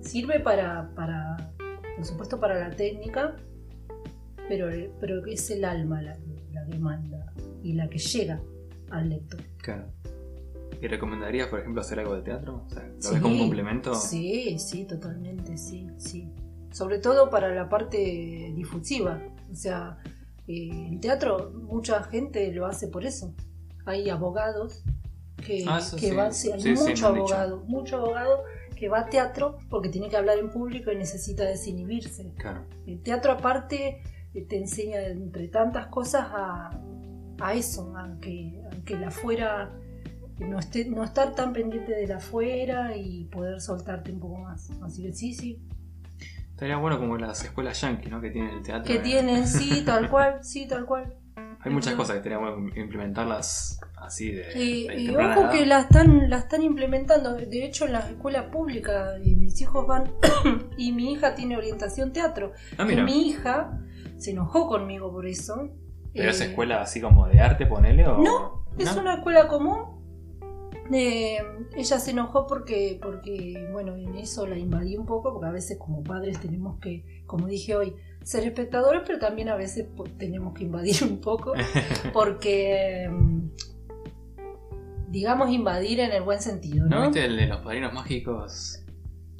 sirve 0.00 0.40
para, 0.40 0.90
para, 0.94 1.52
por 1.96 2.04
supuesto, 2.04 2.40
para 2.40 2.58
la 2.68 2.74
técnica, 2.74 3.36
pero, 4.48 4.68
pero 5.00 5.24
es 5.26 5.50
el 5.50 5.64
alma 5.64 6.02
la, 6.02 6.14
que- 6.14 6.44
la 6.52 6.64
que 6.66 6.78
manda 6.78 7.32
y 7.62 7.72
la 7.74 7.88
que 7.88 7.98
llega 7.98 8.40
al 8.90 9.08
lector. 9.08 9.40
Claro. 9.58 9.84
¿Y 10.80 10.88
recomendarías, 10.88 11.48
por 11.48 11.60
ejemplo, 11.60 11.80
hacer 11.80 11.98
algo 12.00 12.14
de 12.16 12.22
teatro? 12.22 12.62
O 12.66 12.68
sea, 12.70 12.82
¿lo 12.86 13.00
Sí. 13.00 13.12
ves 13.14 13.22
como 13.22 13.34
un 13.34 13.40
complemento? 13.40 13.94
Sí, 13.94 14.58
sí, 14.58 14.84
totalmente, 14.84 15.56
sí, 15.56 15.88
sí. 15.96 16.30
Sobre 16.70 16.98
todo 16.98 17.30
para 17.30 17.54
la 17.54 17.68
parte 17.68 18.52
difusiva. 18.54 19.18
O 19.50 19.54
sea, 19.54 19.98
eh, 20.46 20.88
el 20.92 21.00
teatro, 21.00 21.50
mucha 21.62 22.02
gente 22.04 22.52
lo 22.52 22.66
hace 22.66 22.88
por 22.88 23.06
eso. 23.06 23.34
Hay 23.86 24.10
abogados 24.10 24.84
que, 25.46 25.64
Ah, 25.68 25.78
que 25.78 25.82
sí. 25.82 26.10
sí, 26.32 26.52
hay 26.52 26.60
Sí, 26.60 26.70
mucho 26.70 26.82
han 26.84 26.92
dicho. 26.92 27.06
abogado, 27.06 27.64
mucho 27.66 27.96
abogado 27.96 28.42
que 28.76 28.88
va 28.88 29.00
a 29.00 29.06
teatro 29.06 29.58
porque 29.70 29.88
tiene 29.88 30.08
que 30.08 30.16
hablar 30.16 30.38
en 30.38 30.50
público 30.50 30.92
y 30.92 30.96
necesita 30.96 31.44
desinhibirse. 31.44 32.32
Claro. 32.36 32.64
El 32.86 33.00
teatro 33.02 33.32
aparte 33.32 34.02
eh, 34.34 34.42
te 34.42 34.58
enseña 34.58 35.00
entre 35.06 35.48
tantas 35.48 35.86
cosas 35.86 36.26
a, 36.30 36.70
a 37.40 37.54
eso, 37.54 37.94
aunque, 37.96 38.60
aunque 38.72 38.98
la 38.98 39.08
afuera 39.08 39.72
no, 40.38 40.58
esté, 40.58 40.84
no 40.84 41.02
estar 41.04 41.34
tan 41.34 41.52
pendiente 41.54 41.92
de 41.92 42.06
la 42.06 42.16
afuera 42.16 42.94
y 42.96 43.24
poder 43.24 43.60
soltarte 43.62 44.12
un 44.12 44.20
poco 44.20 44.36
más. 44.38 44.70
Así 44.82 45.02
que 45.02 45.12
sí, 45.14 45.32
sí. 45.32 45.58
Estaría 46.50 46.76
bueno 46.76 46.98
como 46.98 47.16
las 47.18 47.42
escuelas 47.44 47.80
yankee, 47.80 48.08
¿no? 48.10 48.20
Que 48.20 48.30
tienen 48.30 48.50
el 48.56 48.62
teatro. 48.62 48.84
Que 48.84 48.96
eh. 48.98 49.02
tienen, 49.02 49.46
sí, 49.58 49.82
tal 49.84 50.10
cual, 50.10 50.40
sí, 50.42 50.66
tal 50.66 50.84
cual. 50.86 51.14
Hay 51.66 51.72
muchas 51.72 51.94
cosas 51.94 52.12
que 52.12 52.18
estaría 52.18 52.38
bueno 52.38 52.70
implementarlas 52.76 53.80
así 53.96 54.30
de. 54.30 54.52
Y, 54.54 54.86
de 54.86 55.00
y 55.00 55.16
ojo 55.16 55.50
que 55.50 55.66
la 55.66 55.80
están, 55.80 56.30
la 56.30 56.38
están 56.38 56.62
implementando. 56.62 57.34
De 57.34 57.64
hecho, 57.64 57.86
en 57.86 57.94
la 57.94 58.08
escuela 58.08 58.52
pública, 58.52 59.16
y 59.20 59.34
mis 59.34 59.60
hijos 59.60 59.84
van, 59.84 60.12
y 60.78 60.92
mi 60.92 61.12
hija 61.12 61.34
tiene 61.34 61.56
orientación 61.56 62.12
teatro. 62.12 62.52
Ah, 62.78 62.86
Y 62.88 63.02
mi 63.02 63.30
hija 63.30 63.80
se 64.16 64.30
enojó 64.30 64.68
conmigo 64.68 65.10
por 65.10 65.26
eso. 65.26 65.70
¿Pero 66.14 66.30
es 66.30 66.40
Eh, 66.40 66.44
escuela 66.44 66.82
así 66.82 67.00
como 67.00 67.26
de 67.26 67.40
arte, 67.40 67.66
ponele? 67.66 68.06
O... 68.06 68.18
No, 68.18 68.64
Es 68.78 68.94
una 68.94 69.14
escuela 69.14 69.48
común. 69.48 69.96
Eh, 70.92 71.38
ella 71.74 71.98
se 71.98 72.12
enojó 72.12 72.46
porque, 72.46 73.00
porque, 73.02 73.68
bueno, 73.72 73.96
en 73.96 74.14
eso 74.14 74.46
la 74.46 74.56
invadí 74.56 74.96
un 74.96 75.04
poco, 75.04 75.32
porque 75.32 75.48
a 75.48 75.50
veces 75.50 75.78
como 75.78 76.04
padres 76.04 76.38
tenemos 76.38 76.78
que, 76.78 77.24
como 77.26 77.48
dije 77.48 77.74
hoy, 77.74 77.96
ser 78.26 78.42
espectadores, 78.44 79.02
pero 79.06 79.20
también 79.20 79.48
a 79.48 79.54
veces 79.56 79.86
po- 79.96 80.02
tenemos 80.18 80.52
que 80.52 80.64
invadir 80.64 80.96
un 81.04 81.20
poco, 81.20 81.52
porque, 82.12 83.08
mm, 83.08 83.40
digamos, 85.08 85.50
invadir 85.50 86.00
en 86.00 86.12
el 86.12 86.22
buen 86.22 86.40
sentido, 86.40 86.86
¿No 86.86 86.96
¿no? 86.96 87.02
viste 87.10 87.24
el 87.24 87.36
de 87.36 87.46
los 87.46 87.58
padrinos 87.58 87.92
mágicos? 87.92 88.82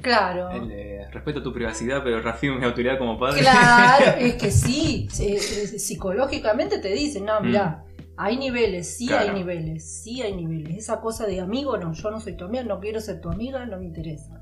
Claro. 0.01 0.51
El 0.51 0.69
de 0.69 1.09
respeto 1.11 1.43
tu 1.43 1.53
privacidad, 1.53 2.03
pero 2.05 2.21
reafirmo 2.21 2.59
mi 2.59 2.65
autoridad 2.65 2.99
como 2.99 3.19
padre. 3.19 3.41
Claro, 3.41 4.05
es 4.21 4.35
que 4.35 4.51
sí, 4.53 5.09
eh, 5.19 5.35
eh, 5.35 5.39
psicológicamente 5.79 6.79
te 6.79 6.93
dicen, 6.93 7.25
no, 7.25 7.41
mira, 7.41 7.85
hay 8.17 8.37
niveles, 8.37 8.97
sí 8.97 9.07
Mm. 9.07 9.09
Claro. 9.09 9.29
hay 9.33 9.35
niveles, 9.35 9.85
sí 10.03 10.23
hay 10.23 10.37
niveles. 10.37 10.77
Esa 10.77 11.01
cosa 11.01 11.27
de 11.27 11.41
amigo, 11.41 11.77
no, 11.77 11.93
yo 11.93 12.11
no 12.13 12.21
soy 12.21 12.37
tu 12.37 12.45
amiga, 12.45 12.63
no 12.63 12.79
quiero 12.79 13.01
ser 13.01 13.21
tu 13.21 13.31
amiga, 13.31 13.67
no 13.67 13.79
me 13.79 13.87
interesa. 13.87 14.41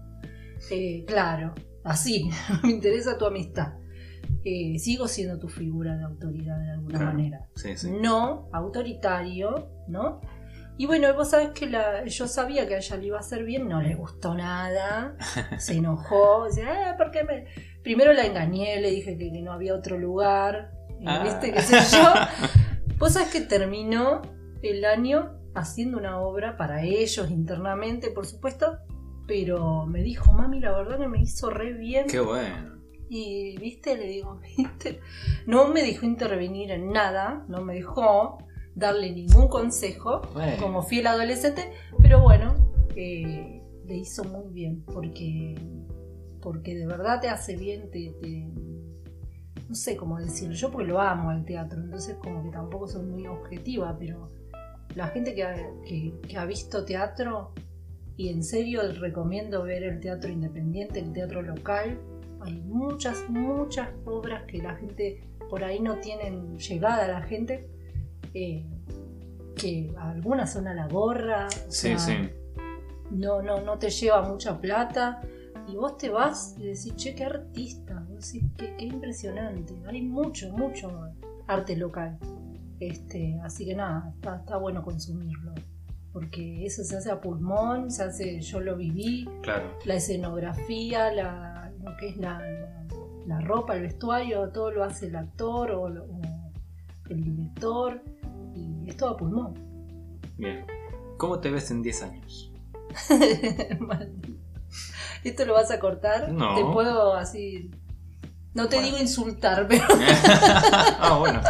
Eh, 0.70 1.05
claro, 1.07 1.55
así, 1.82 2.28
no 2.51 2.61
me 2.62 2.70
interesa 2.72 3.16
tu 3.16 3.24
amistad. 3.24 3.72
Eh, 4.45 4.78
sigo 4.78 5.09
siendo 5.09 5.38
tu 5.38 5.49
figura 5.49 5.97
de 5.97 6.05
autoridad 6.05 6.59
de 6.59 6.70
alguna 6.72 6.99
Claro. 6.99 7.12
manera. 7.16 7.49
Sí, 7.55 7.76
sí. 7.76 7.90
No 7.90 8.49
autoritario, 8.53 9.68
¿no? 9.88 10.20
Y 10.76 10.86
bueno, 10.86 11.14
vos 11.14 11.30
sabés 11.30 11.51
que 11.51 11.68
la, 11.68 12.05
yo 12.05 12.26
sabía 12.26 12.66
que 12.66 12.74
a 12.74 12.78
ella 12.78 12.97
le 12.97 13.07
iba 13.07 13.16
a 13.16 13.20
hacer 13.20 13.45
bien, 13.45 13.68
no 13.68 13.80
le 13.80 13.95
gustó 13.95 14.34
nada, 14.34 15.16
se 15.59 15.76
enojó, 15.76 16.47
decía, 16.47 16.90
"Ah, 16.90 16.97
¿por 16.97 17.11
qué 17.12 17.22
me...? 17.24 17.47
Primero 17.82 18.12
la 18.12 18.26
engañé, 18.26 18.80
le 18.80 18.90
dije 18.90 19.16
que, 19.16 19.30
que 19.32 19.40
no 19.40 19.53
había 19.53 19.74
otro 19.74 19.99
lugar, 19.99 20.72
y, 21.01 21.05
Ah. 21.07 21.22
¿viste? 21.22 21.53
¿Qué 21.53 21.61
sé 21.62 21.76
yo? 21.97 22.12
Vos 22.99 23.12
sabés 23.12 23.28
que 23.30 23.40
terminó 23.40 24.22
el 24.62 24.84
año 24.84 25.38
haciendo 25.55 25.97
una 25.99 26.18
obra 26.20 26.57
para 26.57 26.82
ellos 26.82 27.30
internamente, 27.30 28.11
por 28.11 28.26
supuesto, 28.26 28.78
pero 29.28 29.86
me 29.86 30.03
dijo, 30.03 30.32
mami, 30.32 30.59
la 30.61 30.72
verdad 30.72 30.99
que 30.99 31.09
me 31.09 31.20
hizo 31.22 31.51
re 31.51 31.72
bien. 31.72 32.07
Qué 32.09 32.18
bueno. 32.20 32.74
Y, 33.09 33.57
viste, 33.59 33.97
le 33.97 34.07
digo, 34.07 34.41
viste, 34.57 35.01
no 35.47 35.69
me 35.69 35.83
dejó 35.83 36.07
intervenir 36.07 36.71
en 36.71 36.91
nada, 36.91 37.45
no 37.49 37.61
me 37.63 37.75
dejó 37.75 38.39
darle 38.75 39.13
ningún 39.13 39.49
consejo 39.49 40.23
Bueno. 40.33 40.53
como 40.61 40.83
fiel 40.83 41.07
adolescente, 41.07 41.71
pero 42.01 42.21
bueno, 42.21 42.55
eh, 42.97 43.63
le 43.87 43.97
hizo 43.97 44.25
muy 44.25 44.53
bien, 44.53 44.83
porque, 44.83 45.55
porque 46.41 46.75
de 46.75 46.87
verdad 46.87 47.21
te 47.21 47.29
hace 47.29 47.57
bien, 47.57 47.91
te, 47.91 48.13
te- 48.21 48.49
no 49.69 49.75
sé 49.75 49.97
cómo 49.97 50.19
decirlo, 50.19 50.55
yo 50.55 50.71
porque 50.71 50.89
lo 50.89 51.01
amo 51.01 51.31
al 51.31 51.45
teatro, 51.45 51.81
entonces 51.81 52.17
como 52.23 52.43
que 52.43 52.51
tampoco 52.51 52.89
soy 52.89 53.05
muy 53.07 53.27
objetiva, 53.27 53.97
pero 53.99 54.31
la 54.95 55.07
gente 55.09 55.35
que 55.35 55.45
ha, 55.45 55.55
que- 55.87 56.15
que 56.27 56.37
ha 56.37 56.45
visto 56.45 56.85
teatro, 56.85 57.53
y 58.17 58.29
en 58.29 58.43
serio 58.45 58.81
recomiendo 59.01 59.63
ver 59.65 59.83
el 59.85 60.01
teatro 60.01 60.31
independiente, 60.31 61.01
el 61.01 61.13
teatro 61.13 61.43
local, 61.43 61.99
hay 62.45 62.61
muchas, 62.62 63.28
muchas 63.28 63.88
obras 64.05 64.42
que 64.45 64.59
la 64.59 64.74
gente 64.76 65.22
por 65.51 65.62
ahí 65.64 65.80
no 65.80 65.97
tienen 66.01 66.59
llegada 66.59 67.05
a 67.05 67.09
la 67.09 67.22
gente, 67.22 67.68
eh, 68.34 68.64
que 69.57 69.92
algunas 69.99 70.53
son 70.53 70.66
a 70.68 70.74
la 70.74 70.86
gorra, 70.88 71.47
o 71.47 71.70
Sí, 71.70 71.88
sea, 71.88 71.99
sí. 71.99 72.14
no, 73.11 73.40
no, 73.42 73.61
no 73.61 73.78
te 73.78 73.90
lleva 73.90 74.22
mucha 74.22 74.61
plata, 74.61 75.20
Y 75.66 75.76
vos 75.76 75.97
te 75.97 76.11
vas 76.11 76.57
y 76.59 76.64
decís, 76.64 76.95
che, 76.97 77.14
qué 77.14 77.24
artista, 77.24 78.05
vos 78.11 78.30
decís, 78.32 78.51
qué, 78.59 78.74
qué 78.76 78.84
impresionante. 78.84 79.72
Hay 79.86 80.03
mucho, 80.03 80.51
mucho 80.51 80.90
arte 81.47 81.74
local. 81.74 82.18
Este, 82.80 83.40
así 83.42 83.64
que 83.64 83.74
nada, 83.74 84.11
está, 84.14 84.36
está 84.36 84.59
bueno 84.59 84.82
consumirlo. 84.82 85.55
Porque 86.12 86.66
eso 86.66 86.84
se 86.84 86.99
hace 86.99 87.11
a 87.11 87.18
pulmón, 87.18 87.90
se 87.90 88.03
hace, 88.03 88.40
yo 88.42 88.61
lo 88.61 88.76
viví, 88.76 89.26
Claro. 89.42 89.64
la 89.86 89.95
escenografía, 89.95 91.11
la, 91.12 91.54
lo 91.85 91.97
que 91.97 92.09
es 92.09 92.16
la, 92.16 92.39
la- 92.41 92.85
la 93.26 93.41
ropa, 93.41 93.74
el 93.76 93.82
vestuario, 93.82 94.49
todo 94.51 94.70
lo 94.70 94.85
hace 94.85 95.07
el 95.07 95.16
actor 95.16 95.70
o, 95.70 95.89
lo- 95.89 96.05
o 96.05 96.20
el 97.09 97.24
director. 97.24 98.03
Y 98.55 98.89
es 98.91 98.97
todo 98.97 99.11
a 99.11 99.16
pulmón. 99.16 99.55
Bien. 100.37 100.64
¿Cómo 101.16 101.39
te 101.41 101.51
ves 101.51 101.70
en 101.70 101.82
10 101.82 102.03
años? 102.03 102.53
¿Esto 105.24 105.45
lo 105.47 105.55
vas 105.55 105.70
a 105.70 105.78
cortar? 105.80 106.30
No. 106.30 106.55
Te 106.55 106.64
puedo 106.64 107.14
así. 107.14 107.70
No 108.53 108.68
te 108.68 108.76
Bueno. 108.76 108.87
digo 108.93 108.99
insultar, 109.03 109.66
pero. 109.68 109.85
ah, 109.91 111.16
bueno. 111.18 111.41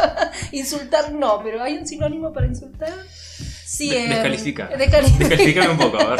insultar 0.51 1.11
no, 1.13 1.41
pero 1.43 1.61
¿hay 1.61 1.77
un 1.77 1.85
sinónimo 1.85 2.31
para 2.33 2.47
insultar? 2.47 2.93
Sí, 3.09 3.89
De- 3.89 4.03
em, 4.05 4.09
descalifica. 4.09 4.67
descalifica. 4.67 5.69
Un 5.71 5.77
poco, 5.77 5.97
a 5.99 6.15
ver. 6.15 6.19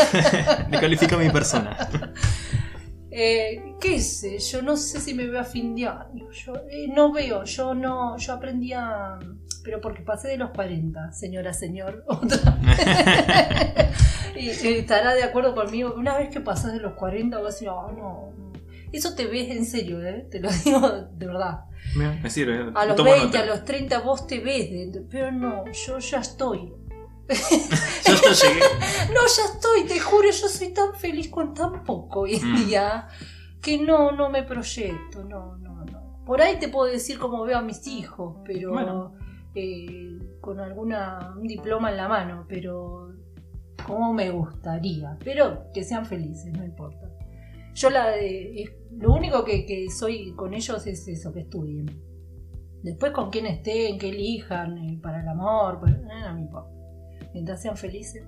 Descalifica 0.70 1.18
mi 1.18 1.30
persona. 1.30 1.78
Eh, 3.18 3.76
¿Qué 3.80 4.02
sé? 4.02 4.40
Yo 4.40 4.62
no 4.62 4.76
sé 4.76 5.00
si 5.00 5.14
me 5.14 5.26
veo 5.26 5.40
a 5.40 5.46
fin 5.46 5.74
de 5.74 5.88
año. 5.88 6.30
Yo 6.32 6.54
eh, 6.70 6.88
no 6.94 7.14
veo, 7.14 7.46
yo 7.46 7.74
no. 7.74 8.18
Yo 8.18 8.34
aprendí 8.34 8.74
a. 8.74 9.18
Pero 9.64 9.80
porque 9.80 10.02
pasé 10.04 10.28
de 10.28 10.38
los 10.38 10.50
40, 10.52 11.14
señora, 11.14 11.54
señor. 11.54 12.04
Otra. 12.08 12.60
y, 14.36 14.50
estará 14.50 15.14
de 15.14 15.24
acuerdo 15.24 15.56
conmigo 15.56 15.94
que 15.94 16.00
una 16.02 16.18
vez 16.18 16.30
que 16.30 16.42
pasás 16.42 16.74
de 16.74 16.80
los 16.82 16.94
40 16.94 17.38
vas 17.38 17.46
a 17.46 17.50
decir, 17.52 17.70
"Ah, 17.70 17.88
no, 17.96 18.34
no". 18.38 18.52
Eso 18.92 19.16
te 19.16 19.26
ves 19.28 19.50
en 19.50 19.66
serio, 19.66 20.06
¿eh? 20.06 20.28
Te 20.30 20.40
lo 20.42 20.50
digo 20.66 20.82
de 21.14 21.26
verdad. 21.26 21.62
Me 21.96 22.30
sirve. 22.30 22.72
A 22.76 22.86
los 22.86 22.96
Tomo 22.98 23.12
20, 23.12 23.28
nota. 23.28 23.40
a 23.40 23.46
los 23.46 23.64
30 23.64 24.00
vos 24.00 24.28
te 24.28 24.40
ves, 24.40 24.70
de- 24.92 25.06
pero 25.10 25.32
no, 25.32 25.64
yo 25.72 26.00
ya 26.00 26.20
estoy. 26.20 26.74
Llegué. 27.28 28.60
No, 29.14 29.22
ya 29.22 29.44
estoy, 29.54 29.84
te 29.88 30.00
juro, 30.00 30.30
yo 30.30 30.48
soy 30.48 30.70
tan 30.74 30.94
feliz 30.96 31.30
con 31.30 31.54
tan 31.54 31.84
poco 31.84 32.22
hoy 32.22 32.36
en 32.36 32.52
Mm. 32.54 32.66
día 32.66 33.08
que 33.62 33.78
no, 33.80 34.12
no 34.12 34.30
me 34.30 34.44
proyecto, 34.44 35.24
no, 35.24 35.58
no, 35.58 35.86
no. 35.86 36.24
Por 36.26 36.42
ahí 36.42 36.58
te 36.60 36.68
puedo 36.70 36.92
decir 36.92 37.18
cómo 37.18 37.44
veo 37.44 37.58
a 37.58 37.62
mis 37.62 37.86
hijos, 37.88 38.38
pero 38.46 38.72
Bueno. 38.74 39.14
eh, 39.56 40.18
con 40.42 40.60
alguna 40.60 41.34
un 41.40 41.48
diploma 41.48 41.90
en 41.92 41.98
la 41.98 42.08
mano, 42.08 42.46
pero 42.48 43.14
como 43.86 44.14
me 44.14 44.30
gustaría, 44.32 45.18
pero 45.24 45.72
que 45.74 45.84
sean 45.84 46.06
felices, 46.06 46.52
no 46.54 46.64
importa. 46.64 47.10
Yo 47.74 47.90
la 47.90 48.10
de- 48.12 48.64
es- 48.64 48.72
lo 48.92 49.14
único 49.14 49.44
que, 49.44 49.66
que 49.66 49.90
soy 49.90 50.34
con 50.36 50.54
ellos 50.54 50.86
es 50.88 51.08
eso, 51.08 51.32
que 51.34 51.42
estudien. 51.42 51.86
Después 52.84 53.12
con 53.12 53.30
quién 53.32 53.46
estén, 53.48 53.98
que 53.98 54.10
elijan, 54.10 54.78
eh, 54.78 55.00
para 55.02 55.22
el 55.22 55.28
amor, 55.28 55.80
pues, 55.80 55.94
eh, 55.94 56.02
no 56.28 56.34
me 56.36 56.42
importa. 56.42 56.72
Mientras 57.36 57.62
sean 57.62 57.76
felices. 57.76 58.24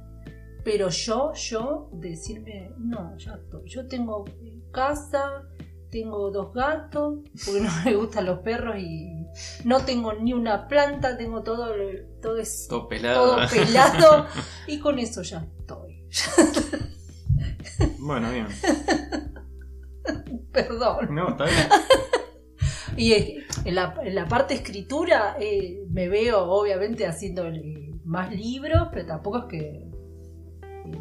Pero 0.66 0.90
yo, 0.90 1.32
yo, 1.34 1.90
decirme, 1.94 2.74
no, 2.78 3.18
ya 3.18 3.36
estoy. 3.36 3.70
Yo 3.70 3.88
tengo 3.88 4.26
casa, 4.72 5.44
tengo 5.90 6.30
dos 6.30 6.54
gatos, 6.54 7.20
porque 7.46 7.62
no 7.62 7.70
me 7.86 7.96
gustan 7.96 8.26
los 8.26 8.40
perros 8.40 8.76
y 8.78 9.26
no 9.64 9.86
tengo 9.86 10.12
ni 10.12 10.34
una 10.34 10.68
planta, 10.68 11.16
tengo 11.16 11.42
todo, 11.42 11.74
todo 12.22 12.38
es 12.38 12.68
Todo 12.68 12.90
pelado. 12.90 13.38
todo 13.38 13.48
pelado 13.50 14.28
y 14.68 14.78
con 14.80 15.00
eso 15.00 15.22
ya 15.22 15.48
estoy. 15.58 16.06
Bueno, 18.00 18.32
bien. 18.32 18.48
Perdón. 20.52 21.14
No, 21.14 21.30
está 21.30 21.46
bien. 21.46 21.68
Y 22.98 23.14
en 23.66 23.76
la, 23.76 23.94
en 24.04 24.16
la 24.16 24.28
parte 24.28 24.56
escritura 24.56 25.38
eh, 25.40 25.84
me 25.92 26.10
veo 26.10 26.46
obviamente 26.50 27.06
haciendo 27.06 27.48
eh, 27.48 27.94
más 28.08 28.32
libros, 28.34 28.88
pero 28.92 29.06
tampoco 29.06 29.38
es 29.40 29.46
que... 29.46 29.84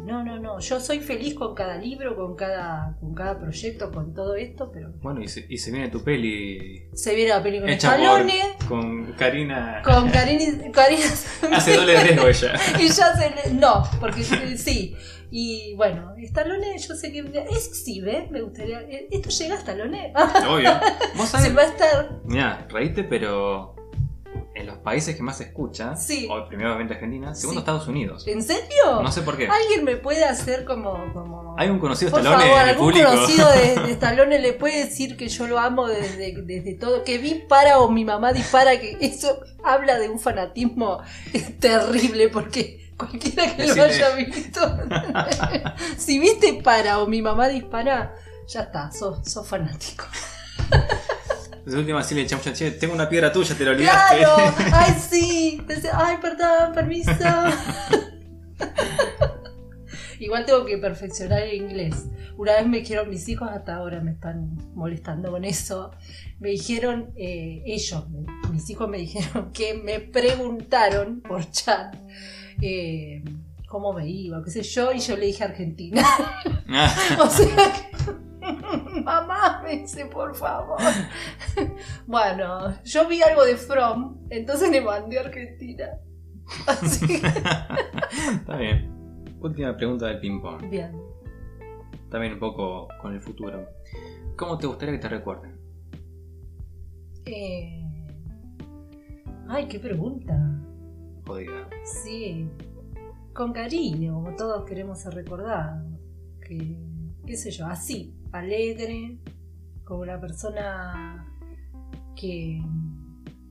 No, 0.05 0.21
no, 0.21 0.37
no. 0.37 0.59
Yo 0.59 0.81
soy 0.81 0.99
feliz 0.99 1.33
con 1.33 1.55
cada 1.55 1.77
libro, 1.77 2.13
con 2.17 2.35
cada, 2.35 2.97
con 2.99 3.13
cada 3.15 3.39
proyecto, 3.39 3.89
con 3.89 4.13
todo 4.13 4.35
esto, 4.35 4.69
pero 4.69 4.91
Bueno, 5.01 5.21
y 5.21 5.29
se, 5.29 5.45
y 5.47 5.57
se 5.59 5.71
viene 5.71 5.87
tu 5.87 6.03
peli 6.03 6.89
se 6.93 7.15
viene 7.15 7.29
la 7.29 7.37
hecha 7.37 7.91
por, 7.95 7.99
Stallone 8.01 8.33
con 8.67 9.13
Karina. 9.13 9.81
con 9.85 10.09
Karina, 10.09 10.71
Karina 10.73 11.05
Hace 11.53 11.77
doble 11.77 12.03
riesgo 12.03 12.27
ella. 12.27 12.53
y 12.81 12.87
ya 12.89 13.15
se 13.15 13.29
le- 13.49 13.53
no, 13.53 13.83
porque 14.01 14.23
sí. 14.57 14.93
Y 15.31 15.73
bueno, 15.75 16.13
Stallone, 16.17 16.77
yo 16.77 16.93
sé 16.93 17.11
que 17.13 17.19
es 17.49 17.83
sí, 17.85 18.01
¿ves? 18.01 18.29
Me 18.29 18.41
gustaría. 18.41 18.81
eh, 18.81 19.07
Esto 19.09 19.29
llega 19.29 19.55
a 19.55 19.59
Stallone. 19.59 20.13
Obvio. 20.49 20.69
Vos 21.15 21.29
se 21.29 21.37
sabés. 21.37 21.55
va 21.57 21.61
a 21.61 21.65
estar. 21.65 22.19
Mira, 22.25 22.67
reíste, 22.69 23.05
pero 23.05 23.73
en 24.57 24.65
los 24.65 24.77
países 24.79 25.15
que 25.15 25.21
más 25.23 25.37
se 25.37 25.43
escucha, 25.45 25.95
Sí. 25.95 26.27
o 26.31 26.47
primero 26.47 26.69
obviamente 26.69 26.95
Argentina, 26.95 27.33
segundo 27.35 27.59
Sí. 27.59 27.63
Estados 27.63 27.87
Unidos. 27.87 28.27
¿En 28.27 28.41
serio? 28.43 29.01
No 29.03 29.11
sé 29.11 29.21
por 29.21 29.37
qué. 29.37 29.47
¿Alguien 29.47 29.83
me 29.85 29.95
puede 29.97 30.23
hacer 30.25 30.65
como. 30.65 31.13
como... 31.13 31.55
Hay 31.59 31.69
un 31.69 31.79
conocido 31.79 32.11
Por 32.11 32.21
Stallone 32.21 32.43
favor, 32.45 32.59
algún 32.59 32.87
público. 32.91 33.09
conocido 33.09 33.51
de, 33.51 33.75
de 33.87 33.91
Stallone 33.93 34.39
le 34.39 34.53
puede 34.53 34.85
decir 34.85 35.15
que 35.17 35.27
yo 35.29 35.47
lo 35.47 35.59
amo 35.59 35.87
desde, 35.87 36.41
desde 36.43 36.73
todo, 36.73 37.03
que 37.03 37.17
vi 37.17 37.35
para 37.47 37.79
o 37.79 37.89
mi 37.89 38.03
mamá 38.05 38.33
dispara, 38.33 38.79
que 38.79 38.97
eso 39.01 39.39
habla 39.63 39.97
de 39.99 40.09
un 40.09 40.19
fanatismo 40.19 40.99
terrible, 41.59 42.29
porque 42.29 42.91
cualquiera 42.97 43.55
que 43.55 43.67
lo 43.67 43.83
haya 43.83 44.09
visto, 44.15 44.61
si 45.97 46.19
viste 46.19 46.61
para 46.63 46.99
o 46.99 47.07
mi 47.07 47.21
mamá 47.21 47.47
dispara, 47.47 48.13
ya 48.47 48.61
está, 48.61 48.91
sos, 48.91 49.19
sos 49.29 49.47
fanático. 49.47 50.05
De 51.71 51.77
última 51.77 52.01
sí 52.01 52.15
le 52.15 52.21
echamos 52.21 52.45
che, 52.53 52.71
tengo 52.71 52.93
una 52.93 53.09
piedra 53.09 53.31
tuya, 53.31 53.53
te 53.55 53.65
la 53.65 53.71
olvidaste. 53.71 54.17
¡Claro! 54.19 54.53
¡Ay, 54.73 54.93
sí! 55.09 55.61
¡Ay, 55.93 56.15
perdón, 56.21 56.73
permiso! 56.73 57.11
Igual 60.19 60.45
tengo 60.45 60.65
que 60.65 60.77
perfeccionar 60.77 61.43
el 61.43 61.55
inglés. 61.55 62.05
Una 62.37 62.53
vez 62.53 62.67
me 62.67 62.79
dijeron 62.79 63.09
mis 63.09 63.27
hijos, 63.29 63.49
hasta 63.51 63.75
ahora 63.75 63.99
me 63.99 64.11
están 64.11 64.55
molestando 64.75 65.29
con 65.31 65.43
eso. 65.43 65.91
Me 66.39 66.49
dijeron, 66.49 67.11
eh, 67.15 67.61
ellos, 67.65 68.09
me- 68.09 68.25
mis 68.51 68.69
hijos 68.69 68.87
me 68.89 68.97
dijeron 68.97 69.51
que 69.53 69.73
me 69.75 69.99
preguntaron 69.99 71.21
por 71.21 71.49
chat 71.51 71.95
eh, 72.61 73.23
cómo 73.67 73.93
me 73.93 74.07
iba, 74.07 74.43
qué 74.43 74.51
sé 74.51 74.63
yo, 74.63 74.91
y 74.93 74.99
yo 74.99 75.17
le 75.17 75.25
dije 75.27 75.43
Argentina. 75.43 76.03
O 77.19 77.29
sea 77.29 77.55
que, 77.73 78.26
mamá, 79.03 79.61
me 79.63 79.77
dice, 79.77 80.05
por 80.05 80.35
favor. 80.35 80.77
Bueno, 82.07 82.81
yo 82.83 83.07
vi 83.07 83.21
algo 83.21 83.43
de 83.45 83.57
From, 83.57 84.17
entonces 84.29 84.71
le 84.71 84.81
mandé 84.81 85.17
a 85.19 85.21
Argentina. 85.21 85.87
Así 86.65 87.15
Está 88.33 88.55
bien. 88.57 88.93
Última 89.41 89.75
pregunta 89.75 90.07
del 90.07 90.19
ping-pong. 90.19 90.69
bien. 90.69 90.91
También 92.09 92.33
un 92.33 92.39
poco 92.39 92.87
con 93.01 93.13
el 93.13 93.19
futuro. 93.21 93.67
¿Cómo 94.37 94.57
te 94.57 94.65
gustaría 94.67 94.95
que 94.95 95.01
te 95.01 95.09
recuerden? 95.09 95.59
Eh, 97.25 97.83
Ay, 99.49 99.67
qué 99.67 99.79
pregunta. 99.79 100.33
Jodida. 101.25 101.67
Sí, 101.83 102.49
con 103.33 103.51
cariño, 103.53 104.13
como 104.15 104.35
todos 104.35 104.65
queremos 104.65 104.99
ser 104.99 105.13
recordados. 105.13 105.83
Que, 106.41 106.77
qué 107.27 107.37
sé 107.37 107.51
yo, 107.51 107.67
así, 107.67 108.13
alegre, 108.31 109.17
como 109.83 110.01
una 110.01 110.19
persona 110.19 111.27
que, 112.15 112.61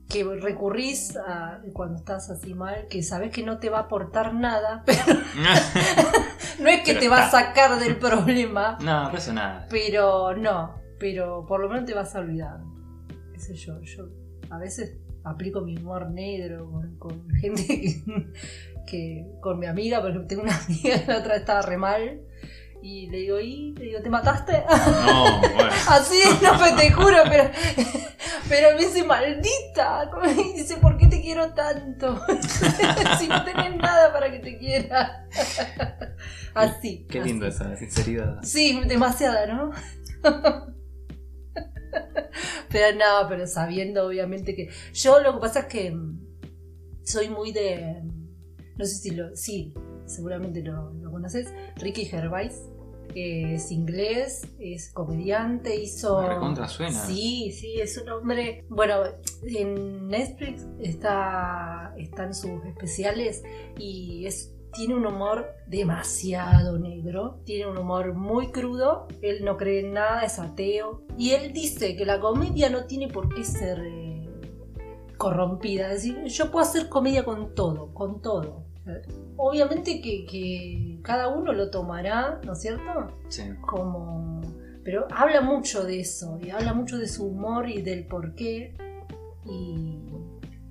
que 0.09 0.23
recurrís 0.23 1.15
a, 1.17 1.61
cuando 1.73 1.97
estás 1.97 2.29
así 2.29 2.53
mal, 2.53 2.87
que 2.89 3.03
sabes 3.03 3.31
que 3.31 3.43
no 3.43 3.59
te 3.59 3.69
va 3.69 3.77
a 3.79 3.81
aportar 3.83 4.33
nada, 4.33 4.83
pero 4.85 5.01
no 6.59 6.69
es 6.69 6.81
que 6.81 6.93
Pero 6.93 6.99
te 6.99 7.07
va 7.09 7.25
a 7.27 7.29
sacar 7.31 7.79
del 7.79 7.97
problema, 7.97 8.77
no, 8.83 9.05
pero 9.07 9.17
eso 9.17 9.33
nada. 9.33 9.67
pero 9.69 10.35
no, 10.35 10.75
pero 10.99 11.45
por 11.45 11.59
lo 11.61 11.69
menos 11.69 11.85
te 11.85 11.93
vas 11.93 12.15
a 12.15 12.19
olvidar. 12.19 12.59
Qué 13.33 13.39
sé 13.39 13.53
yo, 13.55 13.79
yo 13.81 14.07
a 14.49 14.57
veces 14.57 14.97
aplico 15.23 15.61
mi 15.61 15.77
humor 15.77 16.09
negro 16.09 16.71
con, 16.71 16.97
con 16.97 17.29
gente 17.31 17.63
que, 17.67 18.03
que- 18.87 19.27
con 19.41 19.59
mi 19.59 19.67
amiga, 19.67 20.01
porque 20.01 20.19
tengo 20.21 20.41
una 20.43 20.57
amiga 20.57 20.99
que 21.05 21.11
la 21.11 21.19
otra 21.19 21.35
estaba 21.35 21.61
re 21.61 21.77
mal. 21.77 22.21
Y 22.87 23.07
le 23.07 23.17
digo, 23.17 23.37
¿y? 23.37 23.73
Le 23.73 23.85
digo, 23.87 24.01
¿te 24.01 24.09
mataste? 24.09 24.63
No, 25.05 25.41
bueno. 25.41 25.71
Así, 25.89 26.21
no 26.41 26.77
te 26.77 26.89
juro, 26.89 27.17
pero, 27.27 27.51
pero 28.47 28.77
me 28.77 28.85
dice, 28.85 29.03
maldita. 29.03 30.09
Y 30.37 30.53
dice, 30.53 30.77
¿por 30.77 30.97
qué 30.97 31.07
te 31.07 31.19
quiero 31.19 31.53
tanto? 31.53 32.17
si 33.19 33.27
no 33.27 33.43
tenés 33.43 33.75
nada 33.75 34.13
para 34.13 34.31
que 34.31 34.39
te 34.39 34.57
quiera. 34.57 35.27
Así. 36.53 37.05
Qué 37.09 37.19
así. 37.19 37.27
lindo 37.27 37.45
esa 37.45 37.75
sinceridad. 37.75 38.41
Sí, 38.41 38.79
demasiada, 38.85 39.47
¿no? 39.47 39.71
pero 42.69 42.97
no, 42.97 43.27
pero 43.27 43.47
sabiendo 43.47 44.07
obviamente 44.07 44.55
que... 44.55 44.69
Yo 44.93 45.19
lo 45.19 45.33
que 45.33 45.39
pasa 45.41 45.59
es 45.59 45.65
que 45.65 45.91
mm, 45.91 46.21
soy 47.03 47.27
muy 47.27 47.51
de... 47.51 48.01
No 48.77 48.85
sé 48.85 48.95
si 48.95 49.11
lo... 49.11 49.35
Sí, 49.35 49.73
seguramente 50.05 50.61
lo, 50.61 50.93
lo 50.93 51.11
conoces. 51.11 51.53
Ricky 51.75 52.05
Gervais. 52.05 52.61
Es 53.17 53.71
inglés, 53.71 54.47
es 54.59 54.91
comediante, 54.91 55.75
hizo... 55.75 56.27
Recontra 56.27 56.67
suena. 56.67 57.05
Sí, 57.05 57.51
sí, 57.51 57.79
es 57.79 57.97
un 57.97 58.09
hombre... 58.09 58.65
Bueno, 58.69 59.03
en 59.43 60.07
Netflix 60.07 60.65
está, 60.79 61.93
están 61.97 62.33
sus 62.33 62.63
especiales 62.65 63.43
y 63.77 64.25
es 64.25 64.53
tiene 64.77 64.95
un 64.95 65.07
humor 65.07 65.47
demasiado 65.65 66.77
negro, 66.77 67.39
tiene 67.45 67.65
un 67.65 67.77
humor 67.79 68.13
muy 68.13 68.51
crudo, 68.51 69.07
él 69.23 69.43
no 69.43 69.57
cree 69.57 69.79
en 69.79 69.93
nada, 69.93 70.23
es 70.23 70.37
ateo, 70.37 71.01
y 71.17 71.31
él 71.31 71.51
dice 71.51 71.95
que 71.95 72.05
la 72.05 72.19
comedia 72.19 72.69
no 72.69 72.85
tiene 72.85 73.07
por 73.07 73.33
qué 73.33 73.43
ser 73.43 73.79
eh, 73.79 74.29
corrompida, 75.17 75.87
es 75.87 76.03
decir, 76.03 76.23
yo 76.25 76.51
puedo 76.51 76.63
hacer 76.63 76.89
comedia 76.89 77.25
con 77.25 77.55
todo, 77.55 77.91
con 77.93 78.21
todo. 78.21 78.65
Obviamente 79.37 80.01
que, 80.01 80.25
que 80.25 80.99
cada 81.03 81.27
uno 81.29 81.53
lo 81.53 81.69
tomará, 81.69 82.39
¿no 82.43 82.53
es 82.53 82.61
cierto? 82.61 82.83
Sí. 83.29 83.43
Como... 83.61 84.41
Pero 84.83 85.05
habla 85.11 85.41
mucho 85.41 85.83
de 85.83 85.99
eso, 85.99 86.39
y 86.41 86.49
habla 86.49 86.73
mucho 86.73 86.97
de 86.97 87.07
su 87.07 87.25
humor 87.27 87.69
y 87.69 87.81
del 87.81 88.05
por 88.07 88.35
qué. 88.35 88.73
Y 89.45 89.99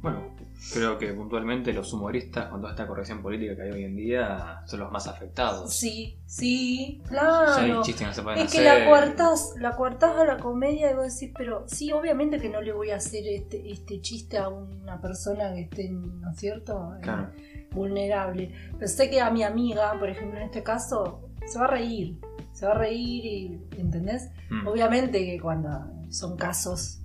Bueno, 0.01 0.35
creo 0.73 0.97
que 0.99 1.13
puntualmente 1.13 1.73
los 1.75 1.93
humoristas, 1.93 2.47
con 2.49 2.61
toda 2.63 2.73
esta 2.73 2.87
corrección 2.87 3.21
política 3.23 3.55
que 3.57 3.63
hay 3.63 3.71
hoy 3.73 3.85
en 3.85 3.95
día, 3.97 4.63
son 4.67 4.81
los 4.81 4.91
más 4.91 5.07
afectados. 5.07 5.75
sí, 5.75 6.19
sí, 6.27 7.03
hay 7.05 7.09
claro. 7.09 7.83
chistes 7.83 8.01
que 8.01 8.07
no 8.07 8.15
se 8.15 8.23
pueden 8.23 8.39
Es 8.41 8.53
que 8.53 8.59
hacer. 8.67 8.81
la 8.83 8.87
coartás, 8.89 9.55
la 9.61 9.77
coartás 9.77 10.17
a 10.17 10.25
la 10.25 10.39
comedia 10.39 10.91
y 10.91 10.95
vos 10.95 11.13
decís, 11.19 11.35
pero 11.37 11.65
sí, 11.69 11.93
obviamente 11.93 12.39
que 12.41 12.49
no 12.49 12.63
le 12.63 12.73
voy 12.73 12.91
a 12.91 12.97
hacer 12.97 13.23
este, 13.27 13.71
este 13.71 14.01
chiste 14.01 14.39
a 14.39 14.49
una 14.49 14.99
persona 15.01 15.53
que 15.55 15.61
esté, 15.63 15.91
¿no 15.91 16.31
es 16.31 16.39
cierto? 16.39 16.95
Eh, 16.97 17.01
Claro. 17.03 17.31
Vulnerable. 17.77 18.51
Pero 18.73 18.89
sé 18.89 19.09
que 19.09 19.21
a 19.21 19.31
mi 19.31 19.45
amiga, 19.45 19.97
por 19.99 20.09
ejemplo, 20.09 20.39
en 20.39 20.47
este 20.47 20.63
caso, 20.65 21.29
se 21.47 21.59
va 21.61 21.67
a 21.67 21.69
reír. 21.69 22.19
Se 22.53 22.67
va 22.67 22.73
a 22.73 22.79
reír 22.79 23.25
y, 23.25 23.61
¿entendés? 23.79 24.31
Mm, 24.51 24.67
Obviamente 24.67 25.25
que 25.25 25.39
cuando 25.39 25.69
son 26.11 26.37
casos, 26.37 27.01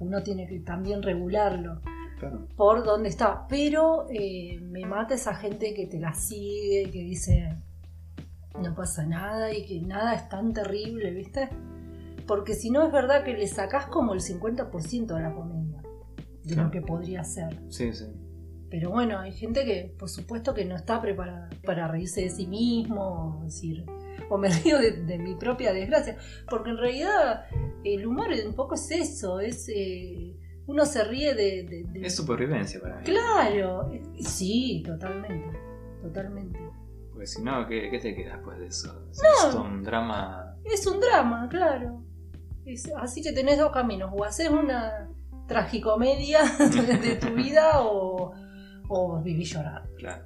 uno 0.00 0.22
tiene 0.22 0.46
que 0.46 0.60
también 0.60 1.02
regularlo 1.02 1.80
claro. 2.18 2.46
por 2.56 2.84
dónde 2.84 3.08
está. 3.10 3.46
Pero 3.48 4.06
eh, 4.10 4.58
me 4.62 4.86
mata 4.86 5.14
esa 5.14 5.34
gente 5.34 5.74
que 5.74 5.86
te 5.86 5.98
la 6.00 6.14
sigue, 6.14 6.88
que 6.90 7.02
dice 7.02 7.56
no 8.60 8.74
pasa 8.74 9.04
nada 9.06 9.52
y 9.52 9.64
que 9.64 9.80
nada 9.80 10.14
es 10.14 10.28
tan 10.28 10.52
terrible, 10.52 11.10
¿viste? 11.10 11.48
Porque 12.26 12.54
si 12.54 12.70
no 12.70 12.86
es 12.86 12.92
verdad 12.92 13.24
que 13.24 13.32
le 13.32 13.46
sacás 13.46 13.86
como 13.86 14.12
el 14.12 14.20
50% 14.20 15.06
de 15.06 15.20
la 15.22 15.32
comedia, 15.34 15.82
de 16.44 16.54
Claro. 16.54 16.64
lo 16.64 16.70
que 16.70 16.82
podría 16.82 17.24
ser. 17.24 17.58
Sí, 17.70 17.92
sí. 17.94 18.04
Pero 18.72 18.88
bueno, 18.90 19.18
hay 19.18 19.32
gente 19.32 19.66
que 19.66 19.94
por 19.98 20.08
supuesto 20.08 20.54
que 20.54 20.64
no 20.64 20.74
está 20.76 20.98
preparada 21.02 21.50
para 21.62 21.88
reírse 21.88 22.22
de 22.22 22.30
sí 22.30 22.46
mismo, 22.46 23.38
o 23.40 23.44
decir, 23.44 23.84
o 24.30 24.38
me 24.38 24.48
río 24.64 24.78
de, 24.78 24.92
de 24.92 25.18
mi 25.18 25.34
propia 25.34 25.74
desgracia, 25.74 26.16
porque 26.48 26.70
en 26.70 26.78
realidad 26.78 27.44
el 27.84 28.06
humor 28.06 28.28
un 28.46 28.54
poco 28.54 28.74
es 28.76 28.90
eso, 28.90 29.40
es 29.40 29.68
eh, 29.68 30.34
uno 30.66 30.86
se 30.86 31.04
ríe 31.04 31.34
de, 31.34 31.64
de- 31.64 31.84
de- 31.86 32.06
Es 32.06 32.16
supervivencia 32.16 32.80
para 32.80 32.96
mí. 32.96 33.04
Claro, 33.04 33.90
eh, 33.92 34.00
sí, 34.24 34.82
totalmente, 34.86 35.58
totalmente. 36.00 36.58
Porque 37.10 37.26
si 37.26 37.42
no, 37.42 37.66
¿qué, 37.68 37.90
qué 37.90 37.98
te 37.98 38.14
queda 38.14 38.36
después 38.36 38.58
de 38.58 38.68
eso? 38.68 39.06
Es 39.10 39.20
No. 39.22 39.48
esto 39.48 39.62
un 39.64 39.82
drama. 39.82 40.56
Es 40.64 40.86
un 40.86 40.98
drama, 40.98 41.46
claro. 41.50 42.02
Es- 42.64 42.90
así 42.96 43.20
que 43.22 43.32
tenés 43.32 43.58
dos 43.58 43.70
caminos, 43.70 44.10
o 44.16 44.24
haces 44.24 44.48
una 44.48 45.10
tragicomedia 45.46 46.40
de 47.02 47.16
tu 47.16 47.34
vida 47.34 47.82
o, 47.82 48.32
o 48.88 49.20
vivís 49.22 49.50
llorando. 49.52 49.90
Claro. 49.96 50.24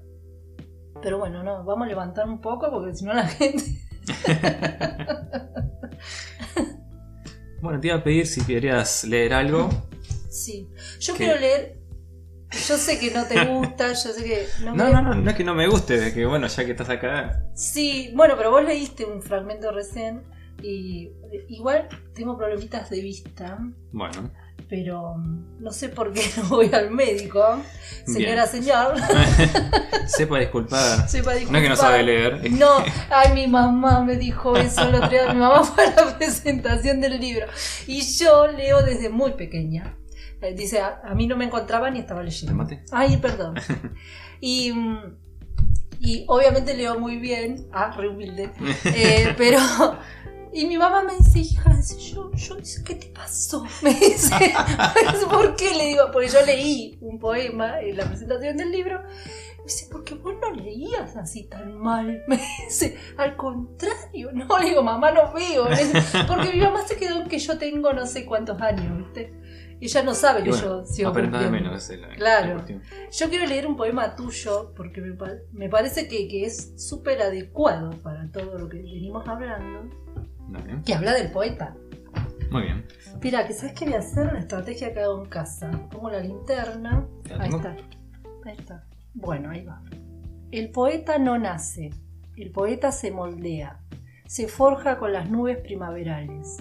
Pero 1.03 1.19
bueno, 1.19 1.43
no, 1.43 1.63
vamos 1.65 1.85
a 1.87 1.89
levantar 1.89 2.27
un 2.29 2.41
poco 2.41 2.71
porque 2.71 2.95
si 2.95 3.05
no 3.05 3.13
la 3.15 3.27
gente... 3.27 3.65
Bueno, 7.61 7.81
te 7.81 7.89
iba 7.89 7.97
a 7.97 8.05
pedir 8.05 8.27
si 8.27 8.45
querías 8.45 9.05
leer 9.05 9.33
algo. 9.35 9.69
Sí, 10.31 10.69
yo 11.01 11.15
quiero 11.15 11.39
leer... 11.41 11.79
Yo 12.69 12.77
sé 12.77 12.99
que 13.01 13.11
no 13.11 13.25
te 13.27 13.45
gusta, 13.47 13.89
yo 13.93 14.13
sé 14.13 14.23
que... 14.25 14.47
No, 14.63 14.75
No, 14.75 14.85
me- 14.85 14.93
no, 14.93 15.03
no, 15.03 15.15
no 15.15 15.31
es 15.31 15.37
que 15.37 15.43
no 15.45 15.55
me 15.55 15.67
guste, 15.67 16.09
es 16.09 16.15
que 16.15 16.25
bueno, 16.27 16.47
ya 16.47 16.65
que 16.65 16.71
estás 16.73 16.91
acá. 16.91 17.43
Sí, 17.55 18.13
bueno, 18.15 18.35
pero 18.37 18.51
vos 18.51 18.63
leíste 18.63 19.05
un 19.05 19.21
fragmento 19.23 19.73
recién 19.73 20.23
y 20.63 21.11
igual 21.49 21.89
tengo 22.15 22.37
problemitas 22.37 22.89
de 22.91 23.01
vista, 23.01 23.59
Bueno, 23.91 24.31
pero 24.69 25.15
mm, 25.17 25.63
no 25.63 25.71
sé 25.73 25.89
por 25.89 26.13
qué 26.13 26.23
no 26.37 26.49
voy 26.49 26.71
al 26.73 26.91
médico. 26.91 27.61
Señora, 28.07 28.47
señor, 28.47 28.95
sepa 30.07 30.39
disculpar. 30.39 31.09
sepa 31.09 31.33
No 31.33 31.39
es 31.39 31.45
que 31.47 31.51
no 31.53 31.59
disculpar. 31.61 31.77
sabe 31.77 32.03
leer. 32.03 32.51
No, 32.53 32.69
ay, 33.11 33.33
mi 33.35 33.47
mamá 33.47 34.03
me 34.05 34.17
dijo 34.17 34.57
eso 34.57 34.83
otro 34.89 35.09
día. 35.09 35.33
Mi 35.33 35.39
mamá 35.41 35.63
fue 35.65 35.85
a 35.87 35.91
la 36.05 36.17
presentación 36.19 37.01
del 37.01 37.21
libro. 37.21 37.47
Y 37.87 38.01
yo 38.19 38.47
leo 38.49 38.83
desde 38.83 39.09
muy 39.09 39.33
pequeña. 39.33 39.97
Eh, 40.43 40.55
Dice, 40.55 40.81
a, 40.81 41.01
a 41.05 41.15
mí 41.15 41.27
no 41.27 41.37
me 41.37 41.45
encontraba 41.47 41.91
ni 41.91 41.99
estaba 42.01 42.21
¿Te 42.21 42.27
leyendo. 42.27 42.55
maté? 42.55 42.83
Ay, 42.93 43.17
perdón. 43.17 43.55
Y, 44.41 44.71
mm, 44.73 44.99
y 46.01 46.25
obviamente 46.29 46.77
leo 46.77 46.99
muy 47.01 47.17
bien. 47.17 47.67
Ah, 47.73 47.91
re 47.97 48.09
humilde. 48.09 48.51
Eh, 48.85 49.35
pero. 49.39 49.59
Y 50.53 50.67
mi 50.67 50.79
mamá 50.79 51.03
me 51.03 51.17
dice, 51.17 51.41
hija, 51.41 51.75
dice, 51.75 51.99
yo, 51.99 52.31
yo, 52.33 52.57
¿qué 52.85 52.95
te 52.95 53.07
pasó? 53.09 53.65
Me 53.83 53.93
dice, 53.93 54.53
¿por 55.31 55.55
qué? 55.57 55.75
Le 55.75 55.85
digo, 55.87 56.05
porque 56.13 56.29
yo 56.29 56.45
leí 56.47 56.97
un 57.01 57.19
poema 57.19 57.81
en 57.81 57.97
la 57.97 58.05
presentación 58.07 58.57
del 58.57 58.71
libro. 58.71 59.03
Me 59.03 59.65
dice, 59.65 59.89
porque 59.91 60.15
vos 60.15 60.35
no 60.41 60.51
leías 60.53 61.17
así 61.17 61.45
tan 61.45 61.77
mal. 61.77 62.23
Me 62.29 62.41
dice, 62.65 62.97
al 63.17 63.37
contrario. 63.37 64.31
No, 64.33 64.59
le 64.59 64.71
digo, 64.71 64.83
mamá, 64.83 65.11
no 65.13 65.33
veo. 65.33 65.69
Me 65.69 65.77
dice, 65.77 66.01
Porque 66.27 66.53
mi 66.53 66.61
mamá 66.61 66.87
se 66.87 66.97
quedó 66.97 67.27
que 67.29 67.39
yo 67.39 67.59
tengo 67.59 67.93
no 67.93 68.07
sé 68.07 68.25
cuántos 68.25 68.61
años, 68.61 68.97
¿viste? 68.99 69.35
Ella 69.79 70.03
no 70.03 70.15
sabe 70.15 70.41
Y 70.41 70.45
que 70.45 70.51
bueno, 70.51 70.65
yo 70.65 70.87
sigo 70.87 71.13
de 71.13 71.51
menos 71.51 71.91
es 71.91 72.01
la, 72.01 72.09
Claro. 72.15 72.65
la. 72.67 73.11
Yo 73.11 73.29
quiero 73.29 73.45
leer 73.47 73.67
un 73.67 73.77
poema 73.77 74.17
tuyo 74.17 74.73
porque 74.75 75.03
me, 75.03 75.15
me 75.53 75.69
parece 75.69 76.09
que, 76.09 76.29
que 76.29 76.47
es 76.47 76.73
súper 76.77 77.21
adecuado 77.21 77.91
para 78.03 78.31
todo 78.33 78.57
lo 78.59 78.71
que 78.71 78.79
venimos 78.79 79.29
hablando, 79.29 79.91
Dale. 80.49 80.83
que 80.85 80.95
habla 80.95 81.13
del 81.15 81.31
poeta. 81.31 81.75
Muy 82.51 82.63
bien. 82.63 82.87
Mira, 83.23 83.47
que 83.47 83.53
sabes 83.53 83.75
qué 83.75 83.87
voy 83.87 83.95
a 83.95 83.99
hacer 83.99 84.33
la 84.33 84.39
estrategia 84.39 84.93
que 84.93 85.01
hago 85.01 85.23
en 85.23 85.29
casa. 85.29 85.71
Pongo 85.91 86.11
la 86.11 86.21
linterna. 86.21 87.07
¿La 87.29 87.43
Ahí 87.43 87.51
está. 87.51 87.77
Ahí 88.45 88.57
está. 88.57 88.85
Bueno, 89.15 89.51
ahí 89.51 89.65
va. 89.65 89.83
El 90.53 90.71
poeta 90.71 91.19
no 91.19 91.39
nace, 91.39 91.91
el 92.37 92.53
poeta 92.53 92.93
se 92.93 93.11
moldea, 93.11 93.81
se 94.27 94.47
forja 94.47 94.97
con 94.99 95.13
las 95.13 95.29
nubes 95.29 95.59
primaverales 95.59 96.59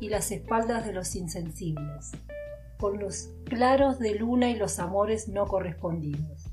y 0.00 0.08
las 0.08 0.30
espaldas 0.30 0.86
de 0.86 0.92
los 0.92 1.16
insensibles, 1.16 2.12
con 2.78 3.00
los 3.00 3.30
claros 3.44 3.98
de 3.98 4.14
luna 4.14 4.50
y 4.50 4.56
los 4.56 4.78
amores 4.78 5.28
no 5.28 5.46
correspondidos, 5.46 6.44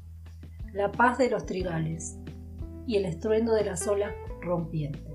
la 0.74 0.92
paz 0.92 1.18
de 1.18 1.30
los 1.30 1.46
trigales 1.46 2.18
y 2.88 2.96
el 2.96 3.06
estruendo 3.06 3.54
de 3.54 3.66
las 3.66 3.88
olas 3.88 4.14
rompientes, 4.42 5.11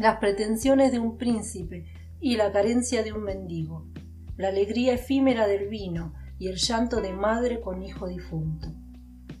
las 0.00 0.16
pretensiones 0.16 0.92
de 0.92 0.98
un 0.98 1.18
príncipe 1.18 1.84
y 2.20 2.36
la 2.36 2.50
carencia 2.50 3.02
de 3.02 3.12
un 3.12 3.22
mendigo, 3.22 3.86
la 4.38 4.48
alegría 4.48 4.94
efímera 4.94 5.46
del 5.46 5.68
vino 5.68 6.14
y 6.38 6.48
el 6.48 6.56
llanto 6.56 7.02
de 7.02 7.12
madre 7.12 7.60
con 7.60 7.82
hijo 7.82 8.08
difunto. 8.08 8.72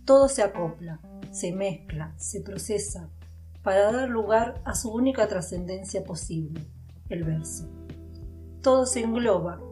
Todo 0.04 0.28
se 0.28 0.42
acopla, 0.42 1.00
se 1.30 1.52
mezcla, 1.52 2.12
se 2.18 2.42
procesa, 2.42 3.08
para 3.62 3.90
dar 3.90 4.10
lugar 4.10 4.60
a 4.66 4.74
su 4.74 4.92
única 4.92 5.26
trascendencia 5.28 6.04
posible, 6.04 6.66
el 7.08 7.24
verso. 7.24 7.66
Todo 8.60 8.84
se 8.84 9.00
engloba, 9.00 9.62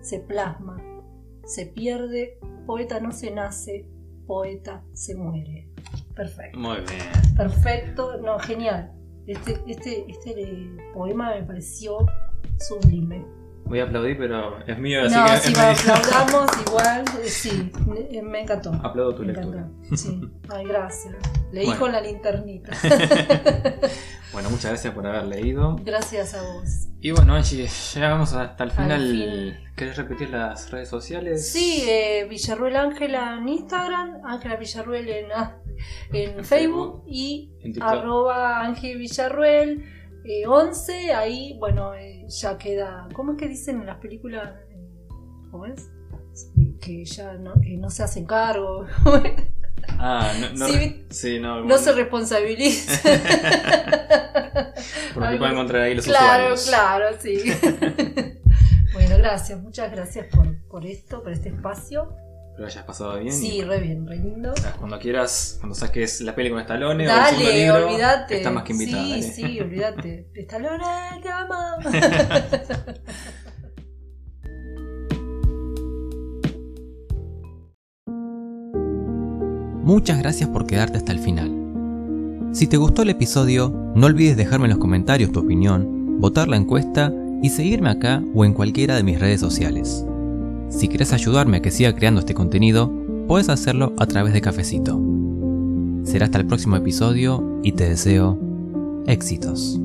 se 0.00 0.18
plasma, 0.18 0.82
se 1.44 1.66
pierde, 1.66 2.38
poeta 2.64 3.00
no 3.00 3.12
se 3.12 3.32
nace, 3.32 3.86
poeta 4.26 4.82
se 4.94 5.14
muere. 5.14 5.68
Perfecto. 6.14 6.58
Muy 6.58 6.76
bien. 6.76 7.36
Perfecto, 7.36 8.16
no, 8.22 8.38
genial. 8.38 8.97
Este, 9.28 9.60
este, 9.66 10.04
este 10.10 10.70
poema 10.94 11.34
me 11.34 11.42
pareció 11.42 11.98
sublime. 12.58 13.24
Voy 13.66 13.80
a 13.80 13.84
aplaudir, 13.84 14.16
pero 14.16 14.58
es 14.66 14.78
mío, 14.78 15.02
así 15.04 15.14
no, 15.14 15.26
que. 15.26 15.36
si 15.36 15.52
es 15.52 15.58
aplaudamos 15.88 16.50
igual, 16.66 17.04
eh, 17.22 17.28
sí, 17.28 17.70
me, 17.86 18.22
me 18.22 18.40
encantó. 18.40 18.72
Aplaudo 18.82 19.14
tu 19.16 19.22
Me 19.24 19.34
lectura. 19.34 19.60
encantó. 19.60 19.96
Sí, 19.96 20.20
ay, 20.48 20.64
gracias. 20.64 21.14
Leí 21.52 21.66
Bueno. 21.66 21.80
con 21.80 21.92
la 21.92 22.00
linternita. 22.00 22.72
Bueno, 24.32 24.50
muchas 24.50 24.72
gracias 24.72 24.94
por 24.94 25.06
haber 25.06 25.24
leído. 25.24 25.76
Gracias 25.84 26.34
a 26.34 26.42
vos. 26.42 26.88
Y 27.00 27.12
bueno, 27.12 27.34
Angie, 27.34 27.66
llegamos 27.94 28.32
hasta 28.34 28.64
el 28.64 28.70
Al 28.70 28.76
final. 28.76 29.00
fin. 29.10 29.68
¿Querés 29.76 29.96
repetir 29.96 30.30
las 30.30 30.70
redes 30.70 30.88
sociales? 30.88 31.50
Sí, 31.50 31.84
eh, 31.88 32.26
Villarruel 32.28 32.76
Ángela 32.76 33.38
en 33.38 33.48
Instagram, 33.48 34.20
Ángela 34.24 34.56
Villarruel 34.56 35.08
en, 35.08 35.32
ah, 35.32 35.56
en 36.12 36.38
En 36.38 36.44
Facebook 36.44 37.02
Facebook, 37.02 37.04
y 37.06 37.52
en 37.62 37.82
arroba 37.82 38.60
Ángel 38.60 38.98
Villarruel 38.98 39.84
eh, 40.24 40.46
11. 40.46 41.12
Ahí, 41.14 41.56
bueno, 41.58 41.94
eh, 41.94 42.26
ya 42.28 42.58
queda. 42.58 43.08
¿Cómo 43.14 43.32
es 43.32 43.38
que 43.38 43.48
dicen 43.48 43.80
en 43.80 43.86
las 43.86 43.98
películas? 43.98 44.54
¿Cómo 45.50 45.64
es? 45.66 45.90
Que 46.80 47.04
ya 47.04 47.34
no, 47.34 47.54
que 47.60 47.76
no 47.76 47.88
se 47.90 48.02
hacen 48.02 48.26
cargo. 48.26 48.84
Ah, 49.98 50.32
no, 50.40 50.50
no, 50.54 50.66
Sí, 50.68 51.06
sí, 51.10 51.38
no, 51.40 51.64
No 51.64 51.78
se 51.78 51.92
responsabiliza. 51.92 53.00
Por 55.14 55.24
lo 55.24 55.30
que 55.30 55.36
pueden 55.36 55.54
encontrar 55.54 55.82
ahí 55.82 55.94
los 55.94 56.04
claro, 56.04 56.54
usuarios. 56.54 56.68
Claro, 56.68 57.06
sí. 57.20 57.42
bueno, 58.92 59.18
gracias, 59.18 59.60
muchas 59.60 59.90
gracias 59.90 60.26
por, 60.26 60.56
por 60.68 60.86
esto, 60.86 61.22
por 61.22 61.32
este 61.32 61.48
espacio. 61.48 62.14
Espero 62.58 62.66
hayas 62.66 62.84
pasado 62.84 63.18
bien. 63.20 63.32
Sí, 63.32 63.58
y, 63.58 63.62
re 63.62 63.78
bien, 63.78 64.04
re 64.06 64.16
lindo. 64.16 64.52
sea, 64.56 64.72
cuando 64.72 64.98
quieras, 64.98 65.58
cuando 65.60 65.76
saques 65.76 66.20
la 66.22 66.34
peli 66.34 66.50
con 66.50 66.58
Stallone 66.58 67.06
o 67.06 67.10
el 67.10 67.16
Dale, 67.16 67.54
libro, 67.54 67.86
olvídate. 67.86 68.36
estás 68.38 68.52
más 68.52 68.64
que 68.64 68.72
invitada. 68.72 69.04
Sí, 69.04 69.10
dale. 69.10 69.22
sí, 69.22 69.60
olvídate. 69.60 70.28
Estalone, 70.34 71.20
te 71.22 71.28
amamos. 71.28 71.84
Muchas 79.88 80.18
gracias 80.18 80.50
por 80.50 80.66
quedarte 80.66 80.98
hasta 80.98 81.12
el 81.12 81.18
final. 81.18 81.50
Si 82.52 82.66
te 82.66 82.76
gustó 82.76 83.00
el 83.00 83.08
episodio, 83.08 83.72
no 83.94 84.06
olvides 84.06 84.36
dejarme 84.36 84.66
en 84.66 84.72
los 84.72 84.78
comentarios 84.78 85.32
tu 85.32 85.40
opinión, 85.40 86.20
votar 86.20 86.46
la 86.46 86.58
encuesta 86.58 87.10
y 87.42 87.48
seguirme 87.48 87.88
acá 87.88 88.22
o 88.34 88.44
en 88.44 88.52
cualquiera 88.52 88.96
de 88.96 89.02
mis 89.02 89.18
redes 89.18 89.40
sociales. 89.40 90.04
Si 90.68 90.88
quieres 90.88 91.14
ayudarme 91.14 91.56
a 91.56 91.62
que 91.62 91.70
siga 91.70 91.94
creando 91.94 92.20
este 92.20 92.34
contenido, 92.34 92.92
puedes 93.26 93.48
hacerlo 93.48 93.94
a 93.96 94.04
través 94.04 94.34
de 94.34 94.42
Cafecito. 94.42 95.00
Será 96.04 96.26
hasta 96.26 96.36
el 96.36 96.46
próximo 96.46 96.76
episodio 96.76 97.58
y 97.62 97.72
te 97.72 97.88
deseo 97.88 98.38
éxitos. 99.06 99.80